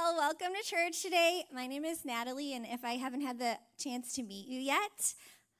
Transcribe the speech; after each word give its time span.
Well, 0.00 0.14
welcome 0.16 0.54
to 0.54 0.64
church 0.64 1.02
today. 1.02 1.42
My 1.52 1.66
name 1.66 1.84
is 1.84 2.04
Natalie, 2.04 2.54
and 2.54 2.64
if 2.64 2.84
I 2.84 2.92
haven't 2.92 3.22
had 3.22 3.40
the 3.40 3.58
chance 3.80 4.14
to 4.14 4.22
meet 4.22 4.46
you 4.46 4.60
yet, 4.60 5.14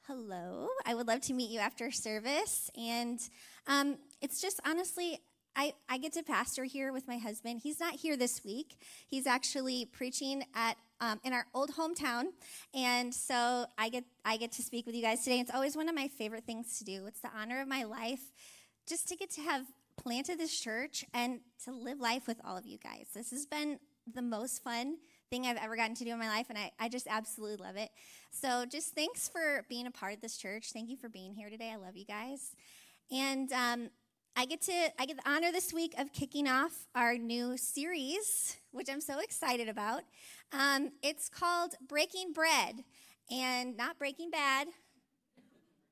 hello. 0.07 0.69
I 0.87 0.95
would 0.95 1.09
love 1.09 1.23
to 1.23 1.33
meet 1.33 1.51
you 1.51 1.59
after 1.59 1.91
service. 1.91 2.71
And 2.79 3.19
um, 3.67 3.99
it's 4.23 4.41
just 4.41 4.61
honestly, 4.65 5.19
I, 5.57 5.73
I 5.89 5.99
get 5.99 6.13
to 6.13 6.23
pastor 6.23 6.63
here 6.63 6.93
with 6.93 7.09
my 7.09 7.19
husband. 7.19 7.63
He's 7.65 7.81
not 7.81 7.95
here 7.95 8.17
this 8.17 8.45
week. 8.45 8.77
He's 9.09 9.27
actually 9.27 9.87
preaching 9.87 10.45
at 10.55 10.77
um, 11.01 11.19
in 11.25 11.33
our 11.33 11.47
old 11.53 11.73
hometown, 11.73 12.27
and 12.73 13.13
so 13.13 13.67
I 13.77 13.89
get 13.89 14.05
I 14.25 14.37
get 14.37 14.53
to 14.53 14.63
speak 14.63 14.87
with 14.87 14.95
you 14.95 15.03
guys 15.03 15.25
today. 15.25 15.41
It's 15.41 15.53
always 15.53 15.77
one 15.77 15.89
of 15.89 15.97
my 15.97 16.07
favorite 16.07 16.45
things 16.45 16.79
to 16.79 16.85
do. 16.85 17.07
It's 17.07 17.21
the 17.21 17.31
honor 17.37 17.61
of 17.61 17.67
my 17.67 17.83
life, 17.83 18.33
just 18.87 19.09
to 19.09 19.17
get 19.17 19.31
to 19.33 19.41
have 19.41 19.67
planted 19.97 20.39
this 20.39 20.59
church 20.59 21.05
and 21.13 21.41
to 21.65 21.73
live 21.73 21.99
life 21.99 22.29
with 22.29 22.41
all 22.45 22.57
of 22.57 22.65
you 22.65 22.79
guys. 22.79 23.09
This 23.15 23.33
has 23.33 23.45
been 23.45 23.81
the 24.15 24.23
most 24.23 24.63
fun 24.63 24.97
thing 25.31 25.47
I've 25.47 25.57
ever 25.59 25.77
gotten 25.77 25.95
to 25.97 26.05
do 26.05 26.13
in 26.13 26.19
my 26.19 26.29
life, 26.29 26.47
and 26.49 26.59
I, 26.59 26.71
I 26.79 26.89
just 26.89 27.07
absolutely 27.09 27.65
love 27.65 27.77
it. 27.77 27.91
So, 28.31 28.65
just 28.65 28.95
thanks 28.95 29.29
for 29.29 29.65
being 29.69 29.87
a 29.87 29.91
part 29.91 30.15
of 30.15 30.21
this 30.21 30.37
church. 30.37 30.71
Thank 30.73 30.89
you 30.89 30.97
for 30.97 31.09
being 31.09 31.35
here 31.35 31.51
today. 31.51 31.71
I 31.73 31.77
love 31.77 31.97
you 31.97 32.05
guys. 32.05 32.55
And 33.11 33.53
um, 33.53 33.91
I 34.37 34.45
get 34.45 34.63
to 34.63 34.73
I 34.99 35.07
get 35.07 35.17
the 35.17 35.29
honor 35.29 35.51
this 35.51 35.73
week 35.73 35.95
of 35.99 36.13
kicking 36.13 36.47
off 36.47 36.87
our 36.95 37.17
new 37.17 37.57
series, 37.57 38.57
which 38.71 38.89
I'm 38.89 39.01
so 39.01 39.19
excited 39.19 39.69
about. 39.69 40.03
Um, 40.53 40.93
it's 41.03 41.29
called 41.29 41.75
Breaking 41.87 42.33
Bread, 42.33 42.85
and 43.31 43.77
not 43.77 43.99
Breaking 43.99 44.31
Bad, 44.31 44.69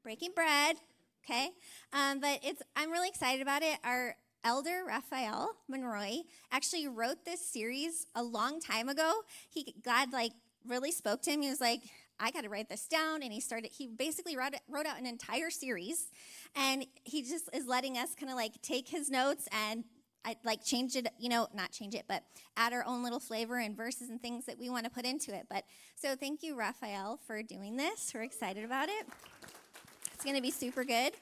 Breaking 0.02 0.30
Bread. 0.34 0.77
Okay, 1.24 1.50
um, 1.92 2.20
but 2.20 2.38
it's 2.44 2.62
I'm 2.77 2.92
really 2.92 3.08
excited 3.08 3.42
about 3.42 3.62
it. 3.62 3.78
Our 3.83 4.14
elder 4.46 4.84
Raphael 4.86 5.50
Monroy 5.68 6.18
actually 6.52 6.86
wrote 6.86 7.24
this 7.24 7.45
series 7.45 8.06
a 8.14 8.23
long 8.23 8.60
time 8.60 8.88
ago. 8.88 9.12
He 9.50 9.74
God 9.84 10.12
like 10.12 10.30
really 10.69 10.92
spoke 10.92 11.20
to 11.22 11.32
him. 11.32 11.42
He 11.42 11.50
was 11.50 11.60
like, 11.60 11.82
I 12.20 12.30
got 12.30 12.44
to 12.44 12.48
write 12.48 12.69
this 12.69 12.86
down. 12.86 13.24
And 13.24 13.33
he 13.33 13.41
started, 13.41 13.72
he 13.72 13.89
basically 13.89 14.36
wrote, 14.36 14.55
wrote 14.69 14.86
out 14.86 15.00
an 15.00 15.06
entire 15.06 15.50
series. 15.50 16.12
And 16.55 16.86
he 17.02 17.22
just 17.22 17.50
is 17.52 17.67
letting 17.67 17.98
us 17.98 18.14
kind 18.14 18.30
of 18.30 18.36
like 18.36 18.62
take 18.62 18.89
his 18.89 19.11
notes 19.11 19.48
and 19.50 19.83
I 20.24 20.36
like 20.44 20.64
change 20.64 20.94
it, 20.94 21.08
you 21.19 21.28
know, 21.28 21.48
not 21.52 21.72
change 21.72 21.94
it, 21.94 22.05
but 22.08 22.22
add 22.56 22.72
our 22.72 22.84
own 22.86 23.02
little 23.02 23.20
flavor 23.20 23.58
and 23.58 23.77
verses 23.77 24.11
and 24.11 24.22
things 24.22 24.44
that 24.47 24.61
we 24.61 24.70
want 24.70 24.84
to 24.84 24.91
put 24.91 25.05
into 25.05 25.34
it. 25.34 25.47
But 25.50 25.64
so 25.97 26.14
thank 26.14 26.44
you, 26.44 26.56
Raphael, 26.56 27.19
for 27.27 27.42
doing 27.42 27.77
this. 27.77 28.12
We're 28.14 28.22
excited 28.22 28.64
about 28.64 28.89
it. 28.89 29.06
It's 30.14 30.24
going 30.24 30.36
to 30.36 30.42
be 30.42 30.52
super 30.52 30.84
good. 30.84 31.14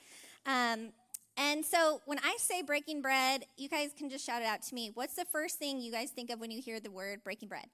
Um, 0.46 0.90
and 1.36 1.64
so 1.64 2.00
when 2.06 2.18
I 2.18 2.36
say 2.38 2.62
breaking 2.62 3.02
bread, 3.02 3.44
you 3.56 3.68
guys 3.68 3.90
can 3.96 4.08
just 4.08 4.24
shout 4.24 4.42
it 4.42 4.46
out 4.46 4.62
to 4.62 4.74
me. 4.74 4.90
What's 4.94 5.14
the 5.14 5.24
first 5.24 5.58
thing 5.58 5.80
you 5.80 5.90
guys 5.90 6.10
think 6.10 6.30
of 6.30 6.38
when 6.40 6.50
you 6.50 6.62
hear 6.62 6.80
the 6.80 6.90
word 6.90 7.24
breaking 7.24 7.48
bread? 7.48 7.66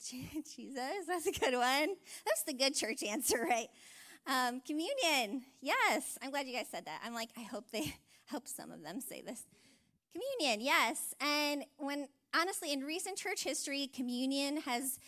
Jesus, 0.08 1.06
that's 1.06 1.26
a 1.26 1.32
good 1.32 1.54
one. 1.54 1.96
That's 2.24 2.42
the 2.46 2.54
good 2.54 2.74
church 2.74 3.02
answer, 3.02 3.44
right? 3.48 3.68
Um, 4.26 4.60
communion, 4.60 5.42
yes. 5.60 6.18
I'm 6.22 6.30
glad 6.30 6.46
you 6.46 6.54
guys 6.54 6.66
said 6.70 6.86
that. 6.86 7.00
I'm 7.04 7.14
like, 7.14 7.30
I 7.36 7.42
hope 7.42 7.70
they, 7.70 7.94
hope 8.30 8.46
some 8.46 8.70
of 8.70 8.82
them 8.82 9.00
say 9.00 9.20
this. 9.20 9.44
Communion, 10.12 10.60
yes. 10.64 11.14
And 11.20 11.64
when 11.76 12.08
honestly, 12.34 12.72
in 12.72 12.80
recent 12.80 13.16
church 13.16 13.44
history, 13.44 13.88
communion 13.94 14.58
has 14.62 14.98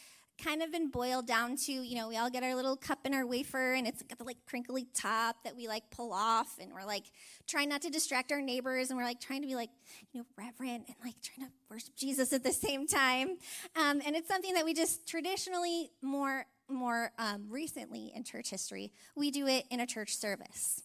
kind 0.43 0.63
of 0.63 0.73
been 0.73 0.89
boiled 0.89 1.27
down 1.27 1.57
to, 1.57 1.73
you 1.73 1.95
know, 1.95 2.09
we 2.09 2.17
all 2.17 2.31
get 2.31 2.43
our 2.43 2.55
little 2.55 2.77
cup 2.77 3.01
and 3.05 3.15
our 3.15 3.27
wafer, 3.27 3.75
and 3.75 3.87
it's 3.87 4.03
got 4.03 4.19
the 4.19 4.25
like 4.25 4.39
crinkly 4.47 4.87
top 4.95 5.37
that 5.45 5.57
we 5.57 5.69
like 5.69 5.85
pull 5.91 6.13
off, 6.13 6.57
and 6.61 6.73
we're 6.73 6.85
like 6.85 7.05
trying 7.47 7.69
not 7.69 7.83
to 7.83 7.91
distract 7.91 8.33
our 8.33 8.41
neighbors, 8.41 8.91
and 8.91 8.99
we're 8.99 9.05
like 9.05 9.21
trying 9.21 9.43
to 9.43 9.47
be 9.47 9.55
like, 9.55 9.71
you 10.13 10.21
know, 10.21 10.27
reverent 10.37 10.85
and 10.89 10.97
like 11.05 11.15
trying 11.23 11.47
to 11.47 11.53
worship 11.71 11.95
Jesus 11.97 12.33
at 12.33 12.43
the 12.43 12.53
same 12.53 12.87
time. 12.87 13.37
Um, 13.77 14.03
and 14.05 14.17
it's 14.17 14.29
something 14.29 14.55
that 14.55 14.65
we 14.65 14.75
just 14.75 15.07
traditionally 15.07 15.91
more 16.01 16.47
more 16.69 17.13
um, 17.19 17.47
recently 17.51 18.13
in 18.15 18.25
church 18.25 18.49
history 18.49 18.93
we 19.15 19.31
do 19.31 19.47
it 19.47 19.67
in 19.71 19.81
a 19.81 19.87
church 19.87 20.17
service. 20.17 20.83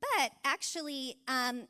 But 0.00 0.32
actually, 0.44 1.16
um, 1.26 1.66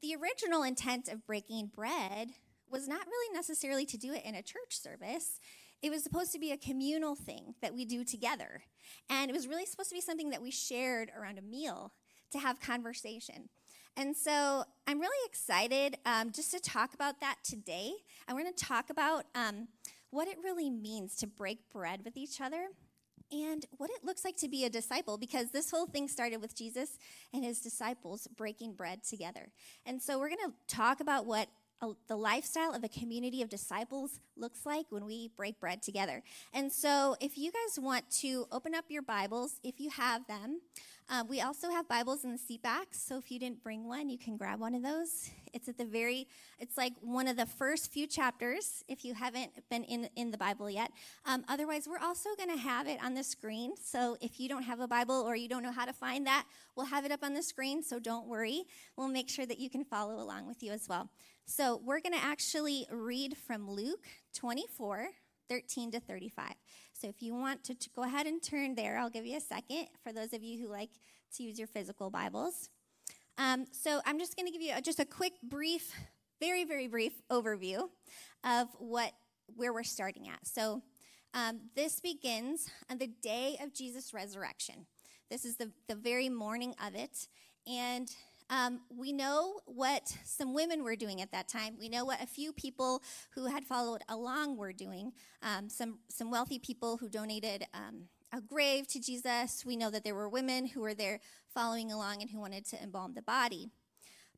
the 0.00 0.14
original 0.20 0.62
intent 0.62 1.08
of 1.08 1.26
breaking 1.26 1.70
bread 1.74 2.30
was 2.70 2.86
not 2.88 3.06
really 3.06 3.34
necessarily 3.34 3.86
to 3.86 3.96
do 3.96 4.12
it 4.12 4.24
in 4.24 4.34
a 4.34 4.42
church 4.42 4.78
service 4.78 5.40
it 5.84 5.90
was 5.90 6.02
supposed 6.02 6.32
to 6.32 6.38
be 6.38 6.50
a 6.50 6.56
communal 6.56 7.14
thing 7.14 7.54
that 7.60 7.74
we 7.74 7.84
do 7.84 8.04
together. 8.04 8.62
And 9.10 9.30
it 9.30 9.34
was 9.34 9.46
really 9.46 9.66
supposed 9.66 9.90
to 9.90 9.94
be 9.94 10.00
something 10.00 10.30
that 10.30 10.40
we 10.40 10.50
shared 10.50 11.10
around 11.14 11.38
a 11.38 11.42
meal 11.42 11.92
to 12.30 12.38
have 12.38 12.58
conversation. 12.58 13.50
And 13.94 14.16
so 14.16 14.64
I'm 14.86 14.98
really 14.98 15.26
excited 15.26 15.98
um, 16.06 16.32
just 16.32 16.52
to 16.52 16.58
talk 16.58 16.94
about 16.94 17.20
that 17.20 17.36
today. 17.44 17.92
And 18.26 18.34
we're 18.34 18.44
going 18.44 18.54
to 18.54 18.64
talk 18.64 18.88
about 18.88 19.26
um, 19.34 19.68
what 20.08 20.26
it 20.26 20.38
really 20.42 20.70
means 20.70 21.16
to 21.16 21.26
break 21.26 21.58
bread 21.70 22.00
with 22.02 22.16
each 22.16 22.40
other 22.40 22.68
and 23.30 23.66
what 23.76 23.90
it 23.90 24.02
looks 24.02 24.24
like 24.24 24.38
to 24.38 24.48
be 24.48 24.64
a 24.64 24.70
disciple 24.70 25.18
because 25.18 25.50
this 25.50 25.70
whole 25.70 25.86
thing 25.86 26.08
started 26.08 26.40
with 26.40 26.56
Jesus 26.56 26.96
and 27.34 27.44
his 27.44 27.60
disciples 27.60 28.26
breaking 28.38 28.72
bread 28.72 29.04
together. 29.04 29.50
And 29.84 30.00
so 30.00 30.18
we're 30.18 30.30
going 30.30 30.50
to 30.50 30.74
talk 30.74 31.00
about 31.00 31.26
what 31.26 31.48
the 32.08 32.16
lifestyle 32.16 32.72
of 32.72 32.84
a 32.84 32.88
community 32.88 33.42
of 33.42 33.48
disciples 33.48 34.20
looks 34.36 34.64
like 34.64 34.86
when 34.90 35.04
we 35.04 35.30
break 35.36 35.60
bread 35.60 35.82
together. 35.82 36.22
And 36.52 36.72
so, 36.72 37.16
if 37.20 37.36
you 37.36 37.52
guys 37.52 37.78
want 37.78 38.10
to 38.20 38.46
open 38.50 38.74
up 38.74 38.86
your 38.88 39.02
Bibles, 39.02 39.60
if 39.62 39.80
you 39.80 39.90
have 39.90 40.26
them, 40.26 40.60
uh, 41.10 41.22
we 41.28 41.42
also 41.42 41.70
have 41.70 41.86
Bibles 41.86 42.24
in 42.24 42.32
the 42.32 42.38
seat 42.38 42.62
backs. 42.62 43.02
So, 43.02 43.18
if 43.18 43.30
you 43.30 43.38
didn't 43.38 43.62
bring 43.62 43.86
one, 43.86 44.08
you 44.08 44.16
can 44.16 44.36
grab 44.36 44.60
one 44.60 44.74
of 44.74 44.82
those. 44.82 45.30
It's 45.52 45.68
at 45.68 45.76
the 45.76 45.84
very, 45.84 46.26
it's 46.58 46.76
like 46.76 46.94
one 47.00 47.28
of 47.28 47.36
the 47.36 47.46
first 47.46 47.92
few 47.92 48.06
chapters 48.06 48.82
if 48.88 49.04
you 49.04 49.14
haven't 49.14 49.52
been 49.70 49.84
in, 49.84 50.08
in 50.16 50.30
the 50.30 50.38
Bible 50.38 50.70
yet. 50.70 50.90
Um, 51.26 51.44
otherwise, 51.48 51.86
we're 51.86 52.04
also 52.04 52.30
going 52.36 52.50
to 52.50 52.56
have 52.56 52.88
it 52.88 52.98
on 53.04 53.14
the 53.14 53.22
screen. 53.24 53.74
So, 53.82 54.16
if 54.20 54.40
you 54.40 54.48
don't 54.48 54.62
have 54.62 54.80
a 54.80 54.88
Bible 54.88 55.16
or 55.16 55.36
you 55.36 55.48
don't 55.48 55.62
know 55.62 55.72
how 55.72 55.84
to 55.84 55.92
find 55.92 56.26
that, 56.26 56.46
we'll 56.74 56.86
have 56.86 57.04
it 57.04 57.12
up 57.12 57.22
on 57.22 57.34
the 57.34 57.42
screen. 57.42 57.82
So, 57.82 57.98
don't 57.98 58.26
worry. 58.26 58.64
We'll 58.96 59.08
make 59.08 59.28
sure 59.28 59.46
that 59.46 59.58
you 59.58 59.68
can 59.68 59.84
follow 59.84 60.22
along 60.22 60.46
with 60.46 60.62
you 60.62 60.72
as 60.72 60.88
well. 60.88 61.10
So 61.46 61.80
we're 61.84 62.00
going 62.00 62.14
to 62.14 62.24
actually 62.24 62.86
read 62.90 63.36
from 63.36 63.70
Luke 63.70 64.06
24, 64.34 65.08
13 65.48 65.90
to 65.92 66.00
35. 66.00 66.54
So 66.94 67.08
if 67.08 67.22
you 67.22 67.34
want 67.34 67.64
to, 67.64 67.74
to, 67.74 67.90
go 67.90 68.02
ahead 68.02 68.26
and 68.26 68.42
turn 68.42 68.74
there, 68.74 68.98
I'll 68.98 69.10
give 69.10 69.26
you 69.26 69.36
a 69.36 69.40
second 69.40 69.88
for 70.02 70.12
those 70.12 70.32
of 70.32 70.42
you 70.42 70.58
who 70.58 70.72
like 70.72 70.90
to 71.36 71.42
use 71.42 71.58
your 71.58 71.68
physical 71.68 72.08
Bibles. 72.08 72.70
Um, 73.36 73.66
so 73.72 74.00
I'm 74.06 74.18
just 74.18 74.36
going 74.36 74.46
to 74.46 74.52
give 74.52 74.62
you 74.62 74.72
a, 74.74 74.80
just 74.80 75.00
a 75.00 75.04
quick, 75.04 75.34
brief, 75.42 75.92
very, 76.40 76.64
very 76.64 76.86
brief 76.86 77.12
overview 77.30 77.88
of 78.42 78.68
what 78.78 79.12
where 79.54 79.74
we're 79.74 79.82
starting 79.82 80.26
at. 80.28 80.46
So 80.46 80.82
um, 81.34 81.60
this 81.76 82.00
begins 82.00 82.70
on 82.90 82.96
the 82.96 83.08
day 83.08 83.58
of 83.62 83.74
Jesus' 83.74 84.14
resurrection. 84.14 84.86
This 85.30 85.44
is 85.44 85.56
the, 85.56 85.70
the 85.88 85.94
very 85.94 86.30
morning 86.30 86.74
of 86.84 86.94
it. 86.94 87.28
And 87.66 88.10
um, 88.54 88.80
we 88.88 89.12
know 89.12 89.60
what 89.66 90.16
some 90.24 90.54
women 90.54 90.84
were 90.84 90.94
doing 90.94 91.20
at 91.20 91.32
that 91.32 91.48
time. 91.48 91.74
We 91.78 91.88
know 91.88 92.04
what 92.04 92.22
a 92.22 92.26
few 92.26 92.52
people 92.52 93.02
who 93.34 93.46
had 93.46 93.64
followed 93.64 94.02
along 94.08 94.56
were 94.56 94.72
doing. 94.72 95.12
Um, 95.42 95.68
some 95.68 95.98
some 96.08 96.30
wealthy 96.30 96.60
people 96.60 96.98
who 96.98 97.08
donated 97.08 97.66
um, 97.74 98.04
a 98.32 98.40
grave 98.40 98.86
to 98.88 99.00
Jesus. 99.00 99.64
We 99.66 99.76
know 99.76 99.90
that 99.90 100.04
there 100.04 100.14
were 100.14 100.28
women 100.28 100.66
who 100.66 100.82
were 100.82 100.94
there 100.94 101.18
following 101.52 101.90
along 101.90 102.22
and 102.22 102.30
who 102.30 102.38
wanted 102.38 102.64
to 102.66 102.80
embalm 102.80 103.14
the 103.14 103.22
body. 103.22 103.70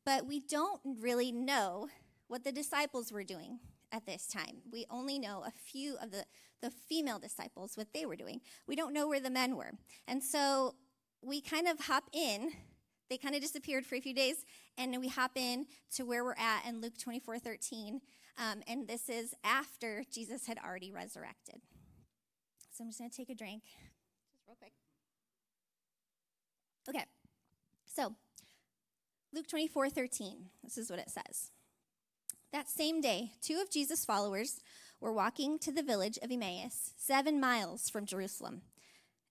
But 0.03 0.25
we 0.25 0.39
don't 0.39 0.81
really 0.83 1.31
know 1.31 1.87
what 2.27 2.43
the 2.43 2.51
disciples 2.51 3.11
were 3.11 3.23
doing 3.23 3.59
at 3.91 4.07
this 4.07 4.25
time. 4.25 4.61
We 4.71 4.85
only 4.89 5.19
know 5.19 5.43
a 5.45 5.51
few 5.51 5.95
of 6.01 6.11
the, 6.11 6.25
the 6.61 6.71
female 6.71 7.19
disciples, 7.19 7.77
what 7.77 7.93
they 7.93 8.05
were 8.05 8.15
doing. 8.15 8.41
We 8.67 8.75
don't 8.75 8.93
know 8.93 9.07
where 9.07 9.19
the 9.19 9.29
men 9.29 9.55
were. 9.55 9.73
And 10.07 10.23
so 10.23 10.75
we 11.21 11.41
kind 11.41 11.67
of 11.67 11.81
hop 11.81 12.05
in 12.13 12.53
they 13.09 13.17
kind 13.17 13.35
of 13.35 13.41
disappeared 13.41 13.85
for 13.85 13.95
a 13.95 14.01
few 14.01 14.13
days, 14.13 14.45
and 14.77 14.97
we 14.99 15.07
hop 15.07 15.31
in 15.35 15.65
to 15.95 16.03
where 16.03 16.23
we're 16.23 16.35
at 16.37 16.65
in 16.67 16.81
Luke 16.81 16.97
24 17.01 17.39
13. 17.39 18.01
Um, 18.37 18.61
and 18.67 18.87
this 18.87 19.09
is 19.09 19.33
after 19.43 20.03
Jesus 20.13 20.45
had 20.45 20.59
already 20.63 20.91
resurrected. 20.91 21.61
So 22.71 22.83
I'm 22.83 22.89
just 22.89 22.99
going 22.99 23.09
to 23.09 23.17
take 23.17 23.29
a 23.29 23.35
drink, 23.35 23.63
just 24.31 24.47
real 24.47 24.57
quick. 24.59 24.73
Okay, 26.87 27.05
so 27.85 28.13
Luke 29.33 29.47
24 29.47 29.89
13, 29.89 30.45
this 30.63 30.77
is 30.77 30.89
what 30.89 30.99
it 30.99 31.09
says. 31.09 31.51
That 32.53 32.69
same 32.69 33.01
day, 33.01 33.31
two 33.41 33.59
of 33.61 33.71
Jesus' 33.71 34.05
followers 34.05 34.59
were 35.01 35.11
walking 35.11 35.59
to 35.59 35.71
the 35.71 35.83
village 35.83 36.17
of 36.21 36.31
Emmaus, 36.31 36.93
seven 36.97 37.39
miles 37.39 37.89
from 37.89 38.05
Jerusalem. 38.05 38.61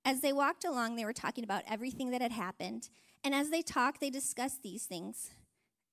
As 0.05 0.21
they 0.21 0.33
walked 0.33 0.65
along, 0.65 0.97
they 0.97 1.05
were 1.05 1.13
talking 1.13 1.43
about 1.43 1.65
everything 1.69 2.11
that 2.11 2.23
had 2.23 2.33
happened 2.33 2.89
and 3.27 3.35
as 3.35 3.51
they 3.51 3.61
talked, 3.61 4.01
they 4.01 4.09
discussed 4.09 4.63
these 4.63 4.85
things, 4.85 5.33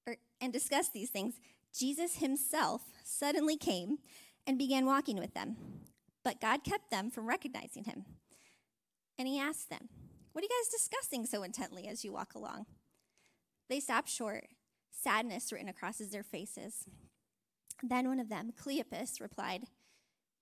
or, 0.05 0.17
and 0.39 0.53
discussed 0.53 0.93
these 0.93 1.09
things. 1.09 1.39
Jesus 1.75 2.17
himself 2.17 2.83
suddenly 3.03 3.57
came 3.57 3.97
and 4.45 4.55
began 4.55 4.85
walking 4.85 5.17
with 5.17 5.33
them. 5.33 5.55
But 6.23 6.39
God 6.39 6.63
kept 6.63 6.91
them 6.91 7.09
from 7.09 7.27
recognizing 7.27 7.85
him. 7.85 8.05
And 9.17 9.27
he 9.27 9.39
asked 9.39 9.71
them, 9.71 9.89
What 10.31 10.43
are 10.43 10.45
you 10.45 10.61
guys 10.61 10.79
discussing 10.79 11.25
so 11.25 11.41
intently 11.41 11.87
as 11.87 12.05
you 12.05 12.13
walk 12.13 12.35
along? 12.35 12.67
They 13.67 13.79
stopped 13.79 14.09
short, 14.09 14.45
sadness 14.91 15.51
written 15.51 15.69
across 15.69 15.97
their 15.97 16.21
faces. 16.21 16.85
Then 17.81 18.07
one 18.07 18.19
of 18.19 18.29
them, 18.29 18.51
Cleopas, 18.55 19.19
replied, 19.19 19.63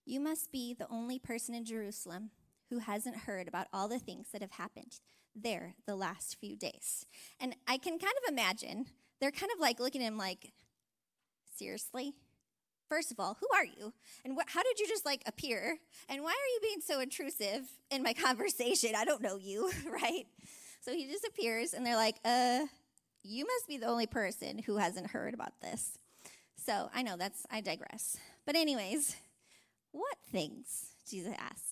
You 0.06 0.20
must 0.20 0.52
be 0.52 0.74
the 0.74 0.90
only 0.92 1.20
person 1.20 1.56
in 1.56 1.64
Jerusalem 1.64 2.32
who 2.70 2.80
hasn't 2.80 3.20
heard 3.20 3.48
about 3.48 3.68
all 3.72 3.88
the 3.88 3.98
things 3.98 4.28
that 4.34 4.42
have 4.42 4.52
happened 4.52 5.00
there 5.36 5.75
the 5.86 5.95
last 5.95 6.38
few 6.39 6.56
days. 6.56 7.06
And 7.39 7.56
I 7.68 7.78
can 7.78 8.00
kind 8.00 8.13
of 8.25 8.31
imagine 8.31 8.88
they're 9.19 9.31
kind 9.31 9.51
of 9.54 9.60
like 9.60 9.80
looking 9.80 10.01
at 10.01 10.07
him 10.07 10.18
like, 10.18 10.51
Seriously? 11.56 12.13
First 12.89 13.12
of 13.12 13.19
all, 13.19 13.38
who 13.39 13.48
are 13.56 13.63
you? 13.63 13.94
And 14.25 14.36
wh- 14.36 14.51
how 14.51 14.63
did 14.63 14.80
you 14.80 14.88
just 14.88 15.06
like 15.06 15.22
appear? 15.25 15.78
And 16.10 16.24
why 16.24 16.31
are 16.31 16.51
you 16.54 16.60
being 16.62 16.81
so 16.81 17.00
intrusive 17.00 17.69
in 17.89 18.04
my 18.04 18.13
conversation? 18.25 18.92
I 18.95 19.06
don't 19.06 19.22
know 19.22 19.38
you, 19.38 19.72
right? 19.89 20.25
So 20.81 20.92
he 20.92 21.07
just 21.07 21.25
appears 21.25 21.74
and 21.74 21.86
they're 21.86 21.95
like, 21.95 22.16
uh, 22.25 22.66
you 23.24 23.45
must 23.45 23.68
be 23.68 23.78
the 23.78 23.86
only 23.86 24.07
person 24.07 24.60
who 24.60 24.78
hasn't 24.78 25.12
heard 25.12 25.33
about 25.33 25.54
this. 25.62 25.98
So 26.66 26.89
I 26.94 27.04
know 27.04 27.16
that's, 27.18 27.45
I 27.51 27.62
digress. 27.62 28.18
But, 28.45 28.56
anyways, 28.56 29.16
what 29.92 30.18
things? 30.31 30.88
Jesus 31.10 31.33
asked. 31.38 31.70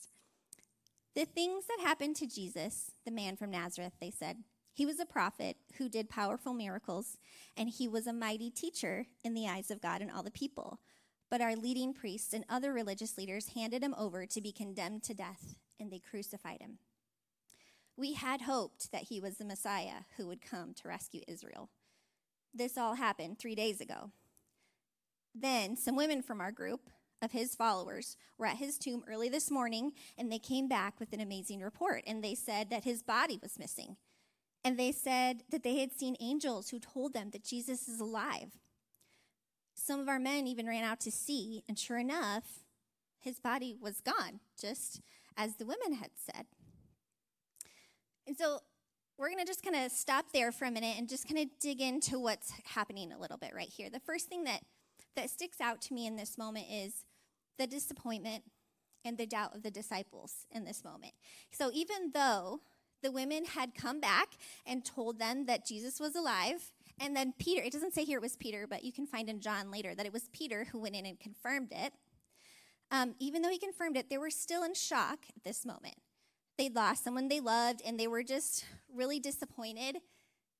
The 1.20 1.26
things 1.26 1.66
that 1.66 1.86
happened 1.86 2.16
to 2.16 2.28
Jesus, 2.28 2.92
the 3.04 3.12
man 3.12 3.36
from 3.36 3.52
Nazareth, 3.52 3.92
they 4.00 4.10
said. 4.10 4.38
He 4.72 4.86
was 4.86 5.02
a 5.02 5.06
prophet 5.06 5.58
who 5.78 5.90
did 5.90 6.10
powerful 6.10 6.54
miracles, 6.54 7.18
and 7.58 7.68
he 7.70 7.90
was 7.90 8.08
a 8.08 8.14
mighty 8.14 8.50
teacher 8.50 9.06
in 9.22 9.34
the 9.34 9.46
eyes 9.46 9.70
of 9.70 9.82
God 9.82 10.00
and 10.02 10.10
all 10.10 10.24
the 10.24 10.32
people. 10.32 10.80
But 11.30 11.42
our 11.42 11.58
leading 11.58 11.94
priests 11.94 12.32
and 12.32 12.46
other 12.48 12.72
religious 12.72 13.18
leaders 13.18 13.50
handed 13.50 13.84
him 13.84 13.94
over 13.98 14.26
to 14.28 14.40
be 14.40 14.54
condemned 14.54 15.04
to 15.04 15.14
death, 15.14 15.56
and 15.78 15.92
they 15.92 16.00
crucified 16.00 16.62
him. 16.62 16.78
We 17.98 18.14
had 18.14 18.44
hoped 18.44 18.90
that 18.94 19.10
he 19.10 19.20
was 19.20 19.40
the 19.40 19.44
Messiah 19.44 20.04
who 20.16 20.26
would 20.28 20.42
come 20.42 20.74
to 20.76 20.88
rescue 20.88 21.24
Israel. 21.28 21.68
This 22.54 22.78
all 22.78 22.96
happened 22.96 23.40
three 23.40 23.56
days 23.56 23.82
ago. 23.82 24.12
Then 25.36 25.76
some 25.76 25.98
women 25.98 26.22
from 26.22 26.40
our 26.40 26.54
group 26.54 26.90
of 27.22 27.32
his 27.32 27.56
followers 27.56 28.18
were 28.38 28.46
at 28.46 28.58
his 28.58 28.78
tomb 28.78 29.04
early 29.10 29.30
this 29.30 29.52
morning, 29.52 29.92
and 30.18 30.32
they 30.32 30.40
came 30.40 30.68
back 30.68 31.00
with 31.00 31.14
an 31.14 31.20
amazing 31.20 31.62
report. 31.62 32.04
And 32.08 32.24
they 32.24 32.36
said 32.36 32.70
that 32.70 32.84
his 32.84 33.04
body 33.04 33.40
was 33.42 33.60
missing. 33.60 33.98
And 34.64 34.78
they 34.78 34.92
said 34.92 35.44
that 35.52 35.64
they 35.64 35.80
had 35.80 35.92
seen 35.92 36.16
angels 36.20 36.70
who 36.70 36.80
told 36.80 37.14
them 37.14 37.30
that 37.32 37.44
Jesus 37.44 37.88
is 37.88 38.00
alive. 38.00 38.58
Some 39.74 40.00
of 40.00 40.10
our 40.10 40.20
men 40.20 40.48
even 40.48 40.68
ran 40.68 40.84
out 40.84 41.00
to 41.02 41.12
see, 41.12 41.64
and 41.68 41.80
sure 41.80 41.98
enough, 41.98 42.66
his 43.20 43.40
body 43.40 43.76
was 43.80 44.02
gone, 44.02 44.42
just 44.60 45.02
as 45.38 45.56
the 45.56 45.66
women 45.66 45.94
had 45.94 46.12
said. 46.16 46.46
And 48.28 48.38
so 48.38 48.60
we're 49.18 49.30
going 49.30 49.40
to 49.40 49.46
just 49.46 49.64
kind 49.64 49.76
of 49.76 49.92
stop 49.92 50.32
there 50.34 50.52
for 50.52 50.66
a 50.66 50.72
minute 50.72 50.96
and 50.98 51.10
just 51.10 51.28
kind 51.28 51.40
of 51.40 51.48
dig 51.60 51.82
into 51.82 52.20
what's 52.20 52.54
happening 52.64 53.12
a 53.12 53.20
little 53.20 53.38
bit 53.38 53.52
right 53.54 53.70
here. 53.70 53.90
The 53.90 54.00
first 54.00 54.28
thing 54.28 54.44
that, 54.46 54.62
that 55.16 55.30
sticks 55.30 55.60
out 55.60 55.82
to 55.84 55.94
me 55.94 56.06
in 56.08 56.16
this 56.16 56.38
moment 56.38 56.68
is 56.72 57.06
the 57.60 57.68
disappointment 57.68 58.44
and 59.06 59.18
the 59.18 59.28
doubt 59.28 59.56
of 59.56 59.62
the 59.62 59.70
disciples 59.72 60.48
in 60.52 60.66
this 60.66 60.84
moment. 60.84 61.14
So 61.52 61.70
even 61.74 62.12
though 62.14 62.62
the 63.04 63.12
women 63.12 63.46
had 63.46 63.76
come 63.76 64.00
back 64.00 64.30
and 64.66 64.84
told 64.84 65.20
them 65.20 65.46
that 65.46 65.66
Jesus 65.66 66.00
was 66.00 66.16
alive, 66.16 66.72
and 67.00 67.16
then 67.16 67.34
Peter, 67.38 67.62
it 67.62 67.72
doesn't 67.72 67.94
say 67.94 68.04
here 68.04 68.18
it 68.18 68.24
was 68.24 68.36
Peter, 68.36 68.66
but 68.68 68.84
you 68.84 68.92
can 68.92 69.06
find 69.06 69.30
in 69.30 69.40
John 69.40 69.72
later 69.72 69.96
that 69.96 70.06
it 70.06 70.12
was 70.12 70.30
Peter 70.34 70.66
who 70.72 70.80
went 70.80 70.96
in 70.96 71.06
and 71.06 71.20
confirmed 71.20 71.72
it. 71.72 71.94
Um, 72.92 73.16
even 73.20 73.42
though 73.42 73.50
he 73.50 73.60
confirmed 73.60 73.96
it, 73.96 74.10
they 74.10 74.18
were 74.18 74.32
still 74.32 74.64
in 74.64 74.74
shock 74.74 75.20
at 75.36 75.44
this 75.44 75.66
moment. 75.66 75.96
They'd 76.58 76.76
lost 76.76 77.04
someone 77.04 77.30
they 77.30 77.40
loved, 77.40 77.82
and 77.86 77.98
they 77.98 78.08
were 78.08 78.24
just 78.24 78.66
really 78.94 79.20
disappointed 79.20 80.00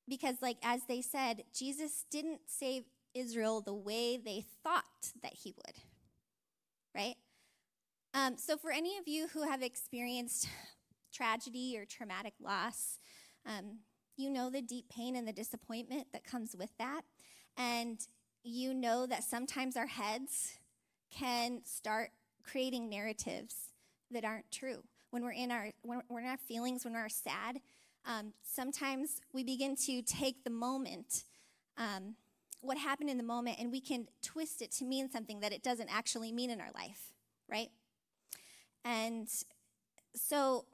because, 0.08 0.36
like, 0.42 0.58
as 0.64 0.84
they 0.88 1.02
said, 1.02 1.44
Jesus 1.54 2.06
didn't 2.10 2.42
save 2.46 2.86
Israel 3.14 3.60
the 3.60 3.74
way 3.74 4.16
they 4.16 4.46
thought 4.64 5.12
that 5.22 5.34
he 5.34 5.54
would, 5.58 5.76
right? 6.96 7.16
Um, 8.14 8.38
so, 8.38 8.58
for 8.58 8.72
any 8.72 8.98
of 8.98 9.08
you 9.08 9.28
who 9.28 9.44
have 9.44 9.62
experienced 9.62 10.48
tragedy 11.14 11.78
or 11.78 11.86
traumatic 11.86 12.34
loss, 12.42 13.00
um, 13.46 13.80
you 14.18 14.30
know 14.30 14.50
the 14.50 14.62
deep 14.62 14.90
pain 14.90 15.16
and 15.16 15.28
the 15.28 15.34
disappointment 15.34 16.08
that 16.12 16.24
comes 16.24 16.56
with 16.56 16.72
that. 16.78 17.02
And 17.58 18.00
you 18.44 18.74
know 18.74 19.06
that 19.06 19.24
sometimes 19.24 19.78
our 19.78 19.88
heads 19.88 20.60
can 21.12 21.62
start 21.66 22.12
creating 22.44 22.90
narratives 22.90 23.56
that 24.12 24.26
aren't 24.26 24.52
true. 24.52 24.84
When 25.12 25.24
we're 25.24 25.32
in 25.32 25.52
our 25.52 25.72
when 25.82 26.02
we're 26.10 26.20
in 26.20 26.28
our 26.28 26.38
feelings, 26.38 26.84
when 26.84 26.94
we're 26.94 27.10
sad, 27.10 27.60
um, 28.06 28.34
sometimes 28.44 29.22
we 29.34 29.44
begin 29.44 29.76
to 29.88 30.02
take 30.02 30.44
the 30.44 30.50
moment, 30.50 31.24
um, 31.78 32.16
what 32.62 32.78
happened 32.78 33.10
in 33.10 33.18
the 33.18 33.24
moment, 33.24 33.58
and 33.60 33.72
we 33.72 33.82
can 33.82 34.08
twist 34.22 34.62
it 34.62 34.72
to 34.74 34.86
mean 34.86 35.10
something 35.10 35.40
that 35.40 35.54
it 35.54 35.64
doesn't 35.64 35.90
actually 35.94 36.32
mean 36.32 36.50
in 36.50 36.60
our 36.60 36.72
life, 36.76 37.14
right? 37.50 37.70
And 38.84 39.28
so 40.16 40.66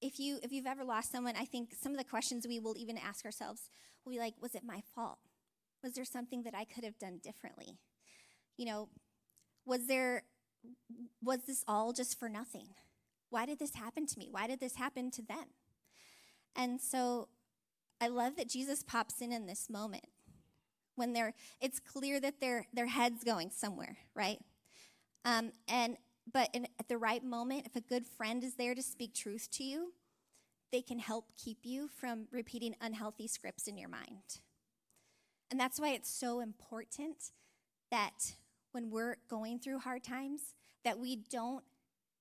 if 0.00 0.18
you 0.18 0.38
if 0.42 0.52
you've 0.52 0.66
ever 0.66 0.84
lost 0.84 1.12
someone, 1.12 1.34
I 1.36 1.44
think 1.44 1.74
some 1.80 1.92
of 1.92 1.98
the 1.98 2.04
questions 2.04 2.46
we 2.46 2.60
will 2.60 2.76
even 2.76 2.96
ask 2.96 3.24
ourselves 3.24 3.68
will 4.04 4.12
be 4.12 4.18
like, 4.18 4.34
was 4.40 4.54
it 4.54 4.62
my 4.64 4.82
fault? 4.94 5.18
Was 5.82 5.94
there 5.94 6.04
something 6.04 6.42
that 6.44 6.54
I 6.54 6.64
could 6.64 6.84
have 6.84 6.98
done 6.98 7.20
differently? 7.22 7.78
You 8.56 8.66
know, 8.66 8.88
was 9.64 9.86
there 9.86 10.24
was 11.22 11.40
this 11.46 11.64
all 11.66 11.92
just 11.92 12.18
for 12.18 12.28
nothing? 12.28 12.68
Why 13.30 13.46
did 13.46 13.58
this 13.58 13.74
happen 13.74 14.06
to 14.06 14.18
me? 14.18 14.28
Why 14.30 14.46
did 14.46 14.60
this 14.60 14.76
happen 14.76 15.10
to 15.12 15.22
them? 15.22 15.46
And 16.56 16.80
so 16.80 17.28
I 18.00 18.08
love 18.08 18.36
that 18.36 18.48
Jesus 18.48 18.82
pops 18.82 19.20
in 19.20 19.32
in 19.32 19.46
this 19.46 19.70
moment 19.70 20.06
when 21.00 21.14
they're 21.14 21.32
it's 21.60 21.80
clear 21.80 22.20
that 22.20 22.40
their 22.40 22.66
their 22.72 22.86
head's 22.86 23.24
going 23.24 23.50
somewhere, 23.50 23.96
right? 24.14 24.38
Um, 25.24 25.50
and 25.66 25.96
but 26.30 26.50
in, 26.52 26.68
at 26.78 26.88
the 26.88 26.98
right 26.98 27.24
moment, 27.24 27.66
if 27.66 27.74
a 27.74 27.80
good 27.80 28.06
friend 28.06 28.44
is 28.44 28.54
there 28.54 28.74
to 28.74 28.82
speak 28.82 29.14
truth 29.14 29.48
to 29.52 29.64
you, 29.64 29.92
they 30.70 30.82
can 30.82 30.98
help 30.98 31.24
keep 31.42 31.58
you 31.64 31.88
from 31.88 32.28
repeating 32.30 32.76
unhealthy 32.80 33.26
scripts 33.26 33.66
in 33.66 33.78
your 33.78 33.88
mind. 33.88 34.40
And 35.50 35.58
that's 35.58 35.80
why 35.80 35.88
it's 35.88 36.10
so 36.10 36.40
important 36.40 37.32
that 37.90 38.34
when 38.72 38.90
we're 38.90 39.16
going 39.28 39.58
through 39.58 39.80
hard 39.80 40.04
times, 40.04 40.54
that 40.84 40.98
we 40.98 41.16
don't 41.16 41.64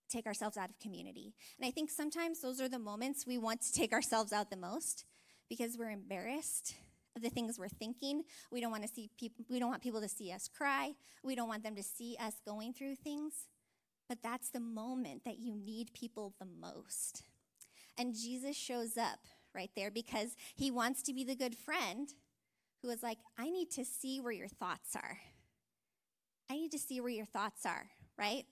take 0.10 0.26
ourselves 0.26 0.58
out 0.58 0.70
of 0.70 0.80
community. 0.80 1.36
And 1.60 1.68
I 1.68 1.72
think 1.72 1.92
sometimes 1.92 2.42
those 2.42 2.60
are 2.60 2.70
the 2.70 2.80
moments 2.80 3.28
we 3.28 3.38
want 3.38 3.62
to 3.62 3.74
take 3.74 3.94
ourselves 3.94 4.34
out 4.34 4.50
the 4.50 4.58
most 4.58 5.06
because 5.50 5.78
we're 5.78 5.92
embarrassed 5.92 6.76
the 7.20 7.30
things 7.30 7.60
we're 7.60 7.68
thinking. 7.68 8.24
We 8.52 8.62
don't 8.62 8.72
want 8.72 8.84
to 8.84 8.90
see 8.90 9.10
people 9.18 9.46
we 9.50 9.60
don't 9.60 9.70
want 9.70 9.82
people 9.82 10.02
to 10.02 10.10
see 10.10 10.32
us 10.32 10.48
cry. 10.48 10.94
We 11.24 11.36
don't 11.36 11.48
want 11.48 11.64
them 11.64 11.76
to 11.76 11.84
see 11.84 12.18
us 12.20 12.36
going 12.46 12.74
through 12.74 12.96
things. 12.96 13.34
But 14.08 14.20
that's 14.24 14.50
the 14.50 14.60
moment 14.60 15.24
that 15.26 15.38
you 15.38 15.56
need 15.56 15.94
people 15.94 16.34
the 16.40 16.48
most. 16.60 17.24
And 17.98 18.16
Jesus 18.16 18.56
shows 18.56 18.98
up 18.98 19.20
right 19.54 19.70
there 19.76 19.92
because 19.92 20.36
he 20.56 20.72
wants 20.72 21.04
to 21.04 21.14
be 21.14 21.24
the 21.24 21.36
good 21.36 21.56
friend 21.56 22.10
who 22.82 22.90
is 22.90 23.04
like, 23.04 23.18
I 23.38 23.50
need 23.50 23.70
to 23.72 23.86
see 23.86 24.20
where 24.20 24.32
your 24.32 24.48
thoughts 24.48 24.96
are. 24.96 25.20
I 26.50 26.56
need 26.56 26.72
to 26.72 26.80
see 26.80 27.00
where 27.02 27.12
your 27.12 27.26
thoughts 27.26 27.66
are, 27.66 27.90
right? 28.18 28.46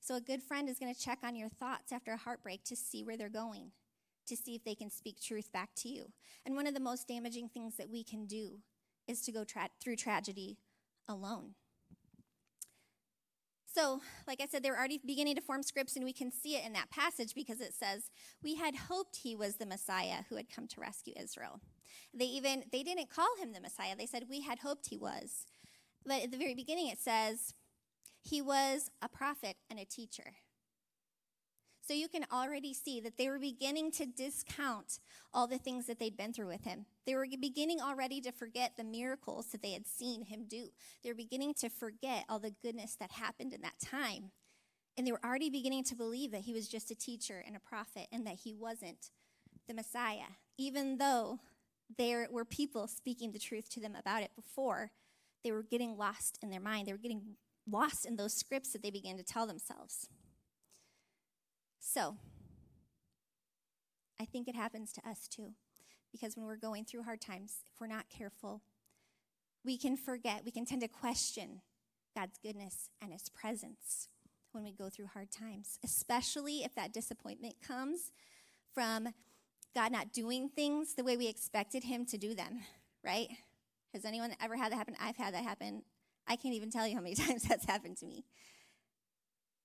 So, 0.00 0.16
a 0.16 0.20
good 0.20 0.42
friend 0.42 0.68
is 0.68 0.78
going 0.78 0.94
to 0.94 1.00
check 1.00 1.18
on 1.22 1.34
your 1.34 1.48
thoughts 1.48 1.92
after 1.92 2.12
a 2.12 2.16
heartbreak 2.16 2.64
to 2.64 2.76
see 2.76 3.02
where 3.02 3.16
they're 3.16 3.28
going, 3.28 3.72
to 4.26 4.36
see 4.36 4.54
if 4.54 4.64
they 4.64 4.74
can 4.74 4.90
speak 4.90 5.20
truth 5.20 5.52
back 5.52 5.70
to 5.76 5.88
you. 5.88 6.12
And 6.44 6.56
one 6.56 6.66
of 6.66 6.74
the 6.74 6.80
most 6.80 7.08
damaging 7.08 7.48
things 7.48 7.76
that 7.76 7.90
we 7.90 8.04
can 8.04 8.26
do 8.26 8.60
is 9.06 9.20
to 9.22 9.32
go 9.32 9.44
tra- 9.44 9.70
through 9.82 9.96
tragedy 9.96 10.58
alone. 11.08 11.54
So, 13.74 14.00
like 14.28 14.40
I 14.40 14.46
said, 14.46 14.62
they're 14.62 14.78
already 14.78 15.00
beginning 15.04 15.34
to 15.34 15.40
form 15.40 15.64
scripts, 15.64 15.96
and 15.96 16.04
we 16.04 16.12
can 16.12 16.30
see 16.30 16.54
it 16.54 16.64
in 16.64 16.74
that 16.74 16.90
passage 16.90 17.34
because 17.34 17.60
it 17.60 17.74
says, 17.74 18.10
We 18.40 18.54
had 18.54 18.76
hoped 18.76 19.16
he 19.16 19.34
was 19.34 19.56
the 19.56 19.66
Messiah 19.66 20.22
who 20.28 20.36
had 20.36 20.48
come 20.48 20.68
to 20.68 20.80
rescue 20.80 21.12
Israel. 21.16 21.60
They 22.16 22.26
even 22.26 22.64
they 22.70 22.84
didn't 22.84 23.10
call 23.10 23.36
him 23.40 23.52
the 23.52 23.60
Messiah. 23.60 23.96
They 23.98 24.06
said, 24.06 24.26
We 24.30 24.42
had 24.42 24.60
hoped 24.60 24.88
he 24.90 24.96
was. 24.96 25.44
But 26.06 26.22
at 26.22 26.30
the 26.30 26.38
very 26.38 26.54
beginning 26.54 26.86
it 26.88 27.00
says, 27.00 27.54
He 28.22 28.40
was 28.40 28.92
a 29.02 29.08
prophet 29.08 29.56
and 29.68 29.80
a 29.80 29.84
teacher. 29.84 30.34
So 31.86 31.92
you 31.92 32.08
can 32.08 32.24
already 32.32 32.72
see 32.72 33.00
that 33.00 33.18
they 33.18 33.28
were 33.28 33.38
beginning 33.38 33.90
to 33.92 34.06
discount 34.06 35.00
all 35.34 35.46
the 35.46 35.58
things 35.58 35.86
that 35.86 35.98
they'd 35.98 36.16
been 36.16 36.32
through 36.32 36.46
with 36.46 36.64
him. 36.64 36.86
They 37.04 37.14
were 37.14 37.26
beginning 37.38 37.80
already 37.80 38.22
to 38.22 38.32
forget 38.32 38.72
the 38.76 38.84
miracles 38.84 39.48
that 39.48 39.60
they 39.60 39.72
had 39.72 39.86
seen 39.86 40.22
him 40.22 40.46
do. 40.48 40.68
They 41.02 41.10
were 41.10 41.14
beginning 41.14 41.52
to 41.54 41.68
forget 41.68 42.24
all 42.28 42.38
the 42.38 42.54
goodness 42.62 42.96
that 42.96 43.12
happened 43.12 43.52
in 43.52 43.60
that 43.60 43.80
time. 43.84 44.30
And 44.96 45.06
they 45.06 45.12
were 45.12 45.24
already 45.24 45.50
beginning 45.50 45.84
to 45.84 45.94
believe 45.94 46.30
that 46.30 46.42
he 46.42 46.54
was 46.54 46.68
just 46.68 46.90
a 46.90 46.94
teacher 46.94 47.44
and 47.46 47.54
a 47.54 47.60
prophet 47.60 48.06
and 48.10 48.26
that 48.26 48.38
he 48.44 48.54
wasn't 48.54 49.10
the 49.68 49.74
Messiah, 49.74 50.38
even 50.56 50.96
though 50.96 51.40
there 51.98 52.28
were 52.30 52.46
people 52.46 52.86
speaking 52.86 53.32
the 53.32 53.38
truth 53.38 53.68
to 53.70 53.80
them 53.80 53.94
about 53.94 54.22
it 54.22 54.30
before. 54.34 54.90
They 55.42 55.52
were 55.52 55.62
getting 55.62 55.98
lost 55.98 56.38
in 56.42 56.48
their 56.48 56.60
mind. 56.60 56.86
They 56.86 56.92
were 56.92 56.98
getting 56.98 57.36
lost 57.70 58.06
in 58.06 58.16
those 58.16 58.32
scripts 58.32 58.72
that 58.72 58.82
they 58.82 58.90
began 58.90 59.18
to 59.18 59.22
tell 59.22 59.46
themselves. 59.46 60.08
So, 61.86 62.16
I 64.18 64.24
think 64.24 64.48
it 64.48 64.56
happens 64.56 64.90
to 64.94 65.08
us 65.08 65.28
too. 65.28 65.52
Because 66.10 66.34
when 66.34 66.46
we're 66.46 66.56
going 66.56 66.84
through 66.86 67.02
hard 67.02 67.20
times, 67.20 67.58
if 67.66 67.80
we're 67.80 67.88
not 67.88 68.08
careful, 68.08 68.62
we 69.64 69.76
can 69.76 69.96
forget, 69.96 70.42
we 70.44 70.50
can 70.50 70.64
tend 70.64 70.80
to 70.80 70.88
question 70.88 71.60
God's 72.16 72.38
goodness 72.42 72.88
and 73.02 73.12
his 73.12 73.28
presence 73.28 74.08
when 74.52 74.64
we 74.64 74.72
go 74.72 74.88
through 74.88 75.08
hard 75.12 75.30
times, 75.30 75.78
especially 75.84 76.64
if 76.64 76.74
that 76.74 76.92
disappointment 76.92 77.56
comes 77.66 78.12
from 78.72 79.08
God 79.74 79.92
not 79.92 80.12
doing 80.12 80.48
things 80.48 80.94
the 80.94 81.04
way 81.04 81.16
we 81.16 81.28
expected 81.28 81.84
him 81.84 82.06
to 82.06 82.16
do 82.16 82.34
them, 82.34 82.60
right? 83.04 83.28
Has 83.92 84.04
anyone 84.04 84.34
ever 84.40 84.56
had 84.56 84.72
that 84.72 84.76
happen? 84.76 84.94
I've 85.00 85.16
had 85.16 85.34
that 85.34 85.44
happen. 85.44 85.82
I 86.26 86.36
can't 86.36 86.54
even 86.54 86.70
tell 86.70 86.86
you 86.86 86.94
how 86.96 87.02
many 87.02 87.14
times 87.14 87.42
that's 87.42 87.66
happened 87.66 87.98
to 87.98 88.06
me. 88.06 88.24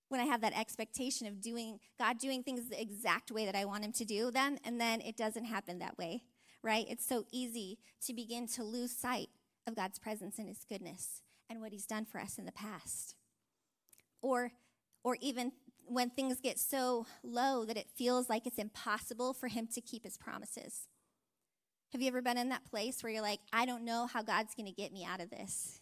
When 0.09 0.19
I 0.19 0.25
have 0.25 0.41
that 0.41 0.57
expectation 0.57 1.27
of 1.27 1.41
doing 1.41 1.79
God 1.97 2.17
doing 2.19 2.43
things 2.43 2.67
the 2.67 2.81
exact 2.81 3.31
way 3.31 3.45
that 3.45 3.55
I 3.55 3.65
want 3.65 3.85
him 3.85 3.93
to 3.93 4.05
do 4.05 4.31
them, 4.31 4.57
and 4.65 4.81
then 4.81 5.01
it 5.01 5.15
doesn't 5.15 5.45
happen 5.45 5.79
that 5.79 5.97
way, 5.97 6.23
right? 6.63 6.85
It's 6.89 7.05
so 7.05 7.25
easy 7.31 7.77
to 8.05 8.13
begin 8.13 8.47
to 8.49 8.63
lose 8.63 8.91
sight 8.91 9.29
of 9.67 9.75
God's 9.75 9.99
presence 9.99 10.39
and 10.39 10.47
his 10.47 10.65
goodness 10.67 11.21
and 11.49 11.61
what 11.61 11.71
he's 11.71 11.85
done 11.85 12.05
for 12.05 12.19
us 12.19 12.37
in 12.37 12.45
the 12.45 12.51
past. 12.51 13.15
Or 14.21 14.51
or 15.03 15.17
even 15.21 15.53
when 15.87 16.09
things 16.09 16.39
get 16.41 16.59
so 16.59 17.05
low 17.23 17.65
that 17.65 17.77
it 17.77 17.87
feels 17.95 18.29
like 18.29 18.45
it's 18.45 18.57
impossible 18.57 19.33
for 19.33 19.47
him 19.47 19.67
to 19.73 19.81
keep 19.81 20.03
his 20.03 20.17
promises. 20.17 20.87
Have 21.91 22.01
you 22.01 22.07
ever 22.07 22.21
been 22.21 22.37
in 22.37 22.49
that 22.49 22.65
place 22.65 23.01
where 23.01 23.11
you're 23.11 23.21
like, 23.21 23.39
I 23.51 23.65
don't 23.65 23.83
know 23.83 24.05
how 24.05 24.21
God's 24.21 24.53
going 24.53 24.67
to 24.67 24.71
get 24.71 24.91
me 24.91 25.03
out 25.03 25.21
of 25.21 25.31
this? 25.31 25.79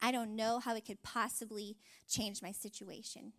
I 0.00 0.10
don't 0.10 0.34
know 0.34 0.58
how 0.58 0.74
it 0.74 0.86
could 0.86 1.02
possibly 1.02 1.76
change 2.08 2.40
my 2.42 2.52
situation. 2.52 3.34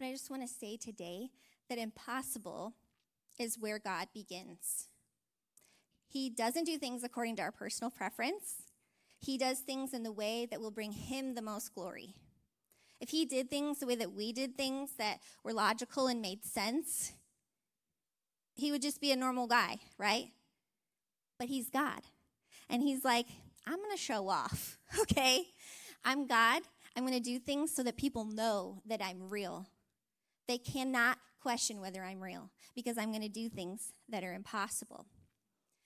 But 0.00 0.06
I 0.06 0.12
just 0.12 0.30
want 0.30 0.40
to 0.40 0.48
say 0.48 0.78
today 0.78 1.28
that 1.68 1.76
impossible 1.76 2.72
is 3.38 3.58
where 3.58 3.78
God 3.78 4.08
begins. 4.14 4.88
He 6.08 6.30
doesn't 6.30 6.64
do 6.64 6.78
things 6.78 7.04
according 7.04 7.36
to 7.36 7.42
our 7.42 7.52
personal 7.52 7.90
preference, 7.90 8.62
He 9.18 9.36
does 9.36 9.58
things 9.58 9.92
in 9.92 10.02
the 10.02 10.10
way 10.10 10.46
that 10.50 10.60
will 10.60 10.70
bring 10.70 10.92
Him 10.92 11.34
the 11.34 11.42
most 11.42 11.74
glory. 11.74 12.14
If 12.98 13.10
he 13.10 13.24
did 13.24 13.48
things 13.48 13.78
the 13.78 13.86
way 13.86 13.94
that 13.94 14.12
we 14.12 14.32
did 14.32 14.56
things 14.56 14.90
that 14.98 15.20
were 15.42 15.54
logical 15.54 16.06
and 16.06 16.20
made 16.20 16.44
sense, 16.44 17.12
he 18.54 18.70
would 18.70 18.82
just 18.82 19.00
be 19.00 19.10
a 19.10 19.16
normal 19.16 19.46
guy, 19.46 19.78
right? 19.96 20.32
But 21.38 21.48
he's 21.48 21.70
God. 21.70 22.02
And 22.68 22.82
he's 22.82 23.02
like, 23.02 23.26
I'm 23.66 23.78
going 23.78 23.90
to 23.90 23.96
show 23.96 24.28
off, 24.28 24.76
okay? 25.00 25.46
I'm 26.04 26.26
God. 26.26 26.62
I'm 26.94 27.06
going 27.06 27.16
to 27.16 27.20
do 27.20 27.38
things 27.38 27.74
so 27.74 27.82
that 27.84 27.96
people 27.96 28.26
know 28.26 28.82
that 28.86 29.00
I'm 29.02 29.30
real. 29.30 29.66
They 30.50 30.58
cannot 30.58 31.16
question 31.40 31.80
whether 31.80 32.02
I'm 32.02 32.20
real 32.20 32.50
because 32.74 32.98
I'm 32.98 33.12
going 33.12 33.22
to 33.22 33.28
do 33.28 33.48
things 33.48 33.92
that 34.08 34.24
are 34.24 34.34
impossible. 34.34 35.06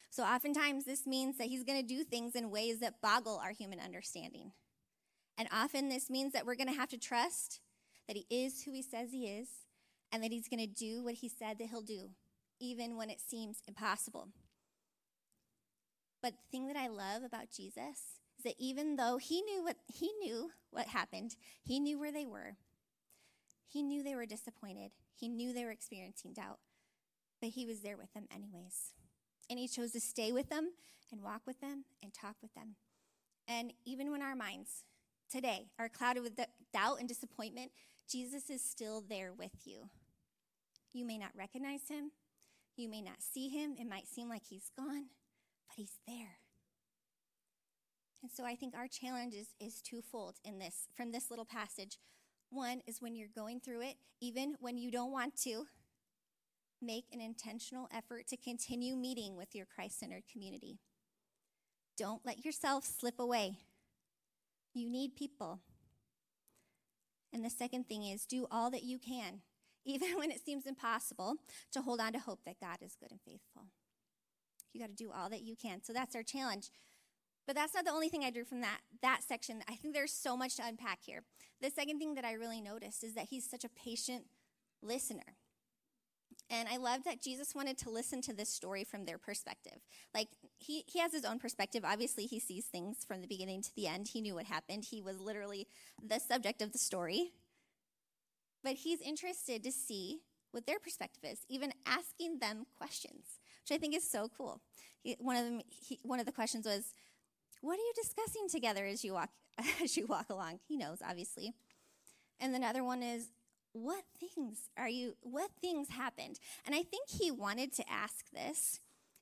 So, 0.09 0.23
oftentimes, 0.23 0.87
this 0.87 1.07
means 1.07 1.37
that 1.37 1.49
he's 1.49 1.65
going 1.65 1.83
to 1.83 1.87
do 1.87 2.03
things 2.03 2.35
in 2.35 2.51
ways 2.51 2.81
that 2.81 3.03
boggle 3.03 3.39
our 3.45 3.51
human 3.51 3.79
understanding. 3.79 4.53
And 5.37 5.49
often 5.53 5.91
this 5.91 6.09
means 6.09 6.33
that 6.33 6.47
we're 6.47 6.55
going 6.55 6.73
to 6.73 6.79
have 6.79 6.89
to 6.89 6.97
trust 6.97 7.61
that 8.09 8.17
He 8.17 8.25
is 8.31 8.63
who 8.63 8.73
He 8.73 8.81
says 8.81 9.11
He 9.13 9.27
is 9.27 9.49
and 10.11 10.25
that 10.25 10.33
He's 10.33 10.49
going 10.49 10.67
to 10.67 10.67
do 10.67 11.05
what 11.05 11.17
He 11.17 11.29
said 11.29 11.59
that 11.59 11.69
He'll 11.69 11.83
do, 11.83 12.09
even 12.59 12.97
when 12.97 13.11
it 13.11 13.21
seems 13.21 13.59
impossible. 13.69 14.29
But 16.23 16.33
the 16.33 16.51
thing 16.51 16.69
that 16.69 16.77
I 16.79 16.89
love 16.89 17.23
about 17.23 17.53
Jesus 17.55 18.17
is 18.39 18.45
that 18.45 18.55
even 18.59 18.97
though 18.97 19.19
He 19.19 19.43
knew 19.43 19.63
what 19.63 19.77
He 19.93 20.11
knew 20.23 20.53
what 20.71 20.87
happened, 20.87 21.37
He 21.63 21.81
knew 21.81 21.99
where 21.99 22.13
they 22.13 22.25
were. 22.25 22.57
He 23.75 23.83
knew 23.83 24.05
they 24.05 24.15
were 24.15 24.25
disappointed. 24.25 24.93
He 25.17 25.29
knew 25.29 25.53
they 25.53 25.65
were 25.65 25.73
experiencing 25.73 26.33
doubt, 26.33 26.61
but 27.41 27.51
He 27.51 27.67
was 27.67 27.81
there 27.81 27.97
with 27.97 28.15
them 28.15 28.29
anyways. 28.33 28.93
And 29.51 29.59
He 29.59 29.67
chose 29.67 29.91
to 29.93 30.01
stay 30.01 30.31
with 30.31 30.49
them 30.49 30.71
and 31.11 31.25
walk 31.25 31.43
with 31.45 31.61
them 31.61 31.87
and 32.01 32.15
talk 32.15 32.37
with 32.41 32.55
them. 32.55 32.77
And 33.49 33.73
even 33.85 34.13
when 34.13 34.23
our 34.23 34.37
minds 34.37 34.85
today 35.29 35.71
are 35.77 35.89
clouded 35.89 36.23
with 36.23 36.39
doubt 36.73 37.01
and 37.01 37.09
disappointment, 37.09 37.73
Jesus 38.09 38.49
is 38.49 38.63
still 38.63 39.03
there 39.07 39.33
with 39.37 39.67
you. 39.67 39.91
You 40.93 41.05
may 41.05 41.19
not 41.19 41.33
recognize 41.37 41.89
him, 41.89 42.13
you 42.77 42.89
may 42.89 43.03
not 43.03 43.23
see 43.23 43.49
him, 43.49 43.75
it 43.77 43.89
might 43.89 44.07
seem 44.07 44.29
like 44.29 44.45
he's 44.49 44.71
gone, 44.77 45.07
but 45.67 45.75
he's 45.75 45.99
there. 46.07 46.39
And 48.23 48.31
so 48.31 48.45
I 48.45 48.55
think 48.55 48.77
our 48.77 48.87
challenge 48.87 49.35
is, 49.35 49.49
is 49.59 49.83
twofold 49.83 50.37
in 50.45 50.61
this 50.61 50.87
from 50.95 51.11
this 51.11 51.29
little 51.29 51.45
passage. 51.45 51.99
One 52.55 52.81
is 52.87 53.01
when 53.01 53.15
you're 53.15 53.29
going 53.35 53.61
through 53.61 53.83
it, 53.83 53.97
even 54.21 54.57
when 54.61 54.79
you 54.79 54.91
don't 54.91 55.13
want 55.13 55.37
to, 55.43 55.67
make 56.81 57.07
an 57.13 57.21
intentional 57.21 57.89
effort 57.95 58.27
to 58.29 58.37
continue 58.37 58.95
meeting 58.95 59.37
with 59.37 59.55
your 59.55 59.67
Christ 59.67 59.99
centered 59.99 60.25
community. 60.31 60.79
Don't 61.97 62.25
let 62.25 62.45
yourself 62.45 62.85
slip 62.85 63.19
away 63.19 63.59
you 64.75 64.91
need 64.91 65.17
people. 65.17 65.61
And 67.33 67.45
the 67.45 67.51
second 67.51 67.89
thing 67.89 68.05
is 68.05 68.27
do 68.27 68.47
all 68.51 68.71
that 68.71 68.83
you 68.83 68.99
can, 68.99 69.41
even 69.85 70.19
when 70.19 70.31
it 70.31 70.45
seems 70.45 70.67
impossible, 70.67 71.37
to 71.73 71.81
hold 71.81 72.01
on 72.01 72.13
to 72.13 72.19
hope 72.19 72.41
that 72.45 72.61
God 72.61 72.79
is 72.83 72.97
good 72.99 73.11
and 73.11 73.21
faithful. 73.25 73.67
You 74.73 74.81
got 74.81 74.89
to 74.89 74.95
do 74.95 75.13
all 75.13 75.31
that 75.31 75.43
you 75.43 75.55
can. 75.55 75.83
So 75.83 75.93
that's 75.93 76.17
our 76.17 76.25
challenge. 76.25 76.71
But 77.47 77.57
that's 77.57 77.75
not 77.75 77.85
the 77.85 77.93
only 77.93 78.09
thing 78.09 78.25
I 78.25 78.31
drew 78.31 78.45
from 78.45 78.61
that, 78.63 78.81
that 79.03 79.23
section. 79.23 79.63
I 79.69 79.75
think 79.75 79.95
there's 79.95 80.13
so 80.13 80.37
much 80.37 80.57
to 80.57 80.67
unpack 80.67 81.01
here. 81.03 81.23
The 81.61 81.71
second 81.71 81.99
thing 81.99 82.15
that 82.15 82.25
I 82.25 82.33
really 82.33 82.61
noticed 82.61 83.05
is 83.05 83.15
that 83.15 83.27
he's 83.31 83.49
such 83.49 83.65
a 83.65 83.69
patient 83.69 84.25
listener. 84.83 85.37
And 86.51 86.69
I 86.69 86.77
love 86.77 87.05
that 87.05 87.23
Jesus 87.23 87.55
wanted 87.55 87.79
to 87.79 87.91
listen 87.91 88.21
to 88.23 88.35
this 88.35 88.51
story 88.51 88.85
from 88.85 89.05
their 89.05 89.19
perspective. 89.19 89.79
Like, 90.15 90.29
he, 90.59 90.85
he 90.87 90.99
has 90.99 91.13
his 91.13 91.25
own 91.25 91.39
perspective. 91.39 91.85
Obviously, 91.85 92.27
he 92.27 92.39
sees 92.39 92.67
things 92.67 92.99
from 93.07 93.23
the 93.23 93.27
beginning 93.27 93.63
to 93.63 93.75
the 93.75 93.87
end. 93.87 94.09
He 94.09 94.21
knew 94.21 94.35
what 94.35 94.47
happened, 94.47 94.85
he 94.85 95.01
was 95.01 95.21
literally 95.21 95.67
the 96.07 96.19
subject 96.19 96.61
of 96.61 96.73
the 96.73 96.79
story. 96.79 97.33
But 98.63 98.75
he's 98.75 99.01
interested 99.01 99.63
to 99.65 99.73
see 99.73 100.21
what 100.53 100.67
their 100.67 100.79
perspective 100.79 101.25
is, 101.25 101.41
even 101.49 101.73
asking 101.87 102.39
them 102.39 102.65
questions, 102.79 103.41
which 103.63 103.77
I 103.77 103.79
think 103.79 103.95
is 103.95 104.09
so 104.09 104.31
cool. 104.37 104.61
He, 105.03 105.17
one, 105.19 105.37
of 105.37 105.45
them, 105.45 105.61
he, 105.69 105.99
one 106.03 106.21
of 106.21 106.27
the 106.27 106.33
questions 106.33 106.65
was, 106.65 106.93
What 107.65 107.79
are 107.79 107.83
you 107.83 107.93
discussing 107.97 108.47
together 108.51 108.85
as 108.85 109.03
you 109.03 109.15
walk, 109.15 109.31
as 109.83 109.97
you 109.97 110.07
walk 110.07 110.29
along? 110.29 110.61
He 110.69 110.77
knows, 110.77 110.99
obviously. 111.03 111.55
And 112.39 112.55
another 112.55 112.85
one 112.85 113.03
is, 113.03 113.29
what 113.73 114.05
things 114.21 114.69
are 114.77 114.89
you, 114.89 115.17
what 115.23 115.51
things 115.63 115.89
happened? 115.89 116.39
And 116.67 116.75
I 116.75 116.83
think 116.83 117.09
he 117.09 117.31
wanted 117.31 117.73
to 117.77 117.91
ask 117.91 118.31
this 118.35 118.81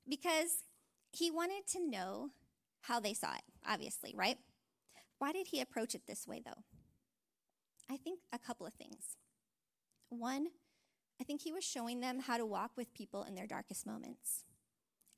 because 0.08 0.64
he 1.12 1.30
wanted 1.30 1.68
to 1.68 1.88
know 1.88 2.30
how 2.80 2.98
they 2.98 3.14
saw 3.14 3.32
it, 3.32 3.42
obviously, 3.64 4.12
right? 4.16 4.38
Why 5.18 5.30
did 5.30 5.46
he 5.46 5.60
approach 5.60 5.94
it 5.94 6.08
this 6.08 6.26
way, 6.26 6.42
though? 6.44 6.64
I 7.88 7.96
think 7.96 8.18
a 8.32 8.40
couple 8.40 8.66
of 8.66 8.74
things. 8.74 9.16
One, 10.08 10.48
I 11.20 11.24
think 11.24 11.42
he 11.42 11.52
was 11.52 11.62
showing 11.62 12.00
them 12.00 12.18
how 12.18 12.38
to 12.38 12.44
walk 12.44 12.72
with 12.76 12.92
people 12.92 13.22
in 13.22 13.36
their 13.36 13.46
darkest 13.46 13.86
moments. 13.86 14.42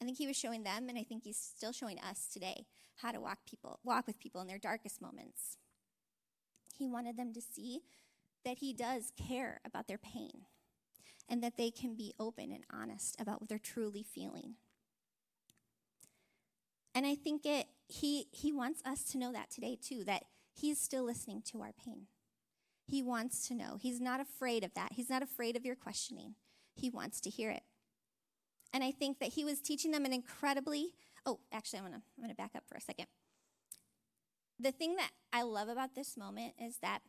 I 0.04 0.06
think 0.06 0.18
he 0.18 0.26
was 0.26 0.36
showing 0.36 0.64
them, 0.64 0.90
and 0.90 0.98
I 0.98 1.02
think 1.02 1.24
he's 1.24 1.38
still 1.38 1.72
showing 1.72 1.98
us 1.98 2.28
today, 2.30 2.66
how 2.96 3.10
to 3.10 3.20
walk 3.20 3.38
people, 3.48 3.80
walk 3.82 4.06
with 4.06 4.18
people 4.18 4.42
in 4.42 4.46
their 4.46 4.58
darkest 4.58 5.00
moments. 5.00 5.56
He 6.76 6.86
wanted 6.86 7.16
them 7.16 7.32
to 7.32 7.40
see 7.40 7.80
that 8.44 8.58
He 8.58 8.74
does 8.74 9.12
care 9.16 9.62
about 9.64 9.88
their 9.88 9.96
pain 9.96 10.42
and 11.26 11.42
that 11.42 11.56
they 11.56 11.70
can 11.70 11.94
be 11.94 12.12
open 12.20 12.52
and 12.52 12.64
honest 12.70 13.18
about 13.18 13.40
what 13.40 13.48
they're 13.48 13.58
truly 13.58 14.02
feeling. 14.02 14.56
And 16.94 17.06
I 17.06 17.14
think 17.14 17.46
it 17.46 17.66
he 17.88 18.26
he 18.30 18.52
wants 18.52 18.82
us 18.84 19.04
to 19.04 19.18
know 19.18 19.32
that 19.32 19.50
today 19.50 19.78
too 19.80 20.04
that 20.04 20.24
he's 20.52 20.78
still 20.78 21.04
listening 21.04 21.42
to 21.46 21.62
our 21.62 21.72
pain. 21.72 22.08
He 22.84 23.02
wants 23.02 23.48
to 23.48 23.54
know. 23.54 23.78
He's 23.80 24.02
not 24.02 24.20
afraid 24.20 24.64
of 24.64 24.74
that. 24.74 24.92
He's 24.92 25.08
not 25.08 25.22
afraid 25.22 25.56
of 25.56 25.64
your 25.64 25.76
questioning. 25.76 26.34
He 26.74 26.90
wants 26.90 27.22
to 27.22 27.30
hear 27.30 27.50
it. 27.50 27.62
And 28.74 28.84
I 28.84 28.90
think 28.90 29.20
that 29.20 29.30
he 29.30 29.44
was 29.44 29.60
teaching 29.60 29.92
them 29.92 30.04
an 30.04 30.12
incredibly 30.12 30.90
Oh, 31.26 31.40
actually 31.52 31.78
I'm 31.80 31.86
to 31.86 32.02
I'm 32.22 32.28
to 32.28 32.34
back 32.34 32.52
up 32.54 32.64
for 32.68 32.76
a 32.76 32.80
second. 32.80 33.06
The 34.60 34.72
thing 34.72 34.96
that 34.96 35.10
I 35.32 35.42
love 35.42 35.68
about 35.68 35.94
this 35.94 36.16
moment 36.16 36.54
is 36.62 36.78
that 36.78 37.00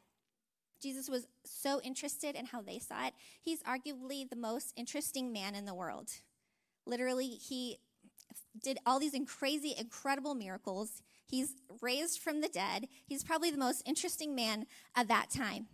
Jesus 0.81 1.10
was 1.10 1.27
so 1.45 1.81
interested 1.81 2.36
in 2.36 2.48
how 2.48 2.62
they 2.62 2.79
saw 2.79 3.07
it. 3.07 3.13
He's 3.41 3.62
arguably 3.63 4.29
the 4.29 4.36
most 4.36 4.74
interesting 4.75 5.31
man 5.31 5.55
in 5.55 5.65
the 5.65 5.74
world. 5.74 6.10
Literally, 6.86 7.27
he 7.27 7.79
did 8.63 8.79
all 8.86 9.00
these 9.00 9.15
crazy, 9.27 9.74
incredible 9.77 10.36
miracles. 10.36 11.01
He's 11.27 11.55
raised 11.81 12.19
from 12.19 12.41
the 12.41 12.50
dead. 12.50 12.88
He's 13.05 13.24
probably 13.24 13.51
the 13.51 13.57
most 13.57 13.84
interesting 13.86 14.36
man 14.36 14.65
of 14.98 15.07
that 15.07 15.29
time. 15.29 15.67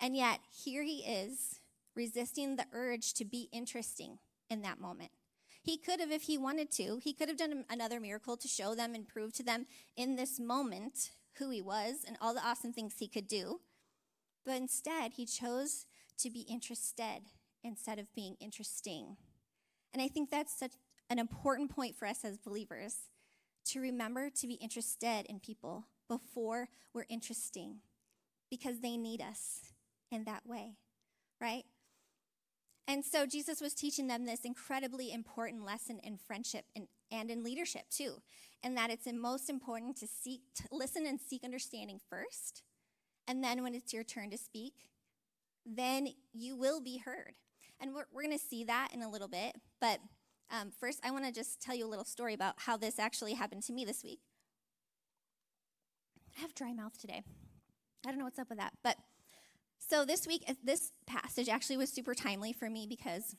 And 0.00 0.16
yet, 0.16 0.40
here 0.64 0.82
he 0.82 0.98
is 0.98 1.60
resisting 1.94 2.56
the 2.56 2.66
urge 2.72 3.14
to 3.14 3.24
be 3.24 3.48
interesting 3.52 4.18
in 4.48 4.62
that 4.62 4.80
moment. 4.80 5.10
He 5.70 5.76
could 5.76 6.00
have, 6.00 6.10
if 6.10 6.22
he 6.22 6.36
wanted 6.36 6.72
to, 6.72 6.98
he 7.00 7.12
could 7.12 7.28
have 7.28 7.38
done 7.38 7.64
another 7.70 8.00
miracle 8.00 8.36
to 8.36 8.48
show 8.48 8.74
them 8.74 8.92
and 8.92 9.06
prove 9.06 9.32
to 9.34 9.44
them 9.44 9.66
in 9.96 10.16
this 10.16 10.40
moment 10.40 11.12
who 11.38 11.48
he 11.50 11.62
was 11.62 12.04
and 12.04 12.16
all 12.20 12.34
the 12.34 12.44
awesome 12.44 12.72
things 12.72 12.96
he 12.98 13.06
could 13.06 13.28
do. 13.28 13.60
But 14.44 14.56
instead, 14.56 15.12
he 15.12 15.26
chose 15.26 15.86
to 16.18 16.28
be 16.28 16.40
interested 16.40 17.20
instead 17.62 18.00
of 18.00 18.12
being 18.16 18.34
interesting. 18.40 19.16
And 19.94 20.02
I 20.02 20.08
think 20.08 20.28
that's 20.28 20.58
such 20.58 20.72
an 21.08 21.20
important 21.20 21.70
point 21.70 21.94
for 21.94 22.06
us 22.06 22.24
as 22.24 22.36
believers 22.36 22.96
to 23.66 23.80
remember 23.80 24.28
to 24.28 24.48
be 24.48 24.54
interested 24.54 25.24
in 25.28 25.38
people 25.38 25.86
before 26.08 26.68
we're 26.92 27.06
interesting 27.08 27.76
because 28.50 28.80
they 28.80 28.96
need 28.96 29.22
us 29.22 29.60
in 30.10 30.24
that 30.24 30.44
way, 30.44 30.78
right? 31.40 31.62
And 32.90 33.04
so 33.04 33.24
Jesus 33.24 33.60
was 33.60 33.72
teaching 33.72 34.08
them 34.08 34.26
this 34.26 34.40
incredibly 34.40 35.12
important 35.12 35.64
lesson 35.64 36.00
in 36.02 36.16
friendship 36.16 36.64
and, 36.74 36.88
and 37.12 37.30
in 37.30 37.44
leadership 37.44 37.82
too, 37.88 38.14
and 38.64 38.76
that 38.76 38.90
it's 38.90 39.06
most 39.12 39.48
important 39.48 39.96
to 39.98 40.08
seek, 40.08 40.40
to 40.56 40.64
listen 40.72 41.06
and 41.06 41.20
seek 41.20 41.44
understanding 41.44 42.00
first, 42.10 42.64
and 43.28 43.44
then 43.44 43.62
when 43.62 43.76
it's 43.76 43.92
your 43.92 44.02
turn 44.02 44.28
to 44.30 44.36
speak, 44.36 44.72
then 45.64 46.08
you 46.32 46.56
will 46.56 46.80
be 46.80 46.98
heard. 46.98 47.34
And 47.80 47.94
we're, 47.94 48.06
we're 48.12 48.24
going 48.24 48.36
to 48.36 48.44
see 48.44 48.64
that 48.64 48.88
in 48.92 49.02
a 49.02 49.08
little 49.08 49.28
bit, 49.28 49.54
but 49.80 50.00
um, 50.50 50.72
first, 50.80 50.98
I 51.04 51.12
want 51.12 51.24
to 51.26 51.32
just 51.32 51.62
tell 51.62 51.76
you 51.76 51.86
a 51.86 51.88
little 51.88 52.04
story 52.04 52.34
about 52.34 52.54
how 52.56 52.76
this 52.76 52.98
actually 52.98 53.34
happened 53.34 53.62
to 53.64 53.72
me 53.72 53.84
this 53.84 54.02
week. 54.02 54.18
I 56.36 56.40
have 56.40 56.56
dry 56.56 56.72
mouth 56.72 56.98
today. 56.98 57.22
I 58.04 58.08
don't 58.08 58.18
know 58.18 58.24
what's 58.24 58.40
up 58.40 58.48
with 58.48 58.58
that. 58.58 58.72
But 58.82 58.96
so 59.90 60.04
this 60.04 60.24
week, 60.24 60.44
uh, 60.48 60.54
this 60.62 60.92
passage 61.04 61.48
actually 61.48 61.76
was 61.76 61.90
super 61.90 62.14
timely 62.14 62.52
for 62.52 62.70
me 62.70 62.86
because 62.88 63.34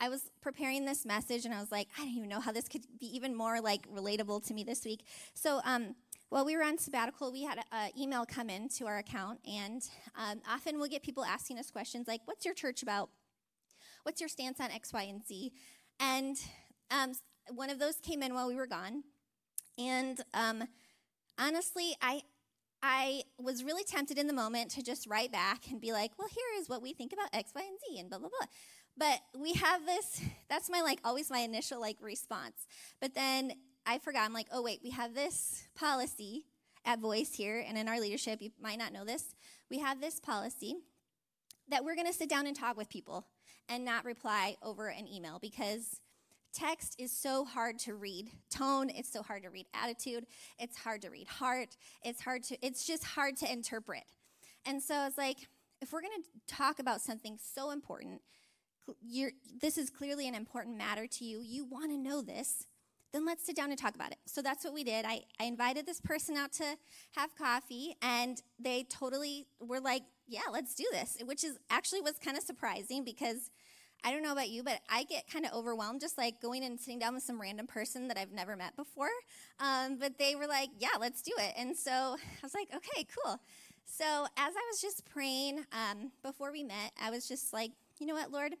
I 0.00 0.08
was 0.08 0.30
preparing 0.40 0.84
this 0.84 1.04
message 1.04 1.44
and 1.44 1.52
I 1.52 1.58
was 1.58 1.72
like, 1.72 1.88
I 1.98 2.04
don't 2.04 2.14
even 2.14 2.28
know 2.28 2.38
how 2.38 2.52
this 2.52 2.68
could 2.68 2.82
be 3.00 3.06
even 3.16 3.34
more 3.34 3.60
like 3.60 3.90
relatable 3.90 4.46
to 4.46 4.54
me 4.54 4.62
this 4.62 4.84
week. 4.84 5.04
So, 5.34 5.60
um, 5.64 5.96
while 6.28 6.44
we 6.44 6.56
were 6.56 6.62
on 6.62 6.78
sabbatical, 6.78 7.32
we 7.32 7.42
had 7.42 7.58
an 7.72 7.90
email 7.98 8.24
come 8.24 8.48
in 8.48 8.68
to 8.76 8.86
our 8.86 8.98
account, 8.98 9.40
and 9.44 9.82
um, 10.16 10.40
often 10.48 10.78
we'll 10.78 10.88
get 10.88 11.02
people 11.02 11.24
asking 11.24 11.58
us 11.58 11.72
questions 11.72 12.06
like, 12.06 12.20
What's 12.26 12.44
your 12.44 12.54
church 12.54 12.84
about? 12.84 13.10
What's 14.04 14.20
your 14.20 14.28
stance 14.28 14.60
on 14.60 14.70
X, 14.70 14.92
Y, 14.92 15.02
and 15.02 15.26
Z? 15.26 15.52
And 15.98 16.36
um, 16.92 17.12
one 17.52 17.68
of 17.68 17.80
those 17.80 17.96
came 17.96 18.22
in 18.22 18.32
while 18.32 18.46
we 18.46 18.54
were 18.54 18.68
gone. 18.68 19.02
And 19.76 20.20
um, 20.32 20.62
honestly, 21.36 21.96
I, 22.00 22.22
I 22.82 23.22
was 23.38 23.62
really 23.62 23.84
tempted 23.84 24.18
in 24.18 24.26
the 24.26 24.32
moment 24.32 24.70
to 24.72 24.82
just 24.82 25.06
write 25.06 25.32
back 25.32 25.70
and 25.70 25.80
be 25.80 25.92
like, 25.92 26.12
well, 26.18 26.28
here 26.28 26.60
is 26.60 26.68
what 26.68 26.82
we 26.82 26.92
think 26.92 27.12
about 27.12 27.28
X, 27.32 27.52
Y, 27.54 27.62
and 27.62 27.78
Z, 27.78 28.00
and 28.00 28.08
blah, 28.08 28.18
blah, 28.18 28.28
blah. 28.28 28.48
But 28.96 29.20
we 29.38 29.52
have 29.54 29.84
this, 29.84 30.20
that's 30.48 30.70
my, 30.70 30.80
like, 30.80 31.00
always 31.04 31.30
my 31.30 31.40
initial, 31.40 31.80
like, 31.80 31.98
response. 32.00 32.66
But 33.00 33.14
then 33.14 33.52
I 33.86 33.98
forgot, 33.98 34.24
I'm 34.24 34.32
like, 34.32 34.48
oh, 34.52 34.62
wait, 34.62 34.80
we 34.82 34.90
have 34.90 35.14
this 35.14 35.64
policy 35.74 36.46
at 36.84 36.98
Voice 36.98 37.34
here, 37.34 37.62
and 37.66 37.76
in 37.76 37.88
our 37.88 38.00
leadership, 38.00 38.40
you 38.40 38.50
might 38.60 38.78
not 38.78 38.92
know 38.92 39.04
this, 39.04 39.34
we 39.70 39.78
have 39.78 40.00
this 40.00 40.18
policy 40.18 40.76
that 41.68 41.84
we're 41.84 41.94
to 41.94 42.12
sit 42.12 42.28
down 42.28 42.46
and 42.46 42.56
talk 42.56 42.76
with 42.76 42.88
people 42.88 43.26
and 43.68 43.84
not 43.84 44.04
reply 44.04 44.56
over 44.62 44.88
an 44.88 45.06
email 45.06 45.38
because 45.40 46.00
text 46.52 46.96
is 46.98 47.12
so 47.12 47.44
hard 47.44 47.78
to 47.78 47.94
read 47.94 48.30
tone 48.50 48.90
it's 48.90 49.12
so 49.12 49.22
hard 49.22 49.42
to 49.42 49.50
read 49.50 49.66
attitude 49.74 50.26
it's 50.58 50.76
hard 50.76 51.02
to 51.02 51.08
read 51.08 51.28
heart 51.28 51.76
it's 52.04 52.20
hard 52.20 52.42
to 52.42 52.56
it's 52.64 52.86
just 52.86 53.04
hard 53.04 53.36
to 53.36 53.50
interpret. 53.50 54.04
And 54.66 54.82
so 54.82 55.06
it's 55.06 55.18
like 55.18 55.48
if 55.80 55.92
we're 55.92 56.02
going 56.02 56.22
to 56.22 56.54
talk 56.54 56.78
about 56.78 57.00
something 57.00 57.38
so 57.40 57.70
important 57.70 58.20
this 59.60 59.78
is 59.78 59.88
clearly 59.88 60.26
an 60.26 60.34
important 60.34 60.76
matter 60.76 61.06
to 61.06 61.24
you 61.24 61.40
you 61.40 61.64
want 61.64 61.90
to 61.90 61.98
know 61.98 62.20
this 62.20 62.66
then 63.12 63.26
let's 63.26 63.44
sit 63.44 63.56
down 63.56 63.70
and 63.70 63.78
talk 63.78 63.94
about 63.94 64.12
it. 64.12 64.18
So 64.26 64.40
that's 64.40 64.64
what 64.64 64.72
we 64.72 64.84
did. 64.84 65.04
I, 65.04 65.22
I 65.40 65.44
invited 65.44 65.84
this 65.84 66.00
person 66.00 66.36
out 66.36 66.52
to 66.54 66.76
have 67.16 67.34
coffee 67.34 67.96
and 68.02 68.40
they 68.58 68.84
totally 68.84 69.46
were 69.60 69.80
like 69.80 70.02
yeah 70.28 70.42
let's 70.52 70.74
do 70.74 70.84
this 70.92 71.16
which 71.24 71.42
is 71.42 71.58
actually 71.70 72.00
was 72.00 72.14
kind 72.24 72.36
of 72.36 72.42
surprising 72.44 73.04
because 73.04 73.50
I 74.04 74.12
don't 74.12 74.22
know 74.22 74.32
about 74.32 74.48
you, 74.48 74.62
but 74.62 74.80
I 74.88 75.04
get 75.04 75.30
kind 75.30 75.44
of 75.44 75.52
overwhelmed 75.52 76.00
just 76.00 76.16
like 76.16 76.40
going 76.40 76.64
and 76.64 76.80
sitting 76.80 76.98
down 76.98 77.14
with 77.14 77.22
some 77.22 77.40
random 77.40 77.66
person 77.66 78.08
that 78.08 78.16
I've 78.16 78.32
never 78.32 78.56
met 78.56 78.76
before. 78.76 79.10
Um, 79.58 79.98
but 79.98 80.18
they 80.18 80.34
were 80.34 80.46
like, 80.46 80.70
yeah, 80.78 80.96
let's 80.98 81.22
do 81.22 81.32
it. 81.38 81.54
And 81.56 81.76
so 81.76 81.90
I 81.92 82.42
was 82.42 82.54
like, 82.54 82.68
okay, 82.74 83.06
cool. 83.24 83.40
So 83.84 84.04
as 84.36 84.54
I 84.56 84.62
was 84.70 84.80
just 84.80 85.04
praying 85.04 85.64
um, 85.72 86.12
before 86.22 86.52
we 86.52 86.62
met, 86.62 86.92
I 87.00 87.10
was 87.10 87.28
just 87.28 87.52
like, 87.52 87.72
you 87.98 88.06
know 88.06 88.14
what, 88.14 88.30
Lord, 88.30 88.54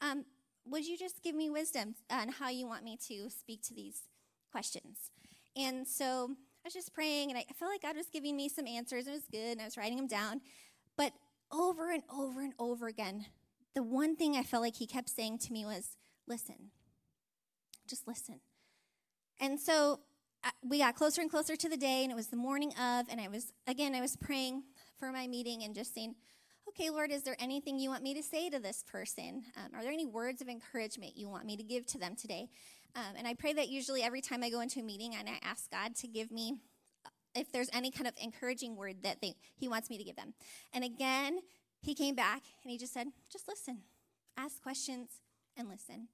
um, 0.00 0.24
would 0.66 0.86
you 0.86 0.98
just 0.98 1.22
give 1.22 1.34
me 1.34 1.50
wisdom 1.50 1.94
on 2.10 2.28
how 2.28 2.50
you 2.50 2.66
want 2.66 2.84
me 2.84 2.98
to 3.08 3.30
speak 3.30 3.62
to 3.62 3.74
these 3.74 4.02
questions? 4.52 5.10
And 5.56 5.86
so 5.86 6.30
I 6.32 6.66
was 6.66 6.74
just 6.74 6.92
praying, 6.92 7.30
and 7.30 7.38
I 7.38 7.44
felt 7.54 7.70
like 7.70 7.82
God 7.82 7.96
was 7.96 8.08
giving 8.12 8.36
me 8.36 8.48
some 8.48 8.66
answers. 8.66 9.06
It 9.06 9.12
was 9.12 9.26
good, 9.30 9.52
and 9.52 9.60
I 9.62 9.64
was 9.64 9.76
writing 9.76 9.96
them 9.96 10.08
down. 10.08 10.40
But 10.96 11.12
over 11.52 11.92
and 11.92 12.02
over 12.12 12.42
and 12.42 12.52
over 12.58 12.88
again, 12.88 13.26
the 13.76 13.82
one 13.82 14.16
thing 14.16 14.34
I 14.34 14.42
felt 14.42 14.62
like 14.62 14.76
he 14.76 14.86
kept 14.86 15.10
saying 15.10 15.38
to 15.40 15.52
me 15.52 15.66
was, 15.66 15.96
listen, 16.26 16.70
just 17.86 18.08
listen. 18.08 18.40
And 19.38 19.60
so 19.60 20.00
we 20.62 20.78
got 20.78 20.94
closer 20.94 21.20
and 21.20 21.30
closer 21.30 21.56
to 21.56 21.68
the 21.68 21.76
day, 21.76 22.02
and 22.02 22.10
it 22.10 22.14
was 22.14 22.28
the 22.28 22.38
morning 22.38 22.70
of, 22.70 23.06
and 23.10 23.20
I 23.20 23.28
was, 23.28 23.52
again, 23.66 23.94
I 23.94 24.00
was 24.00 24.16
praying 24.16 24.62
for 24.98 25.12
my 25.12 25.26
meeting 25.26 25.62
and 25.62 25.74
just 25.74 25.94
saying, 25.94 26.14
okay, 26.70 26.88
Lord, 26.88 27.12
is 27.12 27.22
there 27.22 27.36
anything 27.38 27.78
you 27.78 27.90
want 27.90 28.02
me 28.02 28.14
to 28.14 28.22
say 28.22 28.48
to 28.48 28.58
this 28.58 28.82
person? 28.90 29.42
Um, 29.58 29.78
are 29.78 29.82
there 29.82 29.92
any 29.92 30.06
words 30.06 30.40
of 30.40 30.48
encouragement 30.48 31.12
you 31.14 31.28
want 31.28 31.44
me 31.44 31.58
to 31.58 31.62
give 31.62 31.84
to 31.88 31.98
them 31.98 32.16
today? 32.16 32.48
Um, 32.94 33.14
and 33.18 33.28
I 33.28 33.34
pray 33.34 33.52
that 33.52 33.68
usually 33.68 34.02
every 34.02 34.22
time 34.22 34.42
I 34.42 34.48
go 34.48 34.60
into 34.60 34.80
a 34.80 34.82
meeting 34.82 35.14
and 35.14 35.28
I 35.28 35.38
ask 35.42 35.70
God 35.70 35.94
to 35.96 36.08
give 36.08 36.30
me 36.30 36.54
uh, 37.04 37.10
if 37.34 37.52
there's 37.52 37.68
any 37.74 37.90
kind 37.90 38.06
of 38.06 38.14
encouraging 38.22 38.74
word 38.74 39.02
that 39.02 39.20
they, 39.20 39.34
he 39.54 39.68
wants 39.68 39.90
me 39.90 39.98
to 39.98 40.04
give 40.04 40.16
them. 40.16 40.32
And 40.72 40.82
again, 40.82 41.40
he 41.86 41.94
came 41.94 42.14
back 42.14 42.42
and 42.62 42.70
he 42.70 42.76
just 42.76 42.92
said, 42.92 43.06
just 43.32 43.48
listen, 43.48 43.78
ask 44.36 44.60
questions 44.62 45.08
and 45.56 45.68
listen. 45.68 46.08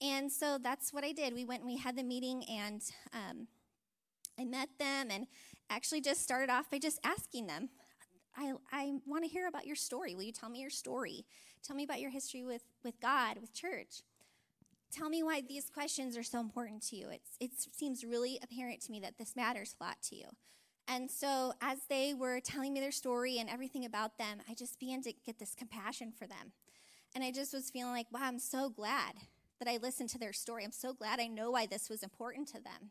And 0.00 0.30
so 0.30 0.58
that's 0.58 0.92
what 0.92 1.04
I 1.04 1.12
did. 1.12 1.34
We 1.34 1.44
went 1.44 1.62
and 1.62 1.70
we 1.70 1.78
had 1.78 1.96
the 1.96 2.04
meeting 2.04 2.44
and 2.48 2.82
um, 3.12 3.48
I 4.38 4.44
met 4.44 4.68
them 4.78 5.08
and 5.10 5.26
actually 5.68 6.00
just 6.00 6.22
started 6.22 6.50
off 6.50 6.70
by 6.70 6.78
just 6.78 7.00
asking 7.04 7.48
them, 7.48 7.70
I, 8.36 8.52
I 8.70 8.92
want 9.06 9.24
to 9.24 9.30
hear 9.30 9.48
about 9.48 9.66
your 9.66 9.76
story. 9.76 10.14
Will 10.14 10.22
you 10.22 10.32
tell 10.32 10.48
me 10.48 10.60
your 10.60 10.70
story? 10.70 11.24
Tell 11.66 11.74
me 11.74 11.84
about 11.84 12.00
your 12.00 12.10
history 12.10 12.44
with, 12.44 12.62
with 12.84 13.00
God, 13.00 13.38
with 13.40 13.52
church. 13.52 14.02
Tell 14.92 15.08
me 15.08 15.22
why 15.22 15.42
these 15.46 15.68
questions 15.68 16.16
are 16.16 16.22
so 16.22 16.38
important 16.40 16.86
to 16.88 16.96
you. 16.96 17.08
It's, 17.10 17.30
it 17.40 17.50
seems 17.74 18.04
really 18.04 18.38
apparent 18.42 18.82
to 18.82 18.92
me 18.92 19.00
that 19.00 19.18
this 19.18 19.34
matters 19.34 19.74
a 19.80 19.84
lot 19.84 19.96
to 20.04 20.16
you. 20.16 20.26
And 20.88 21.10
so, 21.10 21.52
as 21.60 21.78
they 21.88 22.14
were 22.14 22.40
telling 22.40 22.72
me 22.72 22.80
their 22.80 22.92
story 22.92 23.38
and 23.38 23.50
everything 23.50 23.84
about 23.84 24.18
them, 24.18 24.38
I 24.48 24.54
just 24.54 24.78
began 24.78 25.02
to 25.02 25.12
get 25.24 25.38
this 25.38 25.54
compassion 25.54 26.12
for 26.16 26.26
them. 26.26 26.52
And 27.14 27.24
I 27.24 27.32
just 27.32 27.52
was 27.52 27.70
feeling 27.70 27.92
like, 27.92 28.06
wow, 28.12 28.20
I'm 28.22 28.38
so 28.38 28.68
glad 28.68 29.14
that 29.58 29.68
I 29.68 29.78
listened 29.78 30.10
to 30.10 30.18
their 30.18 30.32
story. 30.32 30.64
I'm 30.64 30.72
so 30.72 30.92
glad 30.92 31.18
I 31.18 31.26
know 31.26 31.50
why 31.50 31.66
this 31.66 31.88
was 31.88 32.02
important 32.02 32.48
to 32.48 32.60
them. 32.62 32.90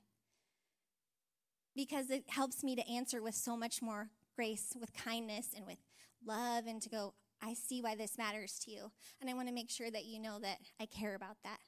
Because 1.76 2.10
it 2.10 2.24
helps 2.28 2.64
me 2.64 2.76
to 2.76 2.90
answer 2.90 3.22
with 3.22 3.36
so 3.36 3.56
much 3.56 3.82
more 3.82 4.10
grace, 4.36 4.76
with 4.80 4.94
kindness, 4.94 5.50
and 5.56 5.66
with 5.66 5.78
love, 6.26 6.66
and 6.68 6.82
to 6.82 6.90
go, 6.90 7.14
I 7.42 7.54
see 7.54 7.82
why 7.82 7.96
this 7.96 8.18
matters 8.18 8.60
to 8.66 8.72
you. 8.72 8.92
And 9.22 9.30
I 9.30 9.34
want 9.34 9.48
to 9.48 9.54
make 9.54 9.70
sure 9.70 9.92
that 9.92 10.06
you 10.06 10.20
know 10.20 10.40
that 10.40 10.58
I 10.82 10.86
care 10.86 11.16
about 11.16 11.38
that, 11.44 11.60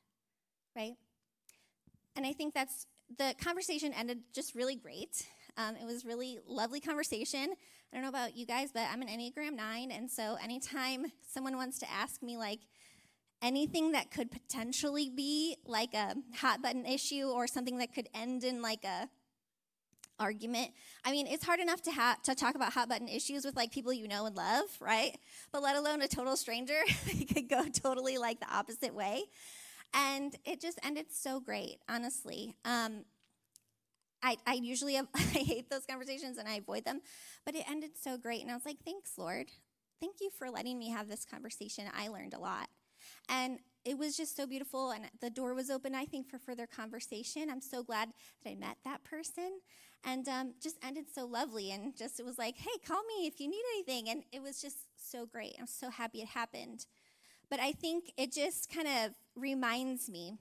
right? 0.75 0.95
And 2.15 2.25
I 2.25 2.33
think 2.33 2.53
that's 2.53 2.87
the 3.17 3.35
conversation 3.41 3.93
ended 3.93 4.19
just 4.33 4.55
really 4.55 4.75
great. 4.75 5.25
Um, 5.57 5.75
it 5.75 5.85
was 5.85 6.05
really 6.05 6.39
lovely 6.47 6.79
conversation. 6.79 7.53
I 7.91 7.95
don't 7.95 8.03
know 8.03 8.09
about 8.09 8.35
you 8.35 8.45
guys, 8.45 8.69
but 8.71 8.83
I'm 8.91 9.01
an 9.01 9.07
Enneagram 9.07 9.55
9. 9.55 9.91
And 9.91 10.09
so 10.09 10.37
anytime 10.41 11.07
someone 11.27 11.55
wants 11.55 11.79
to 11.79 11.91
ask 11.91 12.21
me, 12.21 12.37
like, 12.37 12.59
anything 13.41 13.91
that 13.91 14.11
could 14.11 14.31
potentially 14.31 15.09
be 15.09 15.57
like 15.65 15.93
a 15.93 16.15
hot 16.35 16.61
button 16.61 16.85
issue 16.85 17.25
or 17.25 17.47
something 17.47 17.77
that 17.77 17.93
could 17.93 18.07
end 18.13 18.43
in 18.43 18.61
like 18.61 18.83
a 18.83 19.09
argument. 20.19 20.71
I 21.05 21.11
mean, 21.11 21.27
it's 21.27 21.45
hard 21.45 21.59
enough 21.59 21.81
to 21.83 21.91
ha- 21.91 22.17
to 22.23 22.35
talk 22.35 22.55
about 22.55 22.73
hot 22.73 22.89
button 22.89 23.07
issues 23.07 23.45
with 23.45 23.55
like 23.55 23.71
people 23.71 23.93
you 23.93 24.07
know 24.07 24.25
and 24.25 24.35
love, 24.35 24.65
right? 24.79 25.15
But 25.51 25.61
let 25.61 25.75
alone 25.75 26.01
a 26.01 26.07
total 26.07 26.35
stranger, 26.35 26.79
it 27.05 27.33
could 27.33 27.49
go 27.49 27.65
totally 27.65 28.17
like 28.17 28.39
the 28.39 28.51
opposite 28.51 28.93
way. 28.93 29.23
And 29.93 30.35
it 30.45 30.59
just 30.59 30.79
ended 30.83 31.07
so 31.11 31.39
great, 31.39 31.77
honestly. 31.87 32.57
Um, 32.65 33.05
I, 34.23 34.37
I 34.45 34.53
usually 34.53 34.95
have, 34.95 35.07
I 35.15 35.19
hate 35.19 35.69
those 35.69 35.85
conversations 35.85 36.37
and 36.37 36.47
I 36.47 36.55
avoid 36.55 36.85
them, 36.85 37.01
but 37.45 37.55
it 37.55 37.69
ended 37.69 37.91
so 38.01 38.17
great. 38.17 38.41
And 38.41 38.51
I 38.51 38.55
was 38.55 38.65
like, 38.65 38.77
thanks, 38.83 39.17
Lord. 39.17 39.47
Thank 39.99 40.15
you 40.21 40.29
for 40.37 40.49
letting 40.49 40.77
me 40.77 40.89
have 40.89 41.07
this 41.07 41.25
conversation. 41.25 41.85
I 41.95 42.07
learned 42.07 42.33
a 42.33 42.39
lot. 42.39 42.67
And 43.29 43.59
it 43.85 43.97
was 43.97 44.17
just 44.17 44.35
so 44.35 44.45
beautiful. 44.45 44.91
And 44.91 45.05
the 45.21 45.29
door 45.29 45.53
was 45.53 45.69
open, 45.69 45.95
I 45.95 46.05
think, 46.05 46.29
for 46.29 46.37
further 46.37 46.67
conversation. 46.67 47.49
I'm 47.49 47.61
so 47.61 47.83
glad 47.83 48.09
that 48.43 48.49
I 48.51 48.55
met 48.55 48.77
that 48.83 49.03
person 49.03 49.59
and 50.03 50.27
um, 50.27 50.53
just 50.61 50.77
ended 50.83 51.05
so 51.13 51.25
lovely. 51.25 51.71
And 51.71 51.95
just, 51.95 52.19
it 52.19 52.25
was 52.25 52.37
like, 52.37 52.57
hey, 52.57 52.77
call 52.85 53.01
me 53.03 53.27
if 53.27 53.39
you 53.39 53.49
need 53.49 53.63
anything. 53.75 54.09
And 54.09 54.23
it 54.31 54.41
was 54.41 54.61
just 54.61 54.77
so 54.97 55.25
great. 55.25 55.55
I'm 55.59 55.67
so 55.67 55.89
happy 55.89 56.19
it 56.21 56.27
happened. 56.27 56.85
But 57.49 57.59
I 57.59 57.71
think 57.71 58.11
it 58.17 58.33
just 58.33 58.71
kind 58.73 58.87
of 58.87 59.13
reminds 59.35 60.09
me 60.09 60.33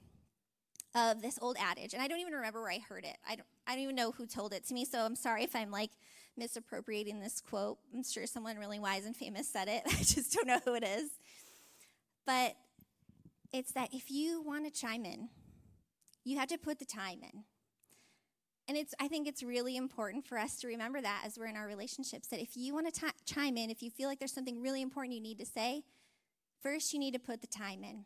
of 0.95 1.23
this 1.23 1.39
old 1.41 1.57
adage, 1.61 1.93
and 1.93 2.03
I 2.03 2.09
don't 2.09 2.21
even 2.21 2.33
remember 2.33 2.63
where 2.63 2.73
I 2.73 2.79
heard 2.79 3.05
it. 3.05 3.17
I 3.29 3.37
don't, 3.37 3.47
I 3.67 3.73
don't 3.73 3.83
even 3.83 3.97
know 3.97 4.13
who 4.13 4.27
told 4.27 4.53
it 4.53 4.65
to 4.67 4.75
me, 4.75 4.85
so 4.85 5.01
I'm 5.01 5.17
sorry 5.17 5.43
if 5.43 5.57
I'm 5.57 5.71
like 5.71 5.91
misappropriating 6.37 7.21
this 7.21 7.41
quote. 7.41 7.79
I'm 7.95 8.03
sure 8.05 8.27
someone 8.27 8.59
really 8.59 8.79
wise 8.79 9.07
and 9.07 9.17
famous 9.17 9.49
said 9.49 9.69
it. 9.69 9.83
I 9.87 9.97
just 9.97 10.33
don't 10.33 10.47
know 10.47 10.61
who 10.65 10.75
it 10.75 10.85
is. 10.85 11.11
But 12.27 12.57
it's 13.53 13.73
that 13.73 13.93
if 13.93 14.11
you 14.11 14.43
want 14.43 14.65
to 14.65 14.71
chime 14.81 15.05
in, 15.05 15.29
you 16.25 16.39
have 16.39 16.49
to 16.49 16.59
put 16.59 16.79
the 16.79 16.85
time 16.85 17.21
in. 17.23 17.45
And 18.69 18.77
it's, 18.77 18.95
I 18.99 19.07
think 19.07 19.29
it's 19.29 19.45
really 19.45 19.77
important 19.77 20.27
for 20.27 20.39
us 20.39 20.57
to 20.57 20.67
remember 20.67 21.01
that 21.01 21.23
as 21.25 21.39
we're 21.39 21.47
in 21.47 21.57
our 21.57 21.69
relationships 21.69 22.29
that 22.29 22.41
if 22.41 22.57
you 22.57 22.75
want 22.75 22.93
to 22.93 23.01
t- 23.01 23.07
chime 23.25 23.57
in, 23.57 23.71
if 23.71 23.81
you 23.81 23.91
feel 23.91 24.09
like 24.09 24.19
there's 24.19 24.33
something 24.33 24.61
really 24.61 24.83
important 24.83 25.15
you 25.15 25.21
need 25.21 25.39
to 25.39 25.47
say, 25.47 25.85
first 26.61 26.93
you 26.93 26.99
need 26.99 27.13
to 27.13 27.21
put 27.21 27.41
the 27.41 27.47
time 27.47 27.85
in. 27.85 28.05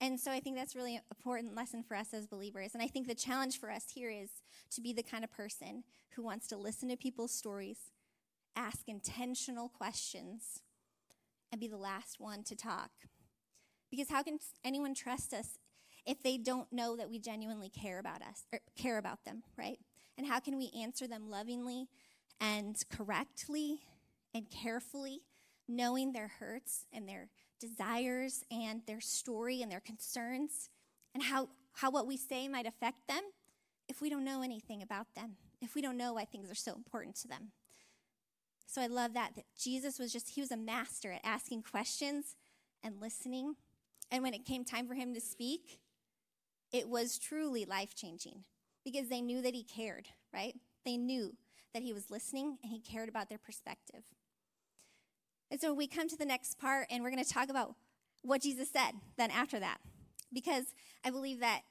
And 0.00 0.18
so 0.18 0.30
I 0.30 0.40
think 0.40 0.56
that's 0.56 0.74
really 0.74 0.96
an 0.96 1.02
important 1.10 1.54
lesson 1.54 1.82
for 1.82 1.94
us 1.94 2.14
as 2.14 2.26
believers. 2.26 2.70
And 2.72 2.82
I 2.82 2.86
think 2.86 3.06
the 3.06 3.14
challenge 3.14 3.60
for 3.60 3.70
us 3.70 3.84
here 3.94 4.10
is 4.10 4.30
to 4.70 4.80
be 4.80 4.92
the 4.92 5.02
kind 5.02 5.24
of 5.24 5.30
person 5.30 5.84
who 6.14 6.22
wants 6.22 6.46
to 6.48 6.56
listen 6.56 6.88
to 6.88 6.96
people's 6.96 7.32
stories, 7.32 7.78
ask 8.56 8.88
intentional 8.88 9.68
questions, 9.68 10.60
and 11.52 11.60
be 11.60 11.68
the 11.68 11.76
last 11.76 12.18
one 12.18 12.42
to 12.44 12.56
talk. 12.56 12.90
Because 13.90 14.08
how 14.08 14.22
can 14.22 14.38
anyone 14.64 14.94
trust 14.94 15.34
us 15.34 15.58
if 16.06 16.22
they 16.22 16.38
don't 16.38 16.72
know 16.72 16.96
that 16.96 17.10
we 17.10 17.18
genuinely 17.18 17.68
care 17.68 17.98
about 17.98 18.22
us 18.22 18.44
or 18.52 18.60
care 18.76 18.96
about 18.96 19.24
them, 19.24 19.42
right? 19.58 19.78
And 20.16 20.26
how 20.26 20.40
can 20.40 20.56
we 20.56 20.70
answer 20.80 21.06
them 21.06 21.28
lovingly 21.28 21.88
and 22.40 22.76
correctly 22.90 23.80
and 24.34 24.46
carefully, 24.50 25.20
knowing 25.68 26.12
their 26.12 26.28
hurts 26.38 26.86
and 26.92 27.08
their 27.08 27.28
desires 27.60 28.44
and 28.50 28.82
their 28.86 29.00
story 29.00 29.62
and 29.62 29.70
their 29.70 29.80
concerns 29.80 30.70
and 31.14 31.22
how, 31.22 31.48
how 31.74 31.90
what 31.90 32.06
we 32.06 32.16
say 32.16 32.48
might 32.48 32.66
affect 32.66 33.06
them 33.08 33.22
if 33.88 34.00
we 34.00 34.08
don't 34.08 34.24
know 34.24 34.42
anything 34.42 34.82
about 34.82 35.14
them, 35.14 35.36
if 35.60 35.74
we 35.74 35.82
don't 35.82 35.96
know 35.96 36.14
why 36.14 36.24
things 36.24 36.50
are 36.50 36.54
so 36.54 36.74
important 36.74 37.16
to 37.16 37.28
them. 37.28 37.50
So 38.66 38.80
I 38.80 38.86
love 38.86 39.14
that, 39.14 39.32
that 39.34 39.46
Jesus 39.60 39.98
was 39.98 40.12
just, 40.12 40.30
he 40.30 40.40
was 40.40 40.52
a 40.52 40.56
master 40.56 41.12
at 41.12 41.20
asking 41.24 41.64
questions 41.64 42.36
and 42.84 43.00
listening. 43.00 43.56
And 44.12 44.22
when 44.22 44.32
it 44.32 44.44
came 44.44 44.64
time 44.64 44.86
for 44.86 44.94
him 44.94 45.12
to 45.14 45.20
speak, 45.20 45.80
it 46.72 46.88
was 46.88 47.18
truly 47.18 47.64
life 47.64 47.96
changing 47.96 48.44
because 48.84 49.08
they 49.08 49.20
knew 49.20 49.42
that 49.42 49.54
he 49.54 49.64
cared, 49.64 50.08
right? 50.32 50.54
They 50.84 50.96
knew 50.96 51.34
that 51.74 51.82
he 51.82 51.92
was 51.92 52.10
listening 52.10 52.58
and 52.62 52.70
he 52.70 52.78
cared 52.78 53.08
about 53.08 53.28
their 53.28 53.38
perspective. 53.38 54.04
And 55.50 55.60
so 55.60 55.74
we 55.74 55.86
come 55.86 56.08
to 56.08 56.16
the 56.16 56.24
next 56.24 56.58
part, 56.58 56.86
and 56.90 57.02
we're 57.02 57.10
going 57.10 57.24
to 57.24 57.30
talk 57.30 57.48
about 57.48 57.74
what 58.22 58.42
Jesus 58.42 58.70
said 58.70 58.92
then 59.16 59.30
after 59.30 59.58
that, 59.58 59.78
because 60.32 60.66
I 61.04 61.10
believe 61.10 61.40
that 61.40 61.62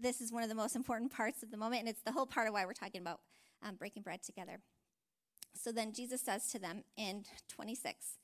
this 0.00 0.20
is 0.20 0.32
one 0.32 0.42
of 0.42 0.48
the 0.48 0.54
most 0.54 0.76
important 0.76 1.12
parts 1.12 1.42
of 1.42 1.50
the 1.50 1.56
moment, 1.56 1.80
and 1.80 1.88
it's 1.88 2.02
the 2.02 2.12
whole 2.12 2.26
part 2.26 2.46
of 2.46 2.54
why 2.54 2.64
we're 2.64 2.72
talking 2.72 3.00
about 3.00 3.20
um, 3.66 3.76
breaking 3.76 4.02
bread 4.02 4.22
together. 4.22 4.60
So 5.54 5.72
then 5.72 5.92
Jesus 5.92 6.20
says 6.20 6.48
to 6.48 6.58
them 6.58 6.84
in 6.96 7.24
26, 7.48 8.18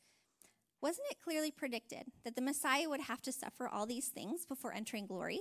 Wasn't 0.80 1.06
it 1.10 1.22
clearly 1.22 1.50
predicted 1.50 2.04
that 2.24 2.36
the 2.36 2.42
Messiah 2.42 2.88
would 2.88 3.02
have 3.02 3.22
to 3.22 3.32
suffer 3.32 3.68
all 3.68 3.86
these 3.86 4.08
things 4.08 4.44
before 4.44 4.72
entering 4.72 5.06
glory? 5.06 5.40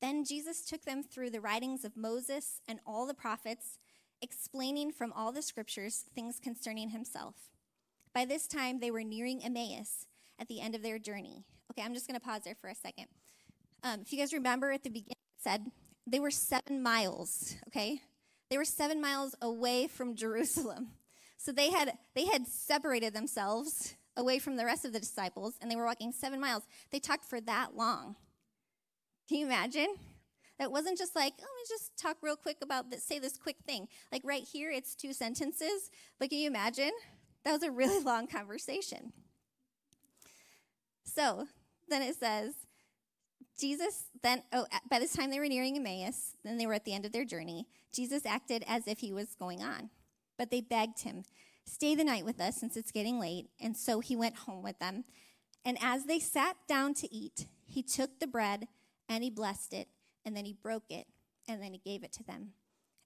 Then 0.00 0.24
Jesus 0.24 0.64
took 0.64 0.84
them 0.84 1.02
through 1.02 1.30
the 1.30 1.40
writings 1.40 1.84
of 1.84 1.96
Moses 1.96 2.60
and 2.68 2.80
all 2.86 3.06
the 3.06 3.14
prophets, 3.14 3.78
explaining 4.20 4.92
from 4.92 5.12
all 5.12 5.32
the 5.32 5.42
scriptures 5.42 6.04
things 6.14 6.38
concerning 6.38 6.90
himself. 6.90 7.34
By 8.16 8.24
this 8.24 8.46
time, 8.46 8.80
they 8.80 8.90
were 8.90 9.04
nearing 9.04 9.44
Emmaus 9.44 10.06
at 10.38 10.48
the 10.48 10.62
end 10.62 10.74
of 10.74 10.82
their 10.82 10.98
journey. 10.98 11.44
Okay, 11.70 11.84
I'm 11.84 11.92
just 11.92 12.08
going 12.08 12.18
to 12.18 12.26
pause 12.26 12.40
there 12.46 12.54
for 12.54 12.70
a 12.70 12.74
second. 12.74 13.08
Um, 13.84 14.00
if 14.00 14.10
you 14.10 14.18
guys 14.18 14.32
remember 14.32 14.72
at 14.72 14.84
the 14.84 14.88
beginning, 14.88 15.10
it 15.10 15.42
said 15.42 15.66
they 16.06 16.18
were 16.18 16.30
seven 16.30 16.82
miles, 16.82 17.56
okay? 17.68 18.00
They 18.48 18.56
were 18.56 18.64
seven 18.64 19.02
miles 19.02 19.34
away 19.42 19.86
from 19.86 20.16
Jerusalem. 20.16 20.92
So 21.36 21.52
they 21.52 21.70
had, 21.70 21.92
they 22.14 22.24
had 22.24 22.46
separated 22.46 23.12
themselves 23.12 23.96
away 24.16 24.38
from 24.38 24.56
the 24.56 24.64
rest 24.64 24.86
of 24.86 24.94
the 24.94 25.00
disciples, 25.00 25.56
and 25.60 25.70
they 25.70 25.76
were 25.76 25.84
walking 25.84 26.10
seven 26.10 26.40
miles. 26.40 26.62
They 26.92 27.00
talked 27.00 27.26
for 27.26 27.42
that 27.42 27.76
long. 27.76 28.16
Can 29.28 29.40
you 29.40 29.44
imagine? 29.44 29.94
That 30.58 30.72
wasn't 30.72 30.96
just 30.96 31.14
like, 31.14 31.34
oh, 31.38 31.42
let 31.42 31.56
me 31.56 31.64
just 31.68 31.98
talk 31.98 32.16
real 32.22 32.36
quick 32.36 32.56
about 32.62 32.90
this, 32.90 33.04
say 33.04 33.18
this 33.18 33.36
quick 33.36 33.56
thing. 33.66 33.88
Like 34.10 34.22
right 34.24 34.42
here, 34.42 34.70
it's 34.70 34.94
two 34.94 35.12
sentences. 35.12 35.90
But 36.18 36.30
can 36.30 36.38
you 36.38 36.46
imagine? 36.46 36.92
That 37.46 37.52
was 37.52 37.62
a 37.62 37.70
really 37.70 38.02
long 38.04 38.26
conversation. 38.26 39.12
So 41.04 41.46
then 41.88 42.02
it 42.02 42.16
says, 42.16 42.54
Jesus 43.56 44.06
then, 44.20 44.42
oh, 44.52 44.66
by 44.90 44.98
this 44.98 45.14
time 45.14 45.30
they 45.30 45.38
were 45.38 45.46
nearing 45.46 45.76
Emmaus, 45.76 46.32
then 46.44 46.58
they 46.58 46.66
were 46.66 46.74
at 46.74 46.84
the 46.84 46.92
end 46.92 47.06
of 47.06 47.12
their 47.12 47.24
journey. 47.24 47.68
Jesus 47.92 48.26
acted 48.26 48.64
as 48.66 48.88
if 48.88 48.98
he 48.98 49.12
was 49.12 49.36
going 49.38 49.62
on, 49.62 49.90
but 50.36 50.50
they 50.50 50.60
begged 50.60 51.02
him, 51.02 51.22
Stay 51.64 51.94
the 51.94 52.04
night 52.04 52.24
with 52.24 52.40
us 52.40 52.56
since 52.56 52.76
it's 52.76 52.90
getting 52.90 53.20
late. 53.20 53.48
And 53.60 53.76
so 53.76 54.00
he 54.00 54.16
went 54.16 54.36
home 54.38 54.62
with 54.62 54.78
them. 54.78 55.04
And 55.64 55.78
as 55.80 56.04
they 56.04 56.18
sat 56.18 56.56
down 56.68 56.94
to 56.94 57.14
eat, 57.14 57.46
he 57.64 57.82
took 57.82 58.18
the 58.18 58.26
bread 58.26 58.66
and 59.08 59.22
he 59.22 59.30
blessed 59.30 59.72
it, 59.72 59.88
and 60.24 60.36
then 60.36 60.44
he 60.44 60.52
broke 60.52 60.90
it, 60.90 61.06
and 61.48 61.62
then 61.62 61.72
he 61.72 61.78
gave 61.78 62.02
it 62.02 62.12
to 62.14 62.24
them. 62.24 62.50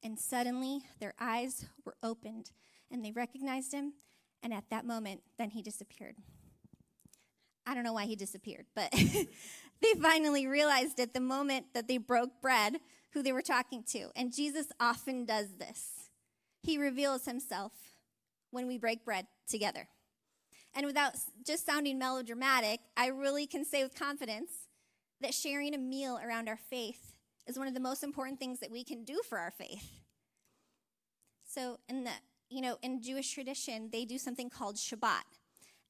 And 0.02 0.18
suddenly 0.18 0.80
their 0.98 1.12
eyes 1.20 1.66
were 1.84 1.96
opened, 2.02 2.52
and 2.90 3.04
they 3.04 3.12
recognized 3.12 3.72
him, 3.72 3.92
and 4.42 4.52
at 4.52 4.64
that 4.70 4.84
moment, 4.84 5.22
then 5.38 5.50
he 5.50 5.62
disappeared. 5.62 6.16
I 7.66 7.74
don't 7.74 7.84
know 7.84 7.92
why 7.92 8.06
he 8.06 8.16
disappeared, 8.16 8.66
but 8.74 8.90
they 8.92 9.94
finally 10.00 10.46
realized 10.46 10.98
at 10.98 11.14
the 11.14 11.20
moment 11.20 11.66
that 11.74 11.88
they 11.88 11.98
broke 11.98 12.40
bread 12.40 12.76
who 13.12 13.22
they 13.22 13.32
were 13.32 13.42
talking 13.42 13.82
to. 13.90 14.08
And 14.16 14.32
Jesus 14.32 14.66
often 14.80 15.24
does 15.24 15.48
this. 15.58 16.10
He 16.62 16.78
reveals 16.78 17.24
himself 17.24 17.72
when 18.50 18.66
we 18.66 18.78
break 18.78 19.04
bread 19.04 19.26
together. 19.48 19.88
And 20.74 20.86
without 20.86 21.14
just 21.44 21.66
sounding 21.66 21.98
melodramatic, 21.98 22.80
I 22.96 23.08
really 23.08 23.46
can 23.46 23.64
say 23.64 23.82
with 23.82 23.98
confidence 23.98 24.50
that 25.20 25.34
sharing 25.34 25.74
a 25.74 25.78
meal 25.78 26.18
around 26.22 26.48
our 26.48 26.56
faith 26.56 27.12
is 27.46 27.58
one 27.58 27.66
of 27.66 27.74
the 27.74 27.80
most 27.80 28.04
important 28.04 28.38
things 28.38 28.60
that 28.60 28.70
we 28.70 28.84
can 28.84 29.04
do 29.04 29.20
for 29.28 29.38
our 29.38 29.50
faith. 29.50 30.00
So, 31.44 31.80
in 31.88 32.04
the 32.04 32.12
you 32.50 32.60
know, 32.60 32.76
in 32.82 33.00
Jewish 33.00 33.32
tradition, 33.32 33.88
they 33.92 34.04
do 34.04 34.18
something 34.18 34.50
called 34.50 34.76
Shabbat. 34.76 35.22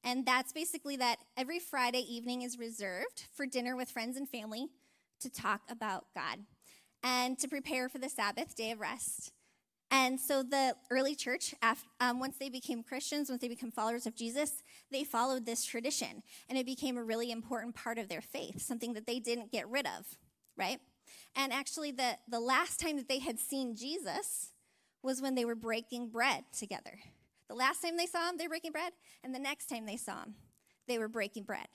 And 0.03 0.25
that's 0.25 0.53
basically 0.53 0.95
that 0.97 1.17
every 1.37 1.59
Friday 1.59 2.05
evening 2.07 2.41
is 2.43 2.57
reserved 2.57 3.25
for 3.33 3.45
dinner 3.45 3.75
with 3.75 3.89
friends 3.89 4.17
and 4.17 4.27
family 4.27 4.67
to 5.19 5.29
talk 5.29 5.61
about 5.69 6.05
God 6.15 6.39
and 7.03 7.37
to 7.39 7.47
prepare 7.47 7.89
for 7.89 7.97
the 7.97 8.09
Sabbath 8.09 8.55
day 8.55 8.71
of 8.71 8.79
rest. 8.79 9.31
And 9.93 10.19
so 10.19 10.41
the 10.41 10.75
early 10.89 11.15
church, 11.15 11.53
after, 11.61 11.87
um, 11.99 12.19
once 12.19 12.37
they 12.37 12.49
became 12.49 12.81
Christians, 12.81 13.29
once 13.29 13.41
they 13.41 13.49
became 13.49 13.71
followers 13.71 14.07
of 14.07 14.15
Jesus, 14.15 14.63
they 14.89 15.03
followed 15.03 15.45
this 15.45 15.65
tradition. 15.65 16.23
And 16.47 16.57
it 16.57 16.65
became 16.65 16.97
a 16.97 17.03
really 17.03 17.29
important 17.29 17.75
part 17.75 17.97
of 17.97 18.07
their 18.07 18.21
faith, 18.21 18.61
something 18.61 18.93
that 18.93 19.05
they 19.05 19.19
didn't 19.19 19.51
get 19.51 19.67
rid 19.67 19.85
of, 19.85 20.17
right? 20.57 20.79
And 21.35 21.51
actually, 21.51 21.91
the, 21.91 22.17
the 22.29 22.39
last 22.39 22.79
time 22.79 22.95
that 22.95 23.09
they 23.09 23.19
had 23.19 23.37
seen 23.37 23.75
Jesus 23.75 24.50
was 25.03 25.21
when 25.21 25.35
they 25.35 25.45
were 25.45 25.55
breaking 25.55 26.09
bread 26.09 26.43
together. 26.57 26.99
The 27.47 27.55
last 27.55 27.81
time 27.81 27.97
they 27.97 28.05
saw 28.05 28.29
him, 28.29 28.37
they 28.37 28.45
were 28.45 28.49
breaking 28.49 28.71
bread. 28.71 28.93
And 29.23 29.33
the 29.35 29.39
next 29.39 29.67
time 29.67 29.85
they 29.85 29.97
saw 29.97 30.23
him, 30.23 30.35
they 30.87 30.97
were 30.97 31.07
breaking 31.07 31.43
bread. 31.43 31.67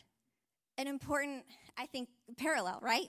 An 0.79 0.87
important, 0.87 1.45
I 1.77 1.87
think, 1.87 2.09
parallel, 2.37 2.79
right? 2.83 3.09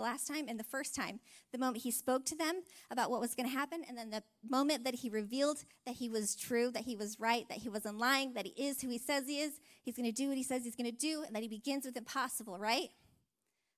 the 0.00 0.04
last 0.04 0.26
time 0.26 0.46
and 0.48 0.58
the 0.58 0.64
first 0.64 0.94
time. 0.94 1.20
The 1.52 1.58
moment 1.58 1.82
he 1.82 1.90
spoke 1.90 2.24
to 2.26 2.36
them 2.36 2.62
about 2.90 3.10
what 3.10 3.20
was 3.20 3.34
going 3.34 3.48
to 3.48 3.54
happen, 3.54 3.82
and 3.86 3.96
then 3.96 4.10
the 4.10 4.22
moment 4.48 4.84
that 4.84 4.94
he 4.94 5.10
revealed 5.10 5.58
that 5.84 5.96
he 5.96 6.08
was 6.08 6.34
true, 6.34 6.70
that 6.72 6.84
he 6.84 6.96
was 6.96 7.20
right, 7.20 7.46
that 7.48 7.58
he 7.58 7.68
wasn't 7.68 7.98
lying, 7.98 8.32
that 8.34 8.46
he 8.46 8.52
is 8.52 8.80
who 8.80 8.88
he 8.88 8.98
says 8.98 9.24
he 9.26 9.40
is, 9.40 9.60
he's 9.82 9.96
going 9.96 10.06
to 10.06 10.12
do 10.12 10.28
what 10.28 10.38
he 10.38 10.42
says 10.42 10.64
he's 10.64 10.76
going 10.76 10.90
to 10.90 10.96
do, 10.96 11.22
and 11.22 11.36
that 11.36 11.42
he 11.42 11.48
begins 11.48 11.84
with 11.84 11.96
impossible, 11.96 12.58
right? 12.58 12.88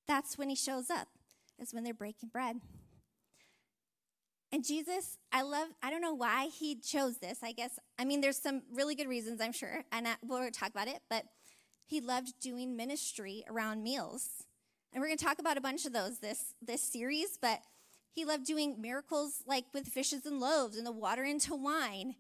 That's 0.07 0.39
when 0.39 0.49
he 0.49 0.55
shows 0.55 0.91
up, 0.91 1.09
is 1.59 1.75
when 1.75 1.83
they're 1.83 1.95
breaking 1.95 2.29
bread. 2.29 2.61
And 4.53 4.63
Jesus, 4.63 5.17
I 5.33 5.43
love, 5.43 5.69
I 5.83 5.91
don't 5.91 6.03
know 6.03 6.13
why 6.13 6.49
he 6.49 6.75
chose 6.77 7.17
this. 7.17 7.39
I 7.43 7.53
guess, 7.53 7.79
I 7.99 8.05
mean, 8.05 8.21
there's 8.21 8.37
some 8.37 8.61
really 8.71 8.95
good 8.95 9.09
reasons, 9.09 9.41
I'm 9.41 9.53
sure, 9.53 9.83
and 9.91 10.07
I, 10.07 10.17
we'll 10.23 10.51
talk 10.51 10.69
about 10.69 10.89
it, 10.89 11.01
but 11.09 11.25
he 11.87 12.01
loved 12.01 12.35
doing 12.39 12.77
ministry 12.77 13.45
around 13.49 13.83
meals. 13.83 14.45
And 14.93 15.01
we're 15.01 15.07
going 15.07 15.17
to 15.19 15.25
talk 15.25 15.39
about 15.39 15.57
a 15.57 15.63
bunch 15.63 15.87
of 15.87 15.95
those 15.95 16.19
this, 16.19 16.55
this 16.61 16.83
series, 16.83 17.39
but 17.41 17.61
he 18.11 18.27
loved 18.27 18.45
doing 18.45 18.79
miracles 18.79 19.43
like 19.47 19.65
with 19.73 19.89
fishes 19.89 20.27
and 20.27 20.39
loaves 20.39 20.77
and 20.77 20.87
the 20.87 20.93
water 20.93 21.25
into 21.25 21.55
wine, 21.55 22.15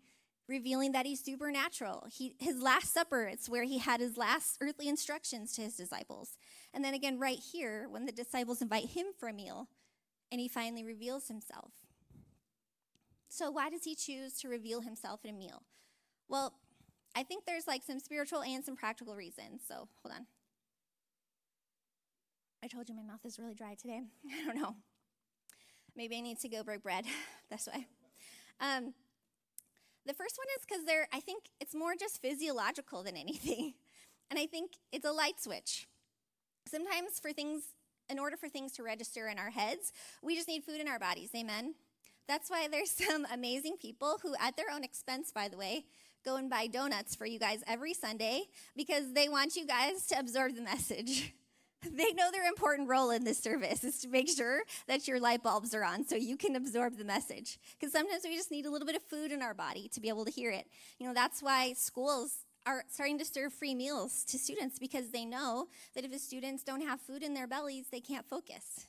revealing 0.49 0.93
that 0.93 1.05
he's 1.05 1.23
supernatural. 1.23 2.07
He, 2.11 2.35
his 2.39 2.63
Last 2.63 2.95
Supper, 2.95 3.25
it's 3.25 3.49
where 3.49 3.65
he 3.65 3.77
had 3.77 4.01
his 4.01 4.17
last 4.17 4.57
earthly 4.63 4.89
instructions 4.89 5.53
to 5.55 5.63
his 5.63 5.77
disciples. 5.77 6.39
And 6.73 6.83
then 6.83 6.95
again, 6.95 7.19
right 7.19 7.39
here, 7.39 7.89
when 7.91 8.07
the 8.07 8.13
disciples 8.13 8.63
invite 8.63 8.91
him 8.91 9.09
for 9.19 9.29
a 9.29 9.35
meal, 9.35 9.69
and 10.31 10.41
he 10.41 10.49
finally 10.49 10.83
reveals 10.83 11.29
himself. 11.29 11.73
So, 13.35 13.51
why 13.51 13.71
does 13.71 13.85
he 13.85 13.95
choose 13.95 14.35
to 14.41 14.49
reveal 14.49 14.83
himself 14.83 15.25
in 15.25 15.31
a 15.31 15.33
meal? 15.33 15.63
Well, 16.29 16.53
I 17.17 17.23
think 17.23 17.47
there's 17.47 17.67
like 17.67 17.83
some 17.83 17.99
spiritual 17.99 18.43
and 18.43 18.63
some 18.63 18.77
practical 18.77 19.17
reasons. 19.17 19.63
So, 19.67 19.89
hold 20.03 20.15
on. 20.15 20.27
I 22.63 22.69
told 22.69 22.91
you 22.91 22.95
my 22.95 23.03
mouth 23.03 23.25
is 23.25 23.39
really 23.39 23.55
dry 23.55 23.75
today. 23.75 24.03
I 24.31 24.45
don't 24.45 24.61
know. 24.61 24.77
Maybe 25.97 26.19
I 26.19 26.21
need 26.21 26.41
to 26.41 26.49
go 26.51 26.63
break 26.63 26.83
bread. 26.83 27.07
this 27.51 27.67
way. 27.73 27.87
Um, 28.61 28.93
the 30.05 30.13
first 30.13 30.37
one 30.37 30.49
is 30.59 30.67
because 30.69 30.85
they're, 30.85 31.09
I 31.11 31.21
think 31.21 31.45
it's 31.59 31.75
more 31.75 31.95
just 31.99 32.21
physiological 32.21 33.03
than 33.03 33.17
anything. 33.17 33.75
And 34.31 34.39
I 34.39 34.47
think 34.47 34.73
it's 34.93 35.05
a 35.07 35.13
light 35.13 35.39
switch. 35.43 35.87
Sometimes 36.67 37.21
for 37.21 37.35
things 37.35 37.65
in 38.09 38.19
order 38.19 38.39
for 38.39 38.49
things 38.49 38.73
to 38.73 38.83
register 38.83 39.29
in 39.29 39.39
our 39.39 39.51
heads, 39.51 39.93
we 40.23 40.35
just 40.35 40.49
need 40.49 40.65
food 40.65 40.81
in 40.81 40.89
our 40.89 40.99
bodies. 40.99 41.29
Amen. 41.37 41.75
That's 42.29 42.51
why 42.51 42.69
there's 42.69 42.91
some 43.09 43.27
amazing 43.33 43.77
people 43.77 44.19
who, 44.23 44.35
at 44.41 44.57
their 44.57 44.71
own 44.73 44.85
expense, 44.85 45.33
by 45.33 45.49
the 45.49 45.57
way, 45.57 45.85
go 46.25 46.37
and 46.37 46.49
buy 46.49 46.67
donuts 46.67 47.15
for 47.15 47.27
you 47.27 47.39
guys 47.39 47.63
every 47.67 47.95
Sunday 47.95 48.43
because 48.77 49.13
they 49.13 49.29
want 49.29 49.57
you 49.57 49.67
guys 49.67 50.07
to 50.09 50.19
absorb 50.19 50.55
the 50.55 50.63
message. 50.63 51.35
they 51.83 52.13
know 52.13 52.31
their 52.31 52.47
important 52.47 52.89
role 52.89 53.11
in 53.11 53.25
this 53.25 53.39
service 53.39 53.83
is 53.83 53.99
to 53.99 54.09
make 54.09 54.29
sure 54.29 54.63
that 54.87 55.09
your 55.09 55.19
light 55.19 55.43
bulbs 55.43 55.75
are 55.75 55.85
on 55.85 56.07
so 56.07 56.15
you 56.15 56.37
can 56.37 56.55
absorb 56.55 56.97
the 56.97 57.05
message. 57.05 57.59
Because 57.79 57.93
sometimes 57.93 58.23
we 58.25 58.37
just 58.37 58.51
need 58.51 58.67
a 58.67 58.71
little 58.71 58.87
bit 58.87 58.97
of 58.97 59.03
food 59.03 59.33
in 59.33 59.43
our 59.43 59.55
body 59.55 59.89
to 59.93 60.01
be 60.01 60.09
able 60.09 60.25
to 60.25 60.31
hear 60.31 60.51
it. 60.51 60.67
You 60.99 61.07
know, 61.09 61.15
that's 61.15 61.43
why 61.43 61.73
schools 61.73 62.45
are 62.65 62.85
starting 62.89 63.19
to 63.19 63.25
serve 63.25 63.53
free 63.53 63.75
meals 63.75 64.25
to 64.25 64.39
students 64.39 64.79
because 64.79 65.11
they 65.11 65.25
know 65.25 65.67
that 65.95 66.05
if 66.05 66.13
the 66.13 66.19
students 66.19 66.63
don't 66.63 66.83
have 66.87 67.01
food 67.01 67.23
in 67.23 67.35
their 67.35 67.49
bellies, 67.49 67.87
they 67.91 68.01
can't 68.01 68.29
focus. 68.29 68.87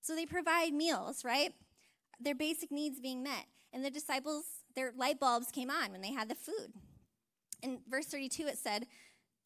So 0.00 0.16
they 0.16 0.24
provide 0.24 0.72
meals, 0.72 1.24
right? 1.24 1.52
Their 2.22 2.34
basic 2.34 2.70
needs 2.70 3.00
being 3.00 3.22
met. 3.22 3.46
And 3.72 3.84
the 3.84 3.90
disciples, 3.90 4.44
their 4.74 4.92
light 4.96 5.18
bulbs 5.18 5.50
came 5.50 5.70
on 5.70 5.92
when 5.92 6.02
they 6.02 6.12
had 6.12 6.28
the 6.28 6.34
food. 6.34 6.72
In 7.62 7.80
verse 7.88 8.06
32, 8.06 8.46
it 8.46 8.58
said, 8.58 8.86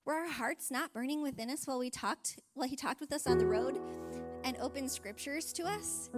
were 0.06 0.14
our 0.14 0.28
hearts 0.28 0.70
not 0.70 0.92
burning 0.92 1.20
within 1.20 1.50
us 1.50 1.66
while 1.66 1.80
we 1.80 1.90
talked, 1.90 2.38
while 2.54 2.68
he 2.68 2.76
talked 2.76 3.00
with 3.00 3.12
us 3.12 3.26
on 3.26 3.38
the 3.38 3.46
road 3.46 3.80
and 4.44 4.56
opened 4.58 4.88
scriptures 4.90 5.52
to 5.54 5.64
us? 5.64 6.10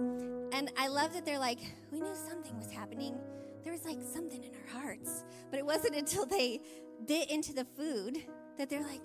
And 0.51 0.71
I 0.77 0.87
love 0.87 1.11
that 1.13 1.25
they're 1.25 1.39
like, 1.39 1.59
we 1.91 1.99
knew 1.99 2.15
something 2.15 2.55
was 2.55 2.71
happening. 2.71 3.17
There 3.63 3.73
was 3.73 3.85
like 3.85 3.97
something 4.01 4.43
in 4.43 4.51
our 4.53 4.81
hearts. 4.81 5.23
But 5.49 5.57
it 5.57 5.65
wasn't 5.65 5.95
until 5.97 6.27
they 6.27 6.61
bit 7.07 7.31
into 7.31 7.51
the 7.51 7.65
food 7.65 8.19
that 8.59 8.69
they're 8.69 8.83
like, 8.83 9.01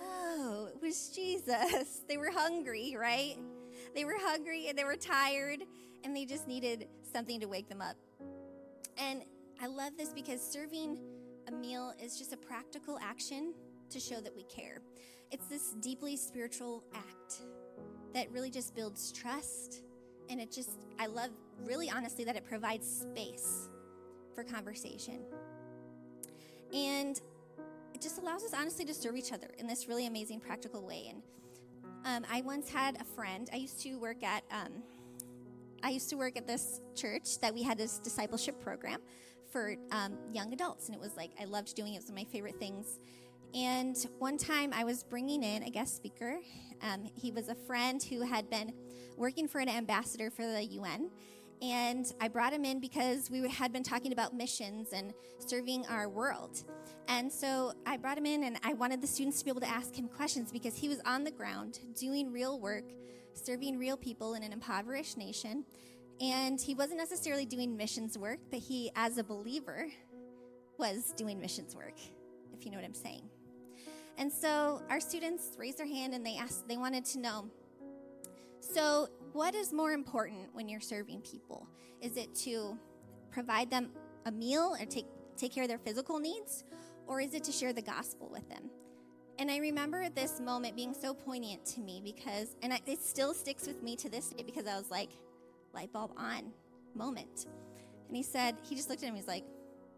oh, 0.00 0.68
it 0.72 0.80
was 0.80 1.08
Jesus. 1.08 2.02
They 2.08 2.16
were 2.16 2.30
hungry, 2.30 2.96
right? 2.96 3.36
They 3.96 4.04
were 4.04 4.18
hungry 4.20 4.68
and 4.68 4.78
they 4.78 4.84
were 4.84 4.96
tired 4.96 5.64
and 6.04 6.14
they 6.14 6.24
just 6.24 6.46
needed 6.46 6.86
something 7.12 7.40
to 7.40 7.46
wake 7.46 7.68
them 7.68 7.80
up. 7.80 7.96
And 8.98 9.22
I 9.60 9.66
love 9.66 9.96
this 9.96 10.10
because 10.10 10.40
serving 10.40 10.98
a 11.48 11.52
meal 11.52 11.92
is 12.00 12.18
just 12.18 12.32
a 12.32 12.36
practical 12.36 12.98
action 13.02 13.54
to 13.90 13.98
show 13.98 14.20
that 14.20 14.34
we 14.34 14.44
care. 14.44 14.80
It's 15.30 15.46
this 15.46 15.70
deeply 15.80 16.16
spiritual 16.16 16.84
act 16.94 17.42
that 18.12 18.30
really 18.30 18.50
just 18.50 18.74
builds 18.74 19.12
trust. 19.12 19.82
And 20.28 20.40
it 20.40 20.52
just, 20.52 20.78
I 20.98 21.06
love 21.06 21.30
really 21.64 21.90
honestly 21.90 22.24
that 22.24 22.36
it 22.36 22.44
provides 22.44 22.88
space 22.88 23.68
for 24.34 24.44
conversation. 24.44 25.20
And 26.72 27.20
it 27.94 28.00
just 28.00 28.18
allows 28.18 28.42
us 28.42 28.52
honestly 28.54 28.84
to 28.86 28.94
serve 28.94 29.16
each 29.16 29.32
other 29.32 29.48
in 29.58 29.66
this 29.66 29.88
really 29.88 30.06
amazing 30.06 30.40
practical 30.40 30.84
way. 30.84 31.10
And 31.10 31.22
um, 32.04 32.30
I 32.30 32.42
once 32.42 32.68
had 32.68 33.00
a 33.00 33.04
friend, 33.04 33.48
I 33.52 33.56
used 33.56 33.80
to 33.82 33.96
work 33.96 34.22
at, 34.22 34.44
um, 34.50 34.82
I 35.84 35.90
used 35.90 36.08
to 36.10 36.16
work 36.16 36.38
at 36.38 36.46
this 36.46 36.80
church 36.94 37.38
that 37.40 37.52
we 37.52 37.62
had 37.62 37.76
this 37.76 37.98
discipleship 37.98 38.58
program 38.58 39.00
for 39.52 39.76
um, 39.92 40.16
young 40.32 40.52
adults. 40.54 40.86
And 40.86 40.94
it 40.94 41.00
was 41.00 41.14
like, 41.14 41.32
I 41.38 41.44
loved 41.44 41.76
doing 41.76 41.92
it. 41.92 41.96
It 41.96 42.00
was 42.00 42.10
one 42.10 42.18
of 42.18 42.26
my 42.26 42.32
favorite 42.32 42.58
things. 42.58 42.98
And 43.54 43.94
one 44.18 44.38
time 44.38 44.72
I 44.74 44.82
was 44.82 45.04
bringing 45.04 45.44
in 45.44 45.62
a 45.62 45.70
guest 45.70 45.94
speaker. 45.94 46.38
Um, 46.80 47.04
he 47.14 47.30
was 47.30 47.50
a 47.50 47.54
friend 47.54 48.02
who 48.02 48.22
had 48.22 48.48
been 48.48 48.72
working 49.18 49.46
for 49.46 49.60
an 49.60 49.68
ambassador 49.68 50.30
for 50.30 50.46
the 50.46 50.64
UN. 50.64 51.10
And 51.60 52.10
I 52.18 52.28
brought 52.28 52.54
him 52.54 52.64
in 52.64 52.80
because 52.80 53.30
we 53.30 53.46
had 53.48 53.70
been 53.70 53.84
talking 53.84 54.12
about 54.12 54.34
missions 54.34 54.88
and 54.92 55.12
serving 55.38 55.86
our 55.86 56.08
world. 56.08 56.64
And 57.08 57.30
so 57.30 57.72
I 57.86 57.98
brought 57.98 58.18
him 58.18 58.26
in, 58.26 58.44
and 58.44 58.58
I 58.64 58.72
wanted 58.72 59.02
the 59.02 59.06
students 59.06 59.38
to 59.40 59.44
be 59.44 59.50
able 59.50 59.60
to 59.60 59.68
ask 59.68 59.94
him 59.94 60.08
questions 60.08 60.50
because 60.50 60.76
he 60.76 60.88
was 60.88 61.00
on 61.04 61.24
the 61.24 61.30
ground 61.30 61.78
doing 61.94 62.32
real 62.32 62.58
work, 62.58 62.84
serving 63.34 63.78
real 63.78 63.96
people 63.96 64.34
in 64.34 64.42
an 64.42 64.52
impoverished 64.52 65.16
nation. 65.16 65.64
And 66.20 66.60
he 66.60 66.74
wasn't 66.74 66.98
necessarily 66.98 67.44
doing 67.44 67.76
missions 67.76 68.16
work, 68.16 68.38
but 68.50 68.60
he, 68.60 68.90
as 68.94 69.18
a 69.18 69.24
believer, 69.24 69.88
was 70.78 71.12
doing 71.16 71.40
missions 71.40 71.74
work, 71.74 71.98
if 72.52 72.64
you 72.64 72.70
know 72.70 72.78
what 72.78 72.84
I'm 72.84 72.94
saying. 72.94 73.28
And 74.16 74.32
so 74.32 74.80
our 74.88 75.00
students 75.00 75.56
raised 75.58 75.78
their 75.78 75.86
hand 75.86 76.14
and 76.14 76.24
they 76.24 76.36
asked, 76.36 76.68
they 76.68 76.76
wanted 76.76 77.04
to 77.06 77.18
know. 77.18 77.50
So, 78.60 79.08
what 79.32 79.54
is 79.54 79.72
more 79.72 79.92
important 79.92 80.48
when 80.52 80.68
you're 80.68 80.80
serving 80.80 81.20
people? 81.20 81.66
Is 82.00 82.16
it 82.16 82.34
to 82.36 82.78
provide 83.30 83.70
them 83.70 83.90
a 84.24 84.32
meal 84.32 84.76
or 84.78 84.86
take, 84.86 85.06
take 85.36 85.52
care 85.52 85.64
of 85.64 85.68
their 85.68 85.78
physical 85.78 86.18
needs? 86.18 86.64
Or 87.06 87.20
is 87.20 87.34
it 87.34 87.44
to 87.44 87.52
share 87.52 87.72
the 87.72 87.82
gospel 87.82 88.30
with 88.32 88.48
them? 88.48 88.70
And 89.38 89.50
I 89.50 89.58
remember 89.58 90.08
this 90.08 90.40
moment 90.40 90.76
being 90.76 90.94
so 90.94 91.12
poignant 91.12 91.64
to 91.66 91.80
me 91.80 92.00
because, 92.04 92.56
and 92.62 92.72
I, 92.72 92.80
it 92.86 93.02
still 93.02 93.34
sticks 93.34 93.66
with 93.66 93.82
me 93.82 93.96
to 93.96 94.08
this 94.08 94.28
day 94.28 94.44
because 94.44 94.66
I 94.66 94.76
was 94.76 94.90
like, 94.90 95.10
light 95.72 95.92
bulb 95.92 96.12
on 96.16 96.52
moment. 96.94 97.46
And 98.06 98.16
he 98.16 98.22
said, 98.22 98.56
he 98.62 98.76
just 98.76 98.88
looked 98.88 99.02
at 99.02 99.08
him, 99.08 99.16
he's 99.16 99.26
like, 99.26 99.44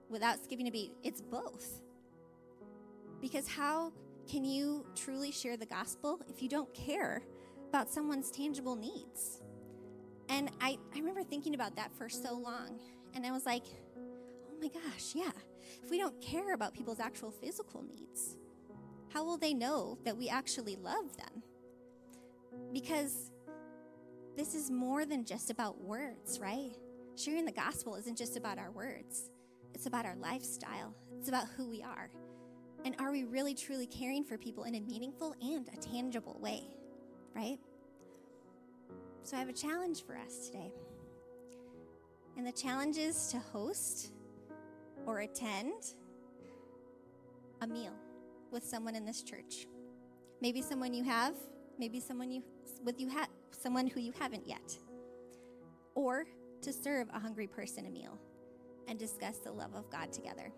without 0.08 0.42
skipping 0.42 0.68
a 0.68 0.70
beat, 0.70 0.92
it's 1.02 1.20
both. 1.20 1.82
Because 3.20 3.46
how 3.46 3.92
can 4.30 4.44
you 4.44 4.86
truly 4.94 5.30
share 5.30 5.56
the 5.56 5.66
gospel 5.66 6.20
if 6.28 6.42
you 6.42 6.48
don't 6.48 6.72
care 6.72 7.22
about 7.68 7.90
someone's 7.90 8.30
tangible 8.30 8.74
needs? 8.74 9.42
And 10.28 10.50
I, 10.60 10.78
I 10.94 10.98
remember 10.98 11.22
thinking 11.22 11.54
about 11.54 11.76
that 11.76 11.92
for 11.96 12.08
so 12.08 12.34
long. 12.34 12.80
And 13.14 13.26
I 13.26 13.32
was 13.32 13.44
like, 13.44 13.64
oh 13.96 14.58
my 14.60 14.68
gosh, 14.68 15.14
yeah. 15.14 15.32
If 15.82 15.90
we 15.90 15.98
don't 15.98 16.20
care 16.20 16.54
about 16.54 16.74
people's 16.74 17.00
actual 17.00 17.30
physical 17.30 17.82
needs, 17.82 18.36
how 19.12 19.24
will 19.24 19.38
they 19.38 19.54
know 19.54 19.98
that 20.04 20.16
we 20.16 20.28
actually 20.28 20.76
love 20.76 21.16
them? 21.16 21.42
Because 22.72 23.30
this 24.36 24.54
is 24.54 24.70
more 24.70 25.06
than 25.06 25.24
just 25.24 25.50
about 25.50 25.80
words, 25.80 26.38
right? 26.40 26.72
Sharing 27.16 27.44
the 27.44 27.52
gospel 27.52 27.96
isn't 27.96 28.18
just 28.18 28.36
about 28.36 28.58
our 28.58 28.70
words, 28.70 29.30
it's 29.74 29.86
about 29.86 30.04
our 30.04 30.16
lifestyle, 30.16 30.94
it's 31.18 31.28
about 31.28 31.46
who 31.56 31.68
we 31.68 31.82
are. 31.82 32.10
And 32.84 32.94
are 32.98 33.10
we 33.10 33.24
really 33.24 33.54
truly 33.54 33.86
caring 33.86 34.22
for 34.22 34.36
people 34.36 34.64
in 34.64 34.74
a 34.74 34.80
meaningful 34.80 35.34
and 35.40 35.68
a 35.72 35.76
tangible 35.76 36.38
way? 36.40 36.62
Right? 37.34 37.58
So 39.22 39.36
I 39.36 39.40
have 39.40 39.48
a 39.48 39.52
challenge 39.52 40.04
for 40.04 40.16
us 40.16 40.46
today. 40.46 40.72
And 42.36 42.46
the 42.46 42.52
challenge 42.52 42.98
is 42.98 43.28
to 43.28 43.38
host 43.38 44.12
or 45.06 45.20
attend 45.20 45.94
a 47.62 47.66
meal 47.66 47.94
with 48.56 48.64
someone 48.64 48.94
in 48.94 49.04
this 49.04 49.22
church. 49.22 49.66
Maybe 50.40 50.62
someone 50.62 50.94
you 50.94 51.04
have, 51.04 51.34
maybe 51.78 52.00
someone 52.00 52.30
you 52.30 52.42
with 52.82 52.98
you 52.98 53.06
have 53.10 53.28
someone 53.50 53.86
who 53.86 54.00
you 54.00 54.14
haven't 54.18 54.48
yet. 54.48 54.78
Or 55.94 56.24
to 56.62 56.72
serve 56.72 57.06
a 57.12 57.20
hungry 57.20 57.46
person 57.46 57.84
a 57.84 57.90
meal 57.90 58.18
and 58.88 58.98
discuss 58.98 59.36
the 59.40 59.52
love 59.52 59.74
of 59.74 59.90
God 59.90 60.10
together. 60.10 60.50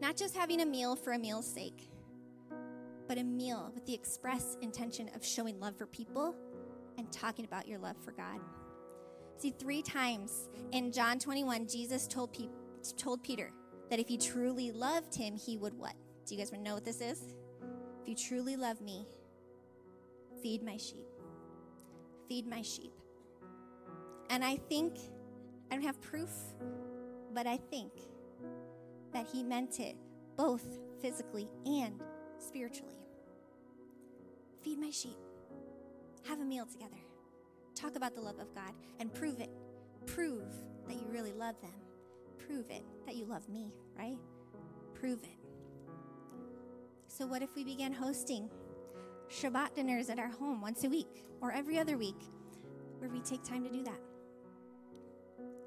Not 0.00 0.16
just 0.16 0.36
having 0.36 0.60
a 0.60 0.66
meal 0.66 0.94
for 0.94 1.14
a 1.14 1.18
meal's 1.18 1.52
sake, 1.52 1.90
but 3.08 3.18
a 3.18 3.24
meal 3.24 3.72
with 3.74 3.84
the 3.84 3.94
express 3.94 4.56
intention 4.62 5.10
of 5.16 5.26
showing 5.26 5.58
love 5.58 5.76
for 5.76 5.86
people 5.86 6.36
and 6.96 7.10
talking 7.10 7.44
about 7.44 7.66
your 7.66 7.80
love 7.80 7.96
for 8.04 8.12
God. 8.12 8.38
See, 9.38 9.50
three 9.50 9.82
times 9.82 10.48
in 10.70 10.92
John 10.92 11.18
21, 11.18 11.66
Jesus 11.66 12.06
told, 12.06 12.32
Pe- 12.32 12.48
told 12.96 13.24
Peter 13.24 13.50
that 13.90 13.98
if 13.98 14.06
he 14.06 14.16
truly 14.16 14.70
loved 14.70 15.12
him, 15.12 15.34
he 15.34 15.56
would 15.56 15.74
what? 15.74 15.94
Do 16.26 16.34
you 16.34 16.40
guys 16.40 16.52
know 16.52 16.74
what 16.74 16.84
this 16.84 17.00
is? 17.00 17.22
If 18.02 18.08
you 18.08 18.16
truly 18.16 18.56
love 18.56 18.80
me, 18.80 19.06
feed 20.42 20.62
my 20.62 20.76
sheep. 20.76 21.06
Feed 22.28 22.48
my 22.48 22.62
sheep. 22.62 22.92
And 24.30 24.44
I 24.44 24.56
think, 24.56 24.98
I 25.70 25.74
don't 25.76 25.84
have 25.84 26.00
proof, 26.00 26.30
but 27.32 27.46
I 27.46 27.56
think 27.56 27.92
that 29.12 29.26
he 29.32 29.44
meant 29.44 29.78
it 29.78 29.96
both 30.36 30.66
physically 31.00 31.48
and 31.64 32.00
spiritually. 32.38 32.98
Feed 34.64 34.80
my 34.80 34.90
sheep, 34.90 35.16
have 36.28 36.40
a 36.40 36.44
meal 36.44 36.66
together, 36.66 36.98
talk 37.76 37.94
about 37.94 38.16
the 38.16 38.20
love 38.20 38.40
of 38.40 38.52
God, 38.52 38.72
and 38.98 39.14
prove 39.14 39.40
it. 39.40 39.50
Prove 40.06 40.52
that 40.88 40.94
you 40.94 41.06
really 41.08 41.32
love 41.32 41.54
them. 41.60 41.74
Prove 42.38 42.68
it 42.70 42.82
that 43.06 43.14
you 43.14 43.26
love 43.26 43.48
me, 43.48 43.72
right? 43.96 44.18
Prove 44.94 45.22
it. 45.22 45.45
So, 47.16 47.26
what 47.26 47.40
if 47.40 47.54
we 47.56 47.64
began 47.64 47.94
hosting 47.94 48.50
Shabbat 49.30 49.74
dinners 49.74 50.10
at 50.10 50.18
our 50.18 50.28
home 50.28 50.60
once 50.60 50.84
a 50.84 50.88
week 50.90 51.24
or 51.40 51.50
every 51.50 51.78
other 51.78 51.96
week 51.96 52.20
where 52.98 53.08
we 53.08 53.20
take 53.20 53.42
time 53.42 53.64
to 53.64 53.70
do 53.70 53.82
that? 53.84 53.98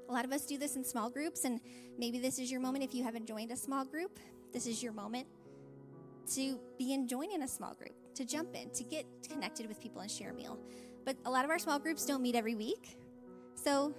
A 0.08 0.12
lot 0.12 0.24
of 0.24 0.30
us 0.30 0.46
do 0.46 0.58
this 0.58 0.76
in 0.76 0.84
small 0.84 1.10
groups, 1.10 1.44
and 1.44 1.60
maybe 1.98 2.20
this 2.20 2.38
is 2.38 2.52
your 2.52 2.60
moment 2.60 2.84
if 2.84 2.94
you 2.94 3.02
haven't 3.02 3.26
joined 3.26 3.50
a 3.50 3.56
small 3.56 3.84
group. 3.84 4.20
This 4.52 4.64
is 4.64 4.80
your 4.80 4.92
moment 4.92 5.26
to 6.34 6.54
be 6.78 6.84
begin 6.84 7.08
joining 7.08 7.42
a 7.42 7.48
small 7.48 7.74
group, 7.74 7.96
to 8.14 8.24
jump 8.24 8.54
in, 8.54 8.70
to 8.70 8.84
get 8.84 9.04
connected 9.28 9.66
with 9.66 9.80
people 9.80 10.02
and 10.02 10.10
share 10.10 10.30
a 10.30 10.34
meal. 10.34 10.56
But 11.04 11.16
a 11.24 11.30
lot 11.30 11.44
of 11.44 11.50
our 11.50 11.58
small 11.58 11.80
groups 11.80 12.06
don't 12.06 12.22
meet 12.22 12.36
every 12.36 12.54
week. 12.54 12.96
So 13.56 13.92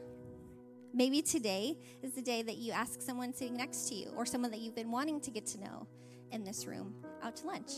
maybe 0.93 1.21
today 1.21 1.77
is 2.01 2.13
the 2.13 2.21
day 2.21 2.43
that 2.43 2.59
you 2.59 2.71
ask 2.71 3.01
someone 3.01 3.33
sitting 3.33 3.57
next 3.57 3.89
to 3.89 3.95
you 3.95 4.13
or 4.15 4.25
someone 4.25 4.51
that 4.51 4.61
you've 4.61 4.75
been 4.75 4.91
wanting 4.91 5.19
to 5.19 5.31
get 5.31 5.45
to 5.47 5.59
know 5.59 5.85
in 6.31 6.45
this 6.45 6.65
room 6.65 6.95
out 7.23 7.35
to 7.37 7.47
lunch. 7.47 7.71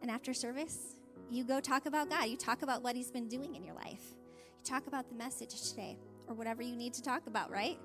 And 0.00 0.10
after 0.10 0.34
service, 0.34 0.96
you 1.30 1.44
go 1.44 1.60
talk 1.60 1.86
about 1.86 2.10
God. 2.10 2.26
You 2.26 2.36
talk 2.36 2.62
about 2.62 2.82
what 2.82 2.96
He's 2.96 3.10
been 3.10 3.28
doing 3.28 3.54
in 3.54 3.64
your 3.64 3.74
life. 3.74 4.02
You 4.36 4.64
talk 4.64 4.86
about 4.86 5.08
the 5.08 5.14
message 5.14 5.70
today 5.70 5.98
or 6.28 6.34
whatever 6.34 6.62
you 6.62 6.76
need 6.76 6.94
to 6.94 7.02
talk 7.02 7.26
about, 7.26 7.50
right? 7.50 7.78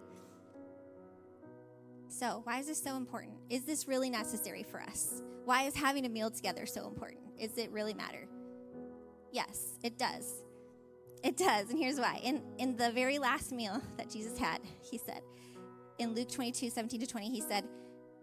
So, 2.09 2.41
why 2.45 2.59
is 2.59 2.67
this 2.67 2.81
so 2.81 2.95
important? 2.95 3.35
Is 3.49 3.63
this 3.65 3.87
really 3.87 4.09
necessary 4.09 4.63
for 4.63 4.81
us? 4.81 5.21
Why 5.45 5.63
is 5.63 5.75
having 5.75 6.05
a 6.05 6.09
meal 6.09 6.31
together 6.31 6.65
so 6.65 6.87
important? 6.87 7.21
Is 7.37 7.57
it 7.57 7.71
really 7.71 7.93
matter? 7.93 8.27
Yes, 9.31 9.77
it 9.83 9.97
does. 9.97 10.43
It 11.23 11.35
does, 11.35 11.69
and 11.69 11.77
here's 11.77 11.99
why. 11.99 12.19
In 12.23 12.41
in 12.57 12.77
the 12.77 12.91
very 12.91 13.19
last 13.19 13.51
meal 13.51 13.81
that 13.97 14.09
Jesus 14.09 14.37
had, 14.37 14.61
he 14.81 14.97
said, 14.97 15.21
in 15.99 16.13
Luke 16.13 16.29
22, 16.29 16.69
17 16.69 16.99
to 17.01 17.07
20, 17.07 17.29
he 17.29 17.41
said, 17.41 17.65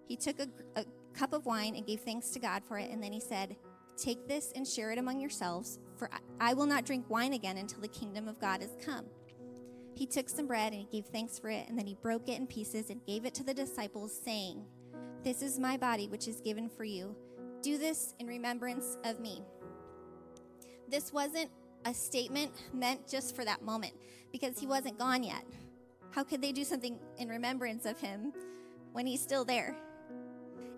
he 0.07 0.17
took 0.17 0.39
a, 0.39 0.49
a 0.77 0.85
cup 1.15 1.33
of 1.33 1.47
wine 1.47 1.75
and 1.77 1.87
gave 1.87 2.01
thanks 2.01 2.31
to 2.31 2.39
God 2.39 2.63
for 2.65 2.79
it, 2.79 2.91
and 2.91 3.03
then 3.03 3.13
he 3.13 3.21
said, 3.21 3.57
Take 3.97 4.27
this 4.27 4.53
and 4.57 4.67
share 4.67 4.91
it 4.91 4.99
among 4.99 5.21
yourselves, 5.21 5.79
for 5.97 6.11
I 6.41 6.55
will 6.55 6.67
not 6.67 6.85
drink 6.85 7.09
wine 7.09 7.33
again 7.33 7.59
until 7.59 7.81
the 7.81 7.89
kingdom 7.89 8.27
of 8.27 8.41
God 8.41 8.61
has 8.61 8.77
come. 8.85 9.05
He 9.95 10.07
took 10.07 10.29
some 10.29 10.49
bread 10.49 10.73
and 10.73 10.83
he 10.83 10.89
gave 10.91 11.07
thanks 11.07 11.39
for 11.39 11.49
it, 11.49 11.69
and 11.69 11.79
then 11.79 11.87
he 11.87 11.95
broke 11.95 12.29
it 12.29 12.39
in 12.39 12.47
pieces 12.47 12.91
and 12.91 13.05
gave 13.07 13.25
it 13.25 13.35
to 13.35 13.45
the 13.45 13.55
disciples, 13.55 14.19
saying, 14.25 14.65
This 15.23 15.43
is 15.43 15.59
my 15.59 15.77
body, 15.77 16.09
which 16.09 16.27
is 16.27 16.41
given 16.41 16.69
for 16.69 16.85
you. 16.85 17.15
Do 17.63 17.79
this 17.79 18.15
in 18.19 18.27
remembrance 18.27 18.99
of 19.05 19.21
me. 19.21 19.43
This 20.89 21.13
wasn't 21.13 21.51
a 21.85 21.95
statement 21.95 22.53
meant 22.73 23.09
just 23.09 23.37
for 23.37 23.45
that 23.45 23.63
moment 23.63 23.95
because 24.33 24.59
he 24.59 24.67
wasn't 24.67 24.99
gone 24.99 25.23
yet. 25.23 25.45
How 26.11 26.25
could 26.25 26.43
they 26.43 26.53
do 26.53 26.65
something 26.65 26.99
in 27.19 27.29
remembrance 27.29 27.87
of 27.87 28.01
him 28.01 28.33
when 28.93 29.07
he's 29.07 29.23
still 29.23 29.45
there? 29.45 29.77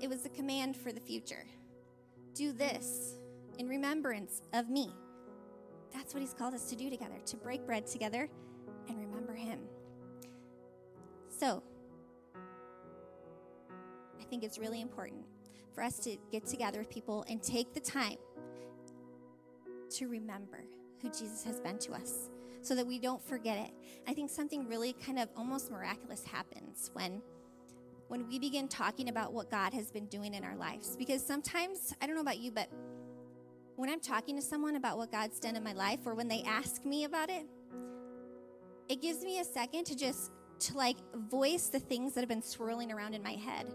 It 0.01 0.09
was 0.09 0.27
a 0.27 0.29
command 0.29 0.77
for 0.77 0.93
the 0.93 1.01
future. 1.01 1.47
Do 2.35 2.53
this 2.53 3.17
in 3.59 3.69
remembrance 3.69 4.43
of 4.53 4.69
me. 4.69 4.91
That's 5.93 6.13
what 6.13 6.21
he's 6.21 6.35
called 6.35 6.55
us 6.55 6.69
to 6.71 6.77
do 6.77 6.91
together, 6.91 7.19
to 7.25 7.37
break 7.37 7.65
bread 7.65 7.87
together 7.87 8.29
and 8.89 9.01
remember 9.01 9.35
him. 9.35 9.61
So, 11.29 11.63
I 14.21 14.25
think 14.29 14.43
it's 14.45 14.59
really 14.59 14.81
important 14.81 15.25
for 15.75 15.83
us 15.83 15.99
to 16.01 16.17
get 16.31 16.47
together 16.47 16.79
with 16.79 16.91
people 16.91 17.25
and 17.29 17.43
take 17.43 17.73
the 17.73 17.81
time 17.81 18.17
to 19.91 20.09
remember 20.09 20.65
who 21.01 21.09
Jesus 21.09 21.45
has 21.45 21.61
been 21.61 21.79
to 21.79 21.93
us 21.93 22.31
so 22.63 22.75
that 22.75 22.87
we 22.87 22.99
don't 22.99 23.23
forget 23.23 23.59
it. 23.59 23.71
I 24.09 24.13
think 24.13 24.31
something 24.31 24.67
really 24.67 24.93
kind 24.93 25.19
of 25.19 25.29
almost 25.37 25.71
miraculous 25.71 26.25
happens 26.25 26.91
when 26.93 27.23
when 28.09 28.27
we 28.29 28.39
begin 28.39 28.69
talking 28.69 29.09
about 29.09 29.33
what 29.33 29.51
God 29.51 29.73
has 29.73 29.91
been 29.91 30.07
doing 30.07 30.35
in 30.35 30.45
our 30.45 30.57
lives 30.57 30.97
because 30.97 31.25
sometimes 31.25 31.95
I 32.01 32.07
don't 32.07 32.15
know 32.15 32.23
about 32.23 32.39
you 32.39 32.51
but 32.51 32.69
when 33.77 33.91
I'm 33.91 34.01
talking 34.01 34.37
to 34.37 34.43
someone 34.43 34.77
about 34.77 34.97
what 34.97 35.13
God's 35.13 35.39
done 35.39 35.57
in 35.57 35.63
my 35.63 35.73
life 35.73 36.01
or 36.07 36.15
when 36.15 36.29
they 36.29 36.43
ask 36.47 36.85
me 36.85 37.05
about 37.05 37.31
it 37.31 37.47
it 38.89 39.03
gives 39.03 39.23
me 39.23 39.41
a 39.41 39.45
second 39.45 39.85
to 39.87 39.97
just 39.97 40.31
to 40.61 40.77
like 40.77 40.97
voice 41.31 41.69
the 41.69 41.79
things 41.79 42.15
that 42.15 42.21
have 42.21 42.29
been 42.29 42.43
swirling 42.43 42.93
around 42.93 43.15
in 43.15 43.23
my 43.23 43.33
head. 43.33 43.73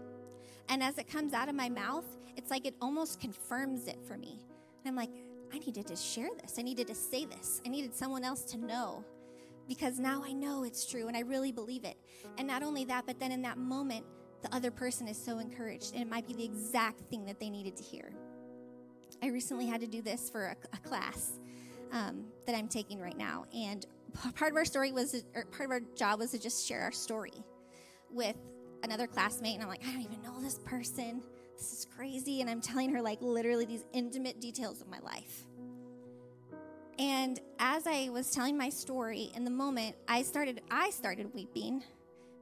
And 0.68 0.82
as 0.82 0.98
it 0.98 1.08
comes 1.08 1.32
out 1.32 1.48
of 1.48 1.54
my 1.54 1.68
mouth, 1.68 2.04
it's 2.36 2.50
like 2.50 2.66
it 2.66 2.74
almost 2.80 3.20
confirms 3.20 3.86
it 3.86 3.98
for 4.06 4.16
me. 4.16 4.38
And 4.84 4.88
I'm 4.88 4.96
like, 4.96 5.10
I 5.52 5.58
needed 5.58 5.86
to 5.88 5.96
share 5.96 6.30
this. 6.40 6.58
I 6.58 6.62
needed 6.62 6.86
to 6.88 6.94
say 6.94 7.26
this. 7.26 7.60
I 7.66 7.68
needed 7.68 7.94
someone 7.94 8.24
else 8.24 8.42
to 8.44 8.58
know 8.58 9.04
because 9.68 9.98
now 9.98 10.22
I 10.24 10.32
know 10.32 10.64
it's 10.64 10.86
true 10.86 11.08
and 11.08 11.16
I 11.16 11.20
really 11.20 11.52
believe 11.52 11.84
it. 11.84 11.96
And 12.38 12.48
not 12.48 12.62
only 12.62 12.84
that, 12.86 13.06
but 13.06 13.20
then 13.20 13.32
in 13.32 13.42
that 13.42 13.58
moment, 13.58 14.04
the 14.42 14.54
other 14.54 14.70
person 14.70 15.08
is 15.08 15.16
so 15.16 15.38
encouraged 15.38 15.92
and 15.92 16.02
it 16.02 16.08
might 16.08 16.26
be 16.26 16.34
the 16.34 16.44
exact 16.44 17.00
thing 17.10 17.24
that 17.26 17.38
they 17.38 17.50
needed 17.50 17.76
to 17.76 17.82
hear. 17.82 18.12
I 19.22 19.28
recently 19.28 19.66
had 19.66 19.80
to 19.80 19.86
do 19.86 20.02
this 20.02 20.28
for 20.28 20.46
a, 20.46 20.56
a 20.72 20.78
class 20.78 21.38
um, 21.92 22.24
that 22.46 22.56
I'm 22.56 22.68
taking 22.68 23.00
right 23.00 23.16
now. 23.16 23.44
And 23.54 23.86
part 24.34 24.50
of 24.50 24.56
our 24.56 24.64
story 24.64 24.92
was, 24.92 25.24
or 25.34 25.44
part 25.44 25.66
of 25.66 25.70
our 25.70 25.80
job 25.94 26.18
was 26.18 26.32
to 26.32 26.38
just 26.38 26.66
share 26.66 26.80
our 26.82 26.92
story 26.92 27.32
with 28.10 28.36
another 28.82 29.06
classmate. 29.06 29.54
And 29.54 29.62
I'm 29.62 29.68
like, 29.68 29.82
I 29.86 29.92
don't 29.92 30.02
even 30.02 30.22
know 30.22 30.40
this 30.40 30.58
person. 30.58 31.22
This 31.56 31.72
is 31.72 31.86
crazy. 31.96 32.40
And 32.40 32.50
I'm 32.50 32.60
telling 32.60 32.92
her, 32.92 33.00
like, 33.00 33.22
literally 33.22 33.64
these 33.64 33.84
intimate 33.92 34.40
details 34.40 34.80
of 34.80 34.88
my 34.88 34.98
life. 35.00 35.44
And 36.98 37.40
as 37.58 37.86
I 37.86 38.08
was 38.10 38.30
telling 38.30 38.56
my 38.56 38.68
story 38.68 39.30
in 39.34 39.44
the 39.44 39.50
moment, 39.50 39.96
I 40.08 40.22
started, 40.22 40.60
I 40.70 40.90
started 40.90 41.32
weeping 41.34 41.82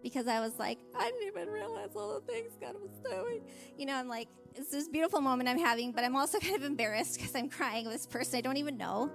because 0.02 0.26
I 0.26 0.40
was 0.40 0.58
like, 0.58 0.78
I 0.96 1.10
didn't 1.10 1.26
even 1.26 1.48
realize 1.48 1.90
all 1.94 2.14
the 2.14 2.32
things 2.32 2.52
God 2.60 2.74
was 2.80 2.90
doing. 3.10 3.42
You 3.76 3.86
know, 3.86 3.94
I'm 3.94 4.08
like, 4.08 4.28
it's 4.54 4.70
this 4.70 4.88
beautiful 4.88 5.20
moment 5.20 5.48
I'm 5.48 5.58
having, 5.58 5.92
but 5.92 6.04
I'm 6.04 6.16
also 6.16 6.38
kind 6.40 6.56
of 6.56 6.64
embarrassed 6.64 7.18
because 7.18 7.34
I'm 7.34 7.48
crying 7.48 7.84
with 7.84 7.94
this 7.94 8.06
person 8.06 8.38
I 8.38 8.40
don't 8.40 8.56
even 8.56 8.76
know. 8.76 9.10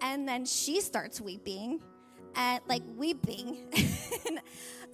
And 0.00 0.28
then 0.28 0.44
she 0.44 0.80
starts 0.80 1.20
weeping 1.20 1.80
and 2.36 2.60
like 2.68 2.82
weeping. 2.96 3.66
and, 4.26 4.40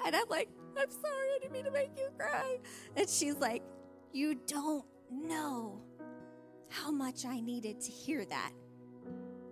and 0.06 0.16
I'm 0.16 0.28
like, 0.28 0.48
I'm 0.78 0.90
sorry, 0.90 1.28
I 1.34 1.38
didn't 1.40 1.52
mean 1.52 1.64
to 1.64 1.70
make 1.70 1.90
you 1.96 2.08
cry. 2.18 2.58
And 2.96 3.08
she's 3.08 3.36
like, 3.36 3.62
You 4.12 4.36
don't 4.46 4.84
know 5.10 5.80
how 6.68 6.90
much 6.90 7.24
I 7.24 7.40
needed 7.40 7.80
to 7.82 7.90
hear 7.92 8.24
that. 8.24 8.50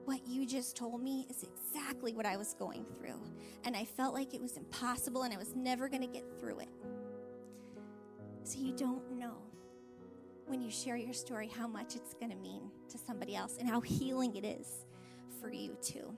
What 0.04 0.26
you 0.26 0.46
just 0.46 0.76
told 0.76 1.02
me 1.02 1.26
is 1.30 1.44
exactly 1.44 2.14
what 2.14 2.26
I 2.26 2.36
was 2.36 2.54
going 2.54 2.84
through. 2.96 3.20
And 3.64 3.76
I 3.76 3.84
felt 3.84 4.14
like 4.14 4.34
it 4.34 4.40
was 4.40 4.56
impossible 4.56 5.22
and 5.22 5.32
I 5.32 5.36
was 5.36 5.54
never 5.54 5.88
going 5.88 6.02
to 6.02 6.08
get 6.08 6.24
through 6.40 6.60
it. 6.60 6.68
So 8.44 8.58
you 8.58 8.72
don't 8.72 9.12
know 9.12 9.36
when 10.46 10.60
you 10.60 10.70
share 10.70 10.96
your 10.96 11.14
story 11.14 11.48
how 11.56 11.68
much 11.68 11.94
it's 11.94 12.14
going 12.14 12.30
to 12.30 12.36
mean 12.36 12.62
to 12.88 12.98
somebody 12.98 13.36
else 13.36 13.56
and 13.58 13.68
how 13.68 13.80
healing 13.80 14.34
it 14.36 14.44
is 14.44 14.86
for 15.40 15.50
you 15.50 15.76
too. 15.80 16.12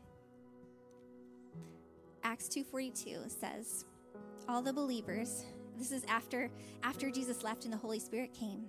Acts 2.22 2.48
2:42 2.48 3.30
says, 3.30 3.84
all 4.48 4.62
the 4.62 4.72
believers, 4.72 5.44
this 5.76 5.92
is 5.92 6.04
after 6.08 6.50
after 6.82 7.10
Jesus 7.10 7.42
left 7.42 7.64
and 7.64 7.72
the 7.72 7.78
Holy 7.78 7.98
Spirit 7.98 8.32
came. 8.32 8.64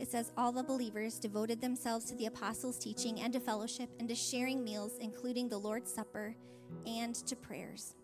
It 0.00 0.10
says 0.10 0.32
all 0.34 0.50
the 0.50 0.62
believers 0.62 1.18
devoted 1.18 1.60
themselves 1.60 2.06
to 2.06 2.16
the 2.16 2.24
apostles' 2.24 2.78
teaching 2.78 3.20
and 3.20 3.34
to 3.34 3.38
fellowship 3.38 3.90
and 3.98 4.08
to 4.08 4.14
sharing 4.14 4.64
meals, 4.64 4.96
including 4.98 5.48
the 5.48 5.58
Lord's 5.58 5.92
Supper 5.92 6.34
and 6.86 7.14
to 7.14 7.36
prayers. 7.36 7.94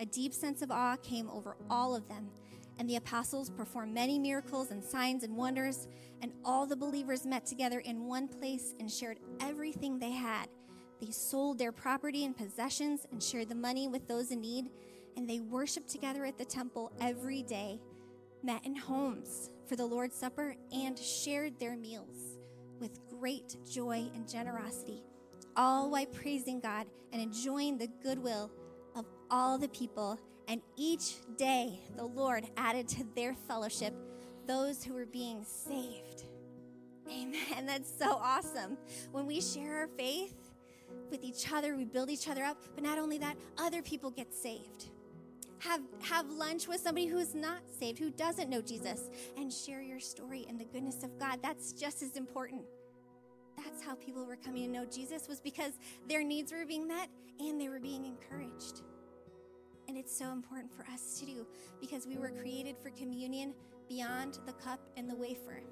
A 0.00 0.06
deep 0.06 0.32
sense 0.32 0.62
of 0.62 0.70
awe 0.70 0.96
came 0.96 1.28
over 1.28 1.56
all 1.68 1.94
of 1.94 2.08
them, 2.08 2.30
and 2.78 2.88
the 2.88 2.96
apostles 2.96 3.50
performed 3.50 3.92
many 3.92 4.18
miracles 4.18 4.70
and 4.70 4.82
signs 4.82 5.22
and 5.22 5.36
wonders, 5.36 5.86
and 6.22 6.32
all 6.46 6.66
the 6.66 6.76
believers 6.76 7.26
met 7.26 7.44
together 7.44 7.80
in 7.80 8.06
one 8.06 8.26
place 8.26 8.74
and 8.80 8.90
shared 8.90 9.18
everything 9.40 9.98
they 9.98 10.12
had. 10.12 10.48
They 10.98 11.10
sold 11.10 11.58
their 11.58 11.72
property 11.72 12.24
and 12.24 12.34
possessions 12.34 13.06
and 13.12 13.22
shared 13.22 13.50
the 13.50 13.54
money 13.54 13.86
with 13.86 14.08
those 14.08 14.30
in 14.30 14.40
need, 14.40 14.70
and 15.16 15.28
they 15.28 15.40
worshiped 15.40 15.90
together 15.90 16.24
at 16.24 16.38
the 16.38 16.44
temple 16.44 16.90
every 17.00 17.42
day, 17.42 17.80
met 18.42 18.64
in 18.64 18.76
homes 18.76 19.50
for 19.66 19.76
the 19.76 19.86
Lord's 19.86 20.16
Supper, 20.16 20.56
and 20.72 20.98
shared 20.98 21.58
their 21.58 21.76
meals 21.76 22.38
with 22.80 23.00
great 23.08 23.56
joy 23.70 24.10
and 24.14 24.28
generosity, 24.28 25.02
all 25.56 25.90
while 25.90 26.06
praising 26.06 26.60
God 26.60 26.86
and 27.12 27.20
enjoying 27.20 27.76
the 27.76 27.88
goodwill 28.02 28.50
of 28.96 29.04
all 29.30 29.58
the 29.58 29.68
people. 29.68 30.18
And 30.48 30.62
each 30.76 31.16
day 31.36 31.80
the 31.96 32.04
Lord 32.04 32.46
added 32.56 32.88
to 32.88 33.04
their 33.14 33.34
fellowship 33.46 33.94
those 34.46 34.82
who 34.82 34.94
were 34.94 35.06
being 35.06 35.44
saved. 35.44 36.24
Amen. 37.06 37.36
That's 37.66 37.92
so 37.98 38.12
awesome. 38.12 38.78
When 39.12 39.26
we 39.26 39.42
share 39.42 39.76
our 39.80 39.88
faith, 39.88 40.34
with 41.10 41.22
each 41.22 41.52
other, 41.52 41.76
we 41.76 41.84
build 41.84 42.10
each 42.10 42.28
other 42.28 42.44
up, 42.44 42.62
but 42.74 42.82
not 42.82 42.98
only 42.98 43.18
that, 43.18 43.36
other 43.58 43.82
people 43.82 44.10
get 44.10 44.34
saved. 44.34 44.90
Have, 45.60 45.82
have 46.02 46.30
lunch 46.30 46.68
with 46.68 46.80
somebody 46.80 47.06
who 47.06 47.18
is 47.18 47.34
not 47.34 47.58
saved, 47.80 47.98
who 47.98 48.10
doesn't 48.10 48.48
know 48.48 48.60
Jesus, 48.60 49.10
and 49.36 49.52
share 49.52 49.82
your 49.82 49.98
story 49.98 50.46
and 50.48 50.58
the 50.58 50.64
goodness 50.64 51.02
of 51.02 51.18
God. 51.18 51.40
That's 51.42 51.72
just 51.72 52.02
as 52.02 52.16
important. 52.16 52.62
That's 53.56 53.82
how 53.82 53.96
people 53.96 54.24
were 54.24 54.36
coming 54.36 54.66
to 54.66 54.70
know 54.70 54.84
Jesus, 54.84 55.26
was 55.28 55.40
because 55.40 55.72
their 56.08 56.22
needs 56.22 56.52
were 56.52 56.64
being 56.64 56.86
met 56.86 57.08
and 57.40 57.60
they 57.60 57.68
were 57.68 57.80
being 57.80 58.04
encouraged. 58.04 58.82
And 59.88 59.96
it's 59.96 60.16
so 60.16 60.30
important 60.30 60.72
for 60.72 60.84
us 60.92 61.18
to 61.18 61.26
do 61.26 61.46
because 61.80 62.06
we 62.06 62.18
were 62.18 62.30
created 62.30 62.76
for 62.80 62.90
communion 62.90 63.52
beyond 63.88 64.38
the 64.46 64.52
cup 64.52 64.80
and 64.96 65.10
the 65.10 65.16
wafer. 65.16 65.62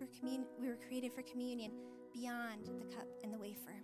We're 0.00 0.08
commun- 0.18 0.46
we 0.60 0.68
were 0.68 0.78
created 0.86 1.12
for 1.14 1.22
communion 1.22 1.72
beyond 2.12 2.66
the 2.78 2.94
cup 2.94 3.06
and 3.22 3.32
the 3.32 3.38
wafer. 3.38 3.80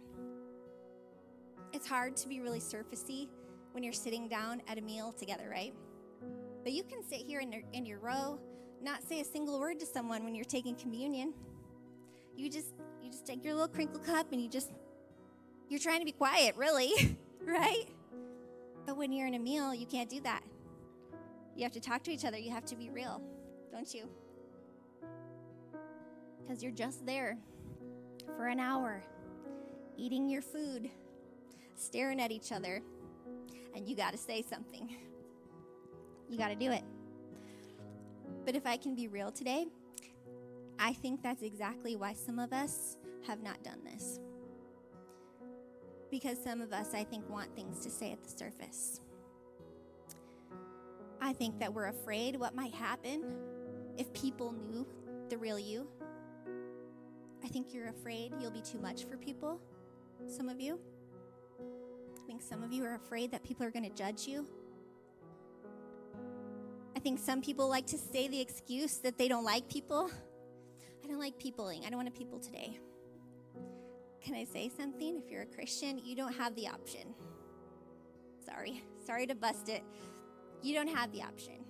It's 1.73 1.87
hard 1.87 2.17
to 2.17 2.29
be 2.29 2.41
really 2.41 2.59
surfacey 2.59 3.29
when 3.73 3.83
you're 3.83 3.93
sitting 3.93 4.29
down 4.29 4.63
at 4.69 4.79
a 4.79 4.81
meal 4.81 5.13
together, 5.13 5.49
right? 5.51 5.75
But 6.63 6.73
you 6.73 6.83
can 6.83 7.03
sit 7.03 7.21
here 7.21 7.41
in 7.41 7.53
your, 7.53 7.63
in 7.73 7.87
your 7.87 7.99
row, 7.99 8.39
not 8.83 9.03
say 9.03 9.21
a 9.21 9.25
single 9.25 9.59
word 9.59 9.81
to 9.81 9.87
someone 9.87 10.25
when 10.25 10.35
you're 10.35 10.45
taking 10.45 10.75
communion. 10.75 11.33
You 12.37 12.49
just 12.49 12.75
you 13.03 13.11
just 13.11 13.27
take 13.27 13.45
your 13.45 13.55
little 13.55 13.69
crinkle 13.69 14.01
cup 14.01 14.33
and 14.33 14.41
you 14.41 14.49
just 14.49 14.71
you're 15.69 15.81
trying 15.81 16.01
to 16.01 16.05
be 16.05 16.13
quiet, 16.13 16.57
really, 16.57 17.17
right? 17.43 17.87
But 18.87 18.97
when 18.97 19.13
you're 19.13 19.27
in 19.27 19.35
a 19.35 19.39
meal, 19.39 19.75
you 19.75 19.87
can't 19.87 20.09
do 20.09 20.21
that. 20.23 20.43
You 21.55 21.63
have 21.65 21.73
to 21.73 21.81
talk 21.81 22.03
to 22.05 22.11
each 22.11 22.25
other. 22.25 22.39
You 22.39 22.51
have 22.51 22.65
to 22.67 22.77
be 22.77 22.91
real, 22.91 23.21
don't 23.73 23.93
you? 23.93 24.09
Because 26.43 26.63
you're 26.63 26.73
just 26.73 27.07
there 27.07 27.37
for 28.37 28.49
an 28.49 28.59
hour, 28.59 29.05
eating 29.97 30.29
your 30.29 30.43
food, 30.43 30.91
staring 31.77 32.21
at 32.21 32.31
each 32.31 32.53
other, 32.53 32.83
and 33.75 33.89
you 33.89 33.97
got 33.97 34.13
to 34.13 34.19
say 34.19 34.43
something. 34.43 34.97
You 36.29 36.39
got 36.39 36.49
to 36.49 36.55
do 36.55 36.71
it. 36.71 36.83
But 38.45 38.55
if 38.55 38.67
I 38.67 38.77
can 38.77 38.95
be 38.95 39.09
real 39.09 39.31
today, 39.31 39.67
I 40.79 40.93
think 40.95 41.23
that's 41.23 41.43
exactly 41.43 41.97
why 41.97 42.15
some 42.15 42.39
of 42.39 42.53
us 42.53 42.97
have 43.27 43.43
not 43.43 43.63
done 43.63 43.79
this. 43.85 44.19
Because 46.11 46.43
some 46.43 46.61
of 46.61 46.73
us, 46.73 46.95
I 46.95 47.05
think, 47.05 47.29
want 47.29 47.55
things 47.55 47.81
to 47.81 47.91
say 47.91 48.13
at 48.13 48.23
the 48.23 48.31
surface. 48.31 49.01
I 51.21 51.33
think 51.33 51.59
that 51.61 51.73
we're 51.73 51.89
afraid 51.89 52.37
what 52.37 52.55
might 52.55 52.73
happen 52.75 53.23
if 53.99 54.13
people 54.15 54.53
knew 54.53 54.87
the 55.29 55.37
real 55.37 55.59
you. 55.59 55.87
I 57.45 57.49
think 57.49 57.75
you're 57.75 57.89
afraid 57.89 58.33
you'll 58.41 58.51
be 58.51 58.63
too 58.63 58.79
much 58.79 59.05
for 59.05 59.17
people, 59.17 59.61
some 60.27 60.49
of 60.49 60.61
you. 60.61 60.81
Think 62.31 62.43
some 62.43 62.63
of 62.63 62.73
you 62.73 62.85
are 62.85 62.95
afraid 62.95 63.33
that 63.33 63.43
people 63.43 63.67
are 63.67 63.73
going 63.73 63.91
to 63.91 63.91
judge 63.91 64.29
you. 64.29 64.47
I 66.95 67.01
think 67.01 67.19
some 67.19 67.43
people 67.43 67.69
like 67.69 67.89
to 67.89 67.99
say 67.99 68.29
the 68.29 68.41
excuse 68.41 68.99
that 68.99 69.19
they 69.19 69.27
don't 69.27 69.43
like 69.43 69.69
people. 69.69 70.09
I 71.03 71.09
don't 71.09 71.19
like 71.19 71.41
peopling. 71.41 71.85
I 71.85 71.91
don't 71.91 71.97
want 71.97 72.07
to 72.07 72.17
people 72.17 72.39
today. 72.39 72.79
Can 74.23 74.37
I 74.37 74.45
say 74.45 74.71
something? 74.79 75.21
If 75.25 75.29
you're 75.29 75.43
a 75.43 75.47
Christian, 75.47 75.99
you 75.99 76.15
don't 76.15 76.33
have 76.33 76.55
the 76.55 76.69
option. 76.69 77.17
Sorry. 78.47 78.85
Sorry 79.05 79.27
to 79.27 79.35
bust 79.35 79.69
it. 79.69 79.83
You 80.63 80.77
don't 80.77 80.95
have 80.95 81.11
the 81.11 81.23
option. 81.23 81.65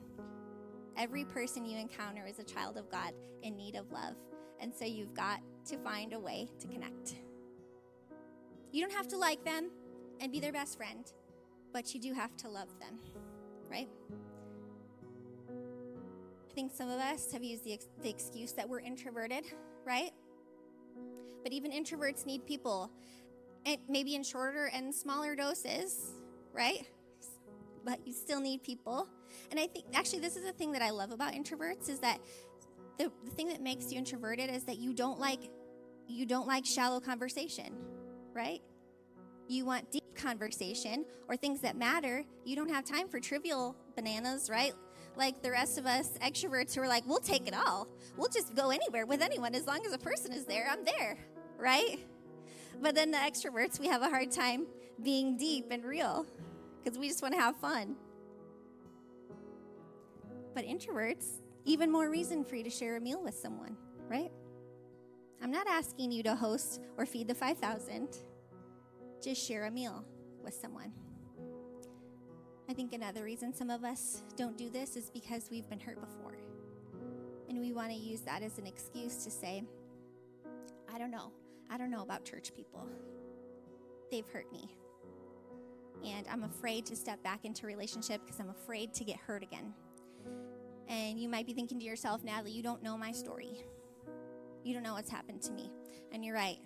Every 0.95 1.25
person 1.25 1.65
you 1.65 1.79
encounter 1.79 2.27
is 2.27 2.39
a 2.39 2.45
child 2.45 2.77
of 2.77 2.91
God 2.91 3.15
in 3.43 3.57
need 3.57 3.77
of 3.77 3.91
love. 3.91 4.15
And 4.61 4.75
so 4.75 4.85
you've 4.85 5.15
got 5.15 5.41
to 5.71 5.79
find 5.79 6.13
a 6.13 6.21
way 6.21 6.51
to 6.61 6.69
connect. 6.69 7.15
You 8.73 8.83
don't 8.83 8.95
have 8.95 9.09
to 9.09 9.17
like 9.17 9.43
them 9.43 9.71
and 10.21 10.31
be 10.31 10.41
their 10.41 10.51
mm. 10.51 10.55
best 10.55 10.77
friend, 10.77 11.13
but 11.73 11.95
you 11.95 12.01
do 12.01 12.13
have 12.13 12.37
to 12.39 12.49
love 12.49 12.69
them, 12.79 12.99
right? 13.71 13.89
I 15.49 16.53
think 16.55 16.73
some 16.73 16.91
of 16.91 16.99
us 16.99 17.33
have 17.33 17.43
used 17.43 17.65
the, 17.65 17.73
ex- 17.73 17.89
the 18.03 18.11
excuse 18.11 18.53
that 18.53 18.69
we're 18.69 18.81
introverted, 18.81 19.45
right? 19.85 20.11
But 21.43 21.53
even 21.53 21.71
introverts 21.71 22.27
need 22.27 22.45
people, 22.45 22.91
and 23.65 23.79
maybe 23.89 24.15
in 24.15 24.23
shorter 24.23 24.67
and 24.67 24.95
smaller 24.95 25.35
doses, 25.35 26.13
right? 26.53 26.87
But 27.85 28.07
you 28.07 28.13
still 28.13 28.41
need 28.41 28.63
people. 28.63 29.09
And 29.51 29.59
I 29.59 29.67
think 29.67 29.87
actually 29.95 30.21
this 30.21 30.37
is 30.37 30.45
the 30.45 30.53
thing 30.53 30.73
that 30.73 30.83
I 30.83 30.91
love 30.91 31.13
about 31.13 31.33
introverts 31.33 31.89
is 31.89 32.01
that 32.01 32.19
the, 32.99 33.11
the 33.25 33.31
thing 33.31 33.49
that 33.49 33.63
makes 33.63 33.91
you 33.91 33.99
introverted 33.99 34.51
is 34.51 34.65
that 34.65 34.79
you 34.79 34.93
don't 34.93 35.19
like 35.19 35.51
you 36.07 36.27
don't 36.27 36.49
like 36.49 36.67
shallow 36.67 36.99
conversation, 37.01 37.73
right? 38.35 38.61
You 39.49 39.65
want 39.65 39.91
deep 39.91 40.00
conversation 40.15 41.05
or 41.29 41.37
things 41.37 41.61
that 41.61 41.77
matter. 41.77 42.25
You 42.45 42.57
don't 42.57 42.71
have 42.71 42.85
time 42.85 43.09
for 43.09 43.21
trivial 43.21 43.77
bananas, 43.97 44.51
right? 44.51 44.73
Like 45.17 45.43
the 45.43 45.51
rest 45.51 45.79
of 45.79 45.87
us 45.87 46.11
extroverts 46.23 46.75
who 46.75 46.83
are 46.83 46.89
like, 46.89 47.07
we'll 47.07 47.19
take 47.19 47.47
it 47.47 47.55
all. 47.55 47.89
We'll 48.17 48.29
just 48.29 48.55
go 48.55 48.71
anywhere 48.71 49.07
with 49.07 49.23
anyone 49.23 49.55
as 49.55 49.67
long 49.67 49.85
as 49.87 49.93
a 49.93 49.99
person 49.99 50.33
is 50.33 50.45
there. 50.45 50.69
I'm 50.71 50.85
there, 50.85 51.19
right? 51.59 51.99
But 52.81 52.95
then 52.95 53.11
the 53.11 53.19
extroverts, 53.19 53.79
we 53.79 53.89
have 53.89 54.03
a 54.03 54.09
hard 54.09 54.31
time 54.31 54.67
being 55.03 55.37
deep 55.37 55.67
and 55.71 55.85
real 55.85 56.27
because 56.83 56.99
we 56.99 57.09
just 57.09 57.23
want 57.23 57.35
to 57.35 57.41
have 57.41 57.57
fun. 57.57 57.97
But 60.55 60.65
introverts, 60.65 61.27
even 61.65 61.91
more 61.91 62.11
reason 62.11 62.45
for 62.45 62.57
you 62.57 62.65
to 62.65 62.71
share 62.71 62.97
a 62.97 63.01
meal 63.01 63.23
with 63.23 63.37
someone, 63.37 63.77
right? 64.09 64.31
I'm 65.43 65.51
not 65.51 65.67
asking 65.67 66.13
you 66.13 66.23
to 66.25 66.35
host 66.35 66.81
or 66.97 67.07
feed 67.07 67.29
the 67.29 67.35
5,000. 67.35 68.09
Just 69.23 69.47
share 69.47 69.67
a 69.67 69.71
meal 69.71 70.05
with 70.43 70.55
someone. 70.55 70.93
I 72.69 72.73
think 72.73 72.95
another 72.95 73.23
reason 73.23 73.53
some 73.53 73.69
of 73.69 73.85
us 73.85 74.23
don't 74.37 74.57
do 74.57 74.71
this 74.71 74.97
is 74.97 75.11
because 75.11 75.49
we've 75.51 75.69
been 75.69 75.81
hurt 75.81 76.01
before. 76.01 76.39
And 77.49 77.59
we 77.59 77.73
want 77.73 77.91
to 77.91 77.97
use 77.97 78.21
that 78.23 78.43
as 78.43 78.59
an 78.59 78.67
excuse 78.67 79.25
to 79.25 79.31
say, 79.31 79.65
I 80.93 80.99
don't 80.99 81.11
know. 81.11 81.33
I 81.69 81.77
don't 81.77 81.91
know 81.91 82.03
about 82.03 82.25
church 82.25 82.55
people. 82.55 82.89
They've 84.11 84.27
hurt 84.29 84.51
me. 84.53 84.75
And 86.05 86.27
I'm 86.29 86.45
afraid 86.45 86.87
to 86.87 86.97
step 86.97 87.23
back 87.23 87.45
into 87.45 87.67
relationship 87.67 88.23
because 88.25 88.41
I'm 88.41 88.51
afraid 88.51 88.95
to 88.95 89.05
get 89.05 89.17
hurt 89.17 89.43
again. 89.43 89.75
And 90.89 91.21
you 91.21 91.29
might 91.29 91.47
be 91.47 91.53
thinking 91.53 91.79
to 91.79 91.85
yourself, 91.85 92.25
Natalie, 92.25 92.53
you 92.53 92.63
don't 92.63 92.83
know 92.83 92.97
my 92.97 93.13
story. 93.13 93.65
You 94.65 94.75
don't 94.75 94.83
know 94.83 94.95
what's 94.95 95.11
happened 95.11 95.43
to 95.43 95.53
me. 95.53 95.71
And 96.13 96.25
you're 96.25 96.35
right, 96.35 96.59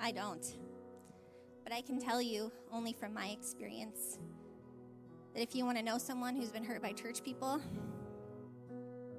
I 0.00 0.12
don't. 0.12 0.44
But 1.68 1.76
I 1.76 1.82
can 1.82 2.00
tell 2.00 2.22
you, 2.22 2.50
only 2.72 2.94
from 2.94 3.12
my 3.12 3.26
experience, 3.26 4.18
that 5.34 5.42
if 5.42 5.54
you 5.54 5.66
want 5.66 5.76
to 5.76 5.84
know 5.84 5.98
someone 5.98 6.34
who's 6.34 6.48
been 6.48 6.64
hurt 6.64 6.80
by 6.80 6.92
church 6.92 7.22
people, 7.22 7.60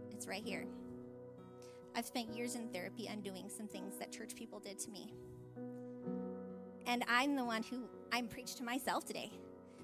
it's 0.09 0.27
right 0.27 0.43
here. 0.43 0.65
I've 1.95 2.07
spent 2.07 2.35
years 2.35 2.55
in 2.55 2.69
therapy 2.69 3.05
undoing 3.05 3.49
some 3.55 3.67
things 3.67 3.97
that 3.99 4.11
church 4.11 4.33
people 4.35 4.59
did 4.59 4.79
to 4.79 4.89
me. 4.89 5.13
And 6.87 7.03
I'm 7.07 7.35
the 7.35 7.45
one 7.45 7.61
who 7.61 7.83
I'm 8.11 8.27
preached 8.27 8.57
to 8.57 8.63
myself 8.63 9.05
today 9.05 9.31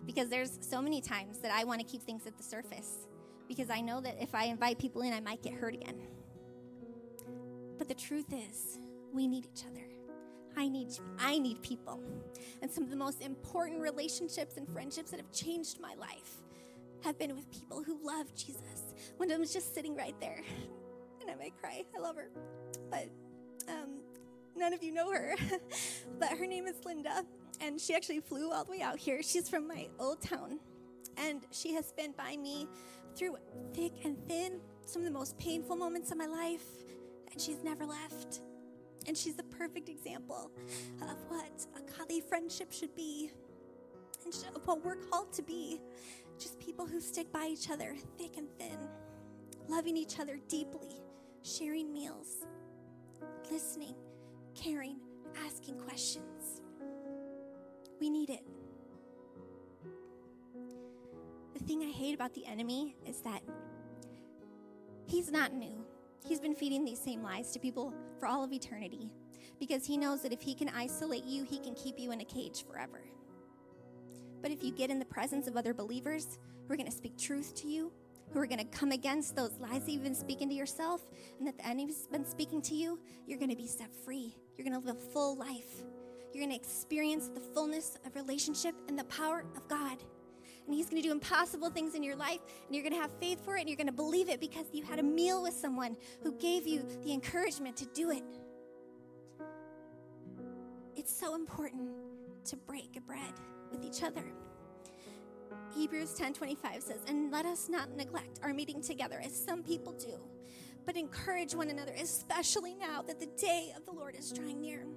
because 0.07 0.29
there's 0.29 0.57
so 0.61 0.81
many 0.81 1.01
times 1.01 1.37
that 1.41 1.51
I 1.51 1.65
want 1.65 1.81
to 1.81 1.85
keep 1.85 2.01
things 2.01 2.25
at 2.25 2.35
the 2.35 2.43
surface 2.43 3.05
because 3.47 3.69
I 3.69 3.81
know 3.81 4.01
that 4.01 4.17
if 4.19 4.33
I 4.33 4.45
invite 4.45 4.79
people 4.79 5.03
in, 5.03 5.13
I 5.13 5.19
might 5.19 5.43
get 5.43 5.53
hurt 5.53 5.75
again. 5.75 5.99
But 7.77 7.87
the 7.87 7.93
truth 7.93 8.33
is, 8.33 8.79
we 9.13 9.27
need 9.27 9.45
each 9.45 9.65
other. 9.71 9.94
I 10.57 10.67
need 10.67 10.97
I 11.19 11.37
need 11.37 11.61
people. 11.61 12.01
And 12.61 12.71
some 12.71 12.83
of 12.83 12.89
the 12.89 12.95
most 12.95 13.21
important 13.21 13.81
relationships 13.81 14.57
and 14.57 14.67
friendships 14.69 15.11
that 15.11 15.19
have 15.19 15.31
changed 15.31 15.79
my 15.79 15.93
life 15.95 16.41
have 17.03 17.17
been 17.19 17.35
with 17.35 17.49
people 17.51 17.83
who 17.83 17.99
love 18.03 18.33
Jesus. 18.35 18.93
One 19.17 19.27
of 19.27 19.33
them 19.33 19.41
was 19.41 19.53
just 19.53 19.75
sitting 19.75 19.95
right 19.95 20.15
there. 20.19 20.41
And 21.21 21.29
I 21.29 21.35
might 21.35 21.57
cry. 21.59 21.83
I 21.95 21.99
love 21.99 22.15
her. 22.15 22.29
But 22.89 23.09
um, 23.67 23.99
none 24.55 24.73
of 24.73 24.83
you 24.83 24.93
know 24.93 25.11
her. 25.11 25.35
but 26.19 26.29
her 26.29 26.47
name 26.47 26.67
is 26.67 26.75
Linda. 26.85 27.23
And 27.61 27.79
she 27.79 27.95
actually 27.95 28.19
flew 28.19 28.51
all 28.51 28.63
the 28.63 28.71
way 28.71 28.81
out 28.81 28.97
here. 28.97 29.21
She's 29.23 29.49
from 29.49 29.67
my 29.67 29.87
old 29.99 30.21
town. 30.21 30.59
And 31.17 31.45
she 31.51 31.73
has 31.73 31.91
been 31.93 32.11
by 32.11 32.37
me 32.37 32.67
through 33.15 33.37
thick 33.73 33.93
and 34.03 34.17
thin, 34.27 34.59
some 34.85 35.01
of 35.01 35.05
the 35.05 35.17
most 35.17 35.37
painful 35.37 35.75
moments 35.75 36.11
of 36.11 36.17
my 36.17 36.25
life 36.25 36.65
and 37.35 37.41
she's 37.41 37.63
never 37.63 37.85
left. 37.85 38.39
And 39.07 39.17
she's 39.17 39.35
the 39.35 39.43
perfect 39.43 39.89
example 39.89 40.51
of 41.01 41.17
what 41.27 41.65
a 41.75 41.97
godly 41.97 42.21
friendship 42.21 42.71
should 42.71 42.95
be 42.95 43.31
and 44.25 44.65
what 44.65 44.83
we're 44.83 44.95
called 44.95 45.31
to 45.33 45.43
be. 45.43 45.79
Just 46.39 46.59
people 46.59 46.85
who 46.85 46.99
stick 46.99 47.31
by 47.31 47.47
each 47.47 47.69
other, 47.69 47.95
thick 48.17 48.37
and 48.37 48.47
thin, 48.57 48.77
loving 49.67 49.95
each 49.95 50.19
other 50.19 50.39
deeply, 50.47 51.01
sharing 51.43 51.93
meals, 51.93 52.45
listening, 53.51 53.95
caring, 54.55 54.97
asking 55.45 55.77
questions. 55.79 56.61
We 57.99 58.09
need 58.09 58.29
it. 58.29 58.43
The 61.53 61.63
thing 61.63 61.83
I 61.83 61.91
hate 61.91 62.15
about 62.15 62.33
the 62.33 62.45
enemy 62.45 62.95
is 63.07 63.21
that 63.21 63.41
he's 65.05 65.31
not 65.31 65.53
new. 65.53 65.85
He's 66.23 66.39
been 66.39 66.55
feeding 66.55 66.85
these 66.85 66.99
same 66.99 67.23
lies 67.23 67.51
to 67.51 67.59
people 67.59 67.93
for 68.19 68.27
all 68.27 68.43
of 68.43 68.53
eternity 68.53 69.09
because 69.59 69.85
he 69.85 69.97
knows 69.97 70.21
that 70.21 70.33
if 70.33 70.41
he 70.41 70.53
can 70.53 70.69
isolate 70.69 71.23
you, 71.23 71.43
he 71.43 71.59
can 71.59 71.75
keep 71.75 71.99
you 71.99 72.11
in 72.11 72.21
a 72.21 72.25
cage 72.25 72.65
forever. 72.65 73.01
But 74.41 74.51
if 74.51 74.63
you 74.63 74.71
get 74.71 74.89
in 74.89 74.99
the 74.99 75.05
presence 75.05 75.47
of 75.47 75.57
other 75.57 75.73
believers 75.73 76.39
who 76.67 76.73
are 76.73 76.77
going 76.77 76.89
to 76.89 76.95
speak 76.95 77.17
truth 77.17 77.55
to 77.55 77.67
you, 77.67 77.91
who 78.31 78.39
are 78.39 78.47
going 78.47 78.59
to 78.59 78.65
come 78.65 78.91
against 78.91 79.35
those 79.35 79.57
lies 79.59 79.85
that 79.85 79.91
you've 79.91 80.03
been 80.03 80.15
speaking 80.15 80.49
to 80.49 80.55
yourself 80.55 81.01
and 81.39 81.47
that 81.47 81.57
the 81.57 81.65
enemy's 81.65 82.07
been 82.07 82.25
speaking 82.25 82.61
to 82.63 82.75
you, 82.75 82.99
you're 83.27 83.39
going 83.39 83.51
to 83.51 83.55
be 83.55 83.67
set 83.67 83.93
free. 84.03 84.35
You're 84.57 84.67
going 84.67 84.79
to 84.79 84.85
live 84.85 84.97
a 84.97 85.11
full 85.13 85.35
life. 85.35 85.83
You're 86.33 86.43
going 86.43 86.57
to 86.57 86.61
experience 86.61 87.29
the 87.29 87.39
fullness 87.39 87.97
of 88.05 88.15
relationship 88.15 88.75
and 88.89 88.99
the 88.99 89.05
power 89.05 89.45
of 89.55 89.67
God 89.67 90.03
and 90.65 90.73
He's 90.73 90.89
going 90.89 91.01
to 91.01 91.07
do 91.07 91.11
impossible 91.11 91.69
things 91.69 91.95
in 91.95 92.03
your 92.03 92.15
life, 92.15 92.39
and 92.65 92.75
you're 92.75 92.83
going 92.83 92.93
to 92.93 93.01
have 93.01 93.11
faith 93.19 93.43
for 93.43 93.57
it, 93.57 93.61
and 93.61 93.69
you're 93.69 93.77
going 93.77 93.87
to 93.87 93.93
believe 93.93 94.29
it 94.29 94.39
because 94.39 94.65
you 94.71 94.83
had 94.83 94.99
a 94.99 95.03
meal 95.03 95.41
with 95.41 95.53
someone 95.53 95.95
who 96.23 96.31
gave 96.33 96.67
you 96.67 96.85
the 97.03 97.13
encouragement 97.13 97.77
to 97.77 97.85
do 97.87 98.11
it. 98.11 98.23
It's 100.95 101.15
so 101.15 101.35
important 101.35 101.89
to 102.45 102.55
break 102.55 102.99
bread 103.05 103.33
with 103.71 103.83
each 103.83 104.03
other. 104.03 104.23
Hebrews 105.75 106.13
10:25 106.13 106.81
says, 106.81 107.01
"And 107.07 107.31
let 107.31 107.45
us 107.45 107.69
not 107.69 107.91
neglect 107.91 108.39
our 108.41 108.53
meeting 108.53 108.81
together 108.81 109.19
as 109.19 109.35
some 109.35 109.61
people 109.61 109.93
do, 109.93 110.19
but 110.85 110.95
encourage 110.95 111.53
one 111.53 111.69
another, 111.69 111.93
especially 111.93 112.75
now 112.75 113.01
that 113.03 113.19
the 113.19 113.25
day 113.25 113.73
of 113.75 113.85
the 113.85 113.91
Lord 113.91 114.15
is 114.15 114.31
drawing 114.31 114.61
near." 114.61 114.87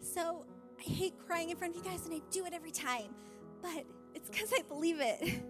So, 0.00 0.46
I 0.78 0.82
hate 0.82 1.18
crying 1.18 1.50
in 1.50 1.56
front 1.56 1.76
of 1.76 1.84
you 1.84 1.90
guys 1.90 2.06
and 2.06 2.14
I 2.14 2.20
do 2.30 2.44
it 2.44 2.52
every 2.52 2.72
time 2.72 3.14
but 3.62 3.84
it's 4.14 4.28
because 4.28 4.52
I 4.52 4.62
believe 4.62 4.98
it. 5.00 5.42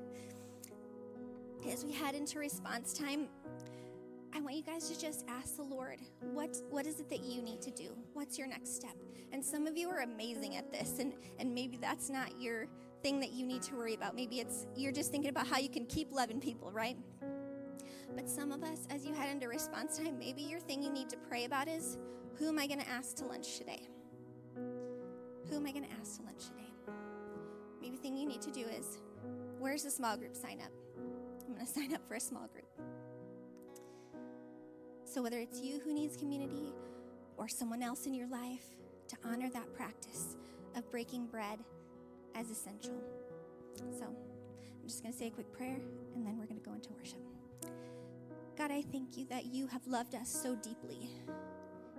As 1.69 1.85
we 1.85 1.93
head 1.93 2.15
into 2.15 2.39
response 2.39 2.93
time, 2.93 3.29
I 4.35 4.41
want 4.41 4.57
you 4.57 4.63
guys 4.63 4.89
to 4.89 4.99
just 4.99 5.25
ask 5.29 5.57
the 5.57 5.63
Lord, 5.63 6.01
what, 6.33 6.57
what 6.71 6.87
is 6.87 7.01
it 7.01 7.09
that 7.11 7.21
you 7.21 7.43
need 7.43 7.61
to 7.63 7.71
do? 7.71 7.97
What's 8.15 8.39
your 8.39 8.47
next 8.47 8.75
step? 8.75 8.97
And 9.33 9.45
some 9.45 9.67
of 9.67 9.77
you 9.77 9.89
are 9.91 10.01
amazing 10.01 10.57
at 10.57 10.73
this, 10.73 10.99
and, 10.99 11.13
and 11.39 11.55
maybe 11.55 11.77
that's 11.77 12.11
not 12.11 12.41
your 12.41 12.67
thing 13.03 13.21
that 13.21 13.33
you 13.33 13.47
need 13.47 13.63
to 13.63 13.75
worry 13.75 13.95
about. 13.95 14.15
Maybe 14.15 14.41
it's 14.41 14.67
you're 14.77 14.93
just 14.93 15.11
thinking 15.11 15.31
about 15.31 15.47
how 15.47 15.59
you 15.59 15.69
can 15.69 15.87
keep 15.87 16.13
loving 16.13 16.41
people, 16.41 16.71
right? 16.71 16.97
But 18.15 18.29
some 18.29 18.53
of 18.53 18.63
us, 18.63 18.87
as 18.91 19.05
you 19.07 19.15
head 19.15 19.31
into 19.31 19.49
response 19.49 19.99
time, 19.99 20.19
maybe 20.19 20.43
your 20.43 20.61
thing 20.61 20.83
you 20.83 20.91
need 20.91 21.09
to 21.11 21.17
pray 21.17 21.45
about 21.45 21.69
is 21.69 21.99
who 22.39 22.49
am 22.49 22.59
I 22.59 22.67
going 22.67 22.81
to 22.81 22.89
ask 22.89 23.17
to 23.17 23.25
lunch 23.25 23.59
today? 23.59 23.89
Who 25.49 25.57
am 25.57 25.67
I 25.67 25.73
going 25.73 25.85
to 25.85 25.93
ask 26.01 26.19
to 26.19 26.23
lunch 26.25 26.47
today? 26.47 26.72
Maybe 27.93 28.03
thing 28.03 28.17
you 28.17 28.27
need 28.27 28.41
to 28.41 28.51
do 28.51 28.65
is 28.79 29.01
where's 29.59 29.83
the 29.83 29.91
small 29.91 30.17
group 30.17 30.35
sign 30.35 30.61
up? 30.61 30.73
I'm 31.47 31.55
going 31.55 31.67
to 31.67 31.71
sign 31.71 31.95
up 31.95 32.01
for 32.09 32.15
a 32.15 32.21
small 32.21 32.49
group. 32.49 32.65
So, 35.05 35.23
whether 35.23 35.39
it's 35.39 35.61
you 35.61 35.79
who 35.85 35.93
needs 35.93 36.17
community 36.17 36.73
or 37.37 37.49
someone 37.49 37.83
else 37.83 38.07
in 38.07 38.15
your 38.15 38.29
life, 38.29 38.65
to 39.09 39.17
honor 39.25 39.51
that 39.51 39.75
practice 39.75 40.37
of 40.75 40.91
breaking 40.91 41.27
bread 41.27 41.59
as 42.35 42.49
essential. 42.49 42.99
So, 43.77 44.07
I'm 44.07 44.89
just 44.89 45.03
going 45.03 45.13
to 45.13 45.19
say 45.19 45.27
a 45.27 45.31
quick 45.31 45.53
prayer 45.53 45.77
and 46.15 46.27
then 46.27 46.39
we're 46.39 46.47
going 46.47 46.61
to 46.61 46.65
go 46.67 46.73
into 46.73 46.89
worship. 46.93 47.21
God, 48.57 48.71
I 48.71 48.81
thank 48.91 49.19
you 49.19 49.27
that 49.27 49.45
you 49.45 49.67
have 49.67 49.87
loved 49.87 50.15
us 50.15 50.31
so 50.31 50.57
deeply. 50.57 51.11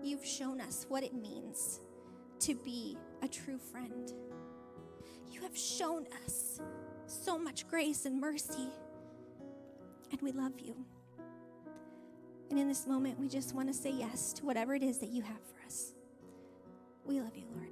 You've 0.01 0.25
shown 0.25 0.59
us 0.59 0.87
what 0.89 1.03
it 1.03 1.13
means 1.13 1.81
to 2.39 2.55
be 2.55 2.97
a 3.21 3.27
true 3.27 3.59
friend. 3.59 4.11
You 5.32 5.41
have 5.41 5.57
shown 5.57 6.05
us 6.26 6.59
so 7.07 7.38
much 7.38 7.67
grace 7.67 8.05
and 8.05 8.19
mercy, 8.19 8.69
and 10.11 10.21
we 10.21 10.32
love 10.32 10.59
you. 10.59 10.76
And 12.49 12.59
in 12.59 12.67
this 12.67 12.86
moment, 12.86 13.19
we 13.19 13.28
just 13.28 13.55
want 13.55 13.67
to 13.67 13.74
say 13.74 13.91
yes 13.91 14.34
to 14.34 14.45
whatever 14.45 14.76
it 14.76 14.84
is 14.84 14.99
that 14.99 15.09
you 15.09 15.21
have 15.24 15.41
for 15.41 15.65
us. 15.65 15.93
We 17.05 17.19
love 17.19 17.36
you, 17.36 17.45
Lord. 17.55 17.69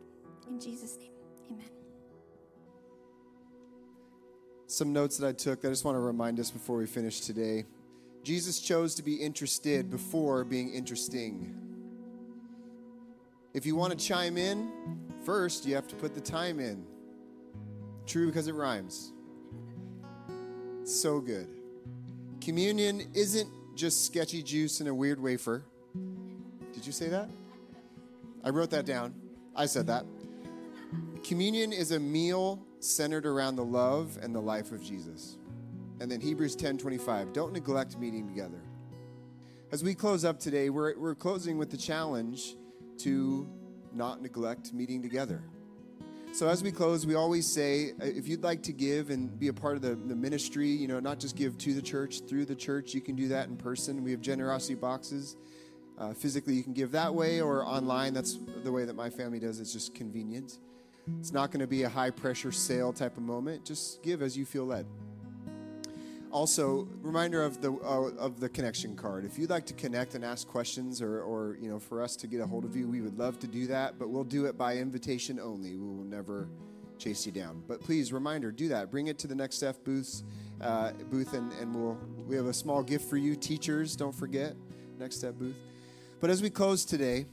In 0.49 0.59
Jesus' 0.59 0.97
name, 0.97 1.11
amen. 1.51 1.69
Some 4.67 4.91
notes 4.91 5.17
that 5.17 5.27
I 5.27 5.33
took 5.33 5.61
that 5.61 5.67
I 5.67 5.71
just 5.71 5.85
want 5.85 5.95
to 5.95 5.99
remind 5.99 6.39
us 6.39 6.49
before 6.49 6.77
we 6.77 6.87
finish 6.87 7.21
today. 7.21 7.65
Jesus 8.23 8.59
chose 8.59 8.95
to 8.95 9.03
be 9.03 9.15
interested 9.15 9.89
before 9.89 10.43
being 10.43 10.73
interesting. 10.73 11.55
If 13.53 13.65
you 13.65 13.75
want 13.75 13.91
to 13.91 13.97
chime 13.97 14.37
in, 14.37 14.71
first 15.25 15.65
you 15.65 15.75
have 15.75 15.87
to 15.87 15.95
put 15.95 16.13
the 16.13 16.21
time 16.21 16.59
in. 16.59 16.85
True 18.05 18.27
because 18.27 18.47
it 18.47 18.55
rhymes. 18.55 19.13
So 20.83 21.19
good. 21.19 21.47
Communion 22.41 23.07
isn't 23.13 23.49
just 23.75 24.05
sketchy 24.05 24.43
juice 24.43 24.79
and 24.79 24.89
a 24.89 24.93
weird 24.93 25.21
wafer. 25.21 25.63
Did 26.73 26.85
you 26.85 26.91
say 26.91 27.09
that? 27.09 27.29
I 28.43 28.49
wrote 28.49 28.71
that 28.71 28.85
down. 28.85 29.13
I 29.55 29.65
said 29.65 29.87
that. 29.87 30.05
Communion 31.23 31.71
is 31.71 31.91
a 31.91 31.99
meal 31.99 32.65
centered 32.79 33.25
around 33.25 33.55
the 33.55 33.63
love 33.63 34.17
and 34.21 34.33
the 34.33 34.41
life 34.41 34.71
of 34.71 34.83
Jesus. 34.83 35.37
And 35.99 36.11
then 36.11 36.19
Hebrews 36.19 36.55
10 36.55 36.79
25, 36.79 37.31
don't 37.31 37.53
neglect 37.53 37.97
meeting 37.99 38.27
together. 38.27 38.61
As 39.71 39.83
we 39.83 39.93
close 39.93 40.25
up 40.25 40.39
today, 40.39 40.69
we're, 40.69 40.97
we're 40.97 41.15
closing 41.15 41.57
with 41.57 41.69
the 41.69 41.77
challenge 41.77 42.55
to 42.99 43.47
not 43.93 44.21
neglect 44.21 44.73
meeting 44.73 45.01
together. 45.01 45.43
So 46.33 46.47
as 46.47 46.63
we 46.63 46.71
close, 46.71 47.05
we 47.05 47.15
always 47.15 47.45
say, 47.45 47.91
uh, 47.91 48.05
if 48.05 48.25
you'd 48.27 48.41
like 48.41 48.63
to 48.63 48.71
give 48.71 49.09
and 49.09 49.37
be 49.37 49.49
a 49.49 49.53
part 49.53 49.75
of 49.75 49.81
the, 49.81 49.95
the 49.95 50.15
ministry, 50.15 50.69
you 50.69 50.87
know, 50.87 50.99
not 50.99 51.19
just 51.19 51.35
give 51.35 51.57
to 51.59 51.73
the 51.73 51.81
church, 51.81 52.21
through 52.27 52.45
the 52.45 52.55
church, 52.55 52.93
you 52.93 53.01
can 53.01 53.17
do 53.17 53.27
that 53.27 53.49
in 53.49 53.57
person. 53.57 54.01
We 54.01 54.11
have 54.11 54.21
generosity 54.21 54.75
boxes. 54.75 55.35
Uh, 55.97 56.13
physically, 56.13 56.53
you 56.53 56.63
can 56.63 56.73
give 56.73 56.91
that 56.91 57.13
way 57.13 57.41
or 57.41 57.65
online. 57.65 58.13
That's 58.13 58.39
the 58.63 58.71
way 58.71 58.85
that 58.85 58.95
my 58.95 59.09
family 59.09 59.39
does. 59.39 59.59
It's 59.59 59.73
just 59.73 59.93
convenient. 59.93 60.57
It's 61.19 61.33
not 61.33 61.51
going 61.51 61.59
to 61.59 61.67
be 61.67 61.83
a 61.83 61.89
high 61.89 62.11
pressure 62.11 62.51
sale 62.53 62.93
type 62.93 63.17
of 63.17 63.23
moment. 63.23 63.65
Just 63.65 64.01
give 64.01 64.21
as 64.21 64.37
you 64.37 64.45
feel 64.45 64.65
led. 64.65 64.85
Also, 66.31 66.87
reminder 67.01 67.43
of 67.43 67.61
the 67.61 67.71
uh, 67.71 68.11
of 68.17 68.39
the 68.39 68.47
connection 68.47 68.95
card. 68.95 69.25
If 69.25 69.37
you'd 69.37 69.49
like 69.49 69.65
to 69.65 69.73
connect 69.73 70.15
and 70.15 70.23
ask 70.23 70.47
questions, 70.47 71.01
or 71.01 71.21
or 71.21 71.57
you 71.59 71.69
know, 71.69 71.79
for 71.79 72.01
us 72.01 72.15
to 72.17 72.27
get 72.27 72.39
a 72.39 72.47
hold 72.47 72.65
of 72.65 72.75
you, 72.75 72.87
we 72.87 73.01
would 73.01 73.17
love 73.17 73.39
to 73.39 73.47
do 73.47 73.67
that. 73.67 73.99
But 73.99 74.09
we'll 74.09 74.23
do 74.23 74.45
it 74.45 74.57
by 74.57 74.77
invitation 74.77 75.39
only. 75.39 75.75
We 75.75 75.87
will 75.87 76.05
never 76.05 76.47
chase 76.97 77.25
you 77.25 77.31
down. 77.31 77.63
But 77.67 77.81
please, 77.81 78.13
reminder, 78.13 78.51
do 78.51 78.69
that. 78.69 78.89
Bring 78.89 79.07
it 79.07 79.17
to 79.19 79.27
the 79.27 79.35
next 79.35 79.57
step 79.57 79.83
booths 79.83 80.23
uh, 80.61 80.91
booth, 81.09 81.33
and 81.33 81.51
and 81.53 81.73
we'll 81.75 81.97
we 82.27 82.35
have 82.35 82.45
a 82.45 82.53
small 82.53 82.83
gift 82.83 83.09
for 83.09 83.17
you, 83.17 83.35
teachers. 83.35 83.95
Don't 83.95 84.15
forget 84.15 84.55
next 84.99 85.17
step 85.17 85.35
booth. 85.35 85.55
But 86.19 86.29
as 86.29 86.41
we 86.41 86.49
close 86.49 86.85
today, 86.85 87.25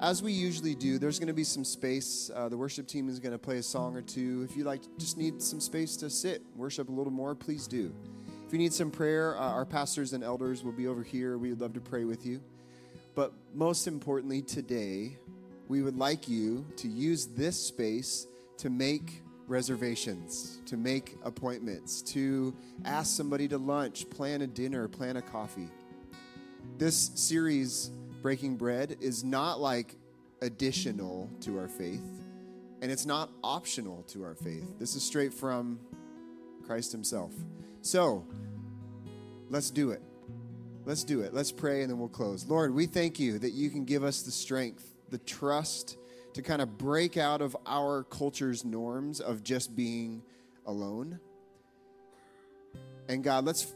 as 0.00 0.22
we 0.22 0.32
usually 0.32 0.74
do, 0.74 0.98
there's 0.98 1.18
going 1.18 1.28
to 1.28 1.34
be 1.34 1.44
some 1.44 1.64
space. 1.64 2.30
Uh, 2.34 2.48
the 2.48 2.56
worship 2.56 2.86
team 2.86 3.08
is 3.08 3.18
going 3.18 3.32
to 3.32 3.38
play 3.38 3.58
a 3.58 3.62
song 3.62 3.96
or 3.96 4.02
two. 4.02 4.46
If 4.48 4.56
you 4.56 4.64
like, 4.64 4.80
just 4.98 5.18
need 5.18 5.42
some 5.42 5.60
space 5.60 5.96
to 5.96 6.08
sit, 6.08 6.42
worship 6.56 6.88
a 6.88 6.92
little 6.92 7.12
more, 7.12 7.34
please 7.34 7.66
do. 7.66 7.94
If 8.46 8.52
you 8.52 8.58
need 8.58 8.72
some 8.72 8.90
prayer, 8.90 9.36
uh, 9.36 9.52
our 9.52 9.64
pastors 9.64 10.12
and 10.12 10.24
elders 10.24 10.64
will 10.64 10.72
be 10.72 10.86
over 10.86 11.02
here. 11.02 11.38
We 11.38 11.50
would 11.50 11.60
love 11.60 11.74
to 11.74 11.80
pray 11.80 12.04
with 12.04 12.24
you. 12.26 12.40
But 13.14 13.32
most 13.54 13.86
importantly, 13.86 14.42
today, 14.42 15.18
we 15.68 15.82
would 15.82 15.96
like 15.96 16.28
you 16.28 16.66
to 16.76 16.88
use 16.88 17.26
this 17.26 17.56
space 17.62 18.26
to 18.58 18.70
make 18.70 19.22
reservations, 19.46 20.60
to 20.66 20.76
make 20.76 21.16
appointments, 21.24 22.02
to 22.02 22.54
ask 22.84 23.16
somebody 23.16 23.48
to 23.48 23.58
lunch, 23.58 24.08
plan 24.10 24.42
a 24.42 24.46
dinner, 24.46 24.88
plan 24.88 25.16
a 25.16 25.22
coffee. 25.22 25.68
This 26.78 27.10
series 27.14 27.90
breaking 28.22 28.56
bread 28.56 28.96
is 29.00 29.24
not 29.24 29.60
like 29.60 29.96
additional 30.42 31.30
to 31.40 31.58
our 31.58 31.68
faith, 31.68 32.02
and 32.82 32.90
it's 32.90 33.06
not 33.06 33.30
optional 33.42 34.02
to 34.08 34.22
our 34.22 34.34
faith. 34.34 34.78
This 34.78 34.94
is 34.94 35.02
straight 35.02 35.32
from 35.32 35.78
Christ 36.66 36.92
Himself. 36.92 37.32
So, 37.82 38.24
let's 39.48 39.70
do 39.70 39.90
it. 39.90 40.02
Let's 40.84 41.04
do 41.04 41.20
it. 41.20 41.34
Let's 41.34 41.52
pray 41.52 41.82
and 41.82 41.90
then 41.90 41.98
we'll 41.98 42.08
close. 42.08 42.46
Lord, 42.46 42.74
we 42.74 42.86
thank 42.86 43.20
you 43.20 43.38
that 43.38 43.52
you 43.52 43.70
can 43.70 43.84
give 43.84 44.02
us 44.02 44.22
the 44.22 44.30
strength, 44.30 44.94
the 45.10 45.18
trust 45.18 45.98
to 46.34 46.42
kind 46.42 46.62
of 46.62 46.78
break 46.78 47.16
out 47.16 47.42
of 47.42 47.56
our 47.66 48.04
culture's 48.04 48.64
norms 48.64 49.20
of 49.20 49.42
just 49.42 49.74
being 49.76 50.22
alone. 50.66 51.18
And 53.08 53.22
God, 53.24 53.44
let's 53.44 53.74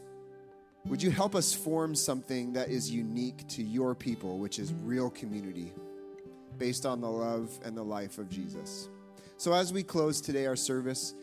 would 0.87 1.01
you 1.01 1.09
help 1.09 1.33
us 1.35 1.53
form 1.53 1.95
something 1.95 2.53
that 2.53 2.69
is 2.69 2.91
unique 2.91 3.47
to 3.49 3.63
your 3.63 3.95
people, 3.95 4.37
which 4.37 4.59
is 4.59 4.73
real 4.83 5.09
community, 5.09 5.73
based 6.59 6.85
on 6.85 7.01
the 7.01 7.09
love 7.09 7.49
and 7.63 7.75
the 7.75 7.83
life 7.83 8.17
of 8.17 8.29
Jesus? 8.29 8.89
So, 9.37 9.53
as 9.53 9.73
we 9.73 9.81
close 9.83 10.21
today 10.21 10.45
our 10.45 10.55
service 10.55 11.15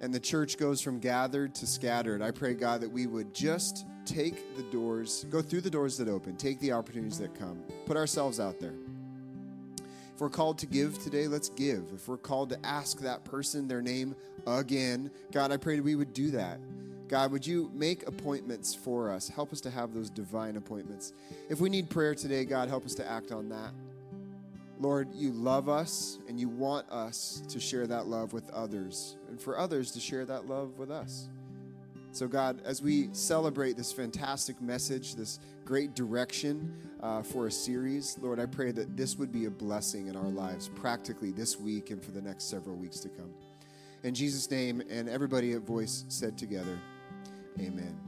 and 0.00 0.12
the 0.12 0.20
church 0.20 0.58
goes 0.58 0.80
from 0.80 0.98
gathered 0.98 1.54
to 1.56 1.66
scattered, 1.66 2.22
I 2.22 2.32
pray, 2.32 2.54
God, 2.54 2.80
that 2.80 2.90
we 2.90 3.06
would 3.06 3.32
just 3.32 3.86
take 4.04 4.56
the 4.56 4.64
doors, 4.64 5.26
go 5.30 5.40
through 5.40 5.60
the 5.60 5.70
doors 5.70 5.96
that 5.98 6.08
open, 6.08 6.36
take 6.36 6.58
the 6.58 6.72
opportunities 6.72 7.18
that 7.18 7.38
come, 7.38 7.62
put 7.86 7.96
ourselves 7.96 8.40
out 8.40 8.58
there. 8.58 8.74
If 10.12 10.20
we're 10.20 10.28
called 10.28 10.58
to 10.58 10.66
give 10.66 10.98
today, 10.98 11.28
let's 11.28 11.48
give. 11.48 11.84
If 11.94 12.08
we're 12.08 12.16
called 12.16 12.50
to 12.50 12.66
ask 12.66 12.98
that 12.98 13.24
person 13.24 13.68
their 13.68 13.80
name 13.80 14.16
again, 14.44 15.10
God, 15.30 15.52
I 15.52 15.56
pray 15.56 15.78
we 15.78 15.94
would 15.94 16.12
do 16.12 16.32
that. 16.32 16.58
God, 17.12 17.30
would 17.30 17.46
you 17.46 17.70
make 17.74 18.08
appointments 18.08 18.74
for 18.74 19.10
us? 19.10 19.28
Help 19.28 19.52
us 19.52 19.60
to 19.60 19.70
have 19.70 19.92
those 19.92 20.08
divine 20.08 20.56
appointments. 20.56 21.12
If 21.50 21.60
we 21.60 21.68
need 21.68 21.90
prayer 21.90 22.14
today, 22.14 22.46
God, 22.46 22.70
help 22.70 22.86
us 22.86 22.94
to 22.94 23.06
act 23.06 23.32
on 23.32 23.50
that. 23.50 23.72
Lord, 24.80 25.08
you 25.12 25.30
love 25.32 25.68
us 25.68 26.18
and 26.26 26.40
you 26.40 26.48
want 26.48 26.88
us 26.90 27.42
to 27.50 27.60
share 27.60 27.86
that 27.86 28.06
love 28.06 28.32
with 28.32 28.48
others 28.48 29.18
and 29.28 29.38
for 29.38 29.58
others 29.58 29.90
to 29.90 30.00
share 30.00 30.24
that 30.24 30.48
love 30.48 30.78
with 30.78 30.90
us. 30.90 31.28
So, 32.12 32.26
God, 32.26 32.62
as 32.64 32.80
we 32.80 33.10
celebrate 33.12 33.76
this 33.76 33.92
fantastic 33.92 34.58
message, 34.62 35.14
this 35.14 35.38
great 35.66 35.94
direction 35.94 36.74
uh, 37.02 37.20
for 37.22 37.46
a 37.46 37.52
series, 37.52 38.16
Lord, 38.22 38.40
I 38.40 38.46
pray 38.46 38.72
that 38.72 38.96
this 38.96 39.18
would 39.18 39.30
be 39.30 39.44
a 39.44 39.50
blessing 39.50 40.06
in 40.06 40.16
our 40.16 40.30
lives 40.30 40.70
practically 40.76 41.30
this 41.30 41.60
week 41.60 41.90
and 41.90 42.02
for 42.02 42.12
the 42.12 42.22
next 42.22 42.44
several 42.44 42.76
weeks 42.76 43.00
to 43.00 43.10
come. 43.10 43.34
In 44.02 44.14
Jesus' 44.14 44.50
name, 44.50 44.82
and 44.88 45.10
everybody 45.10 45.52
at 45.52 45.60
Voice 45.60 46.06
said 46.08 46.38
together, 46.38 46.78
Amen. 47.60 48.02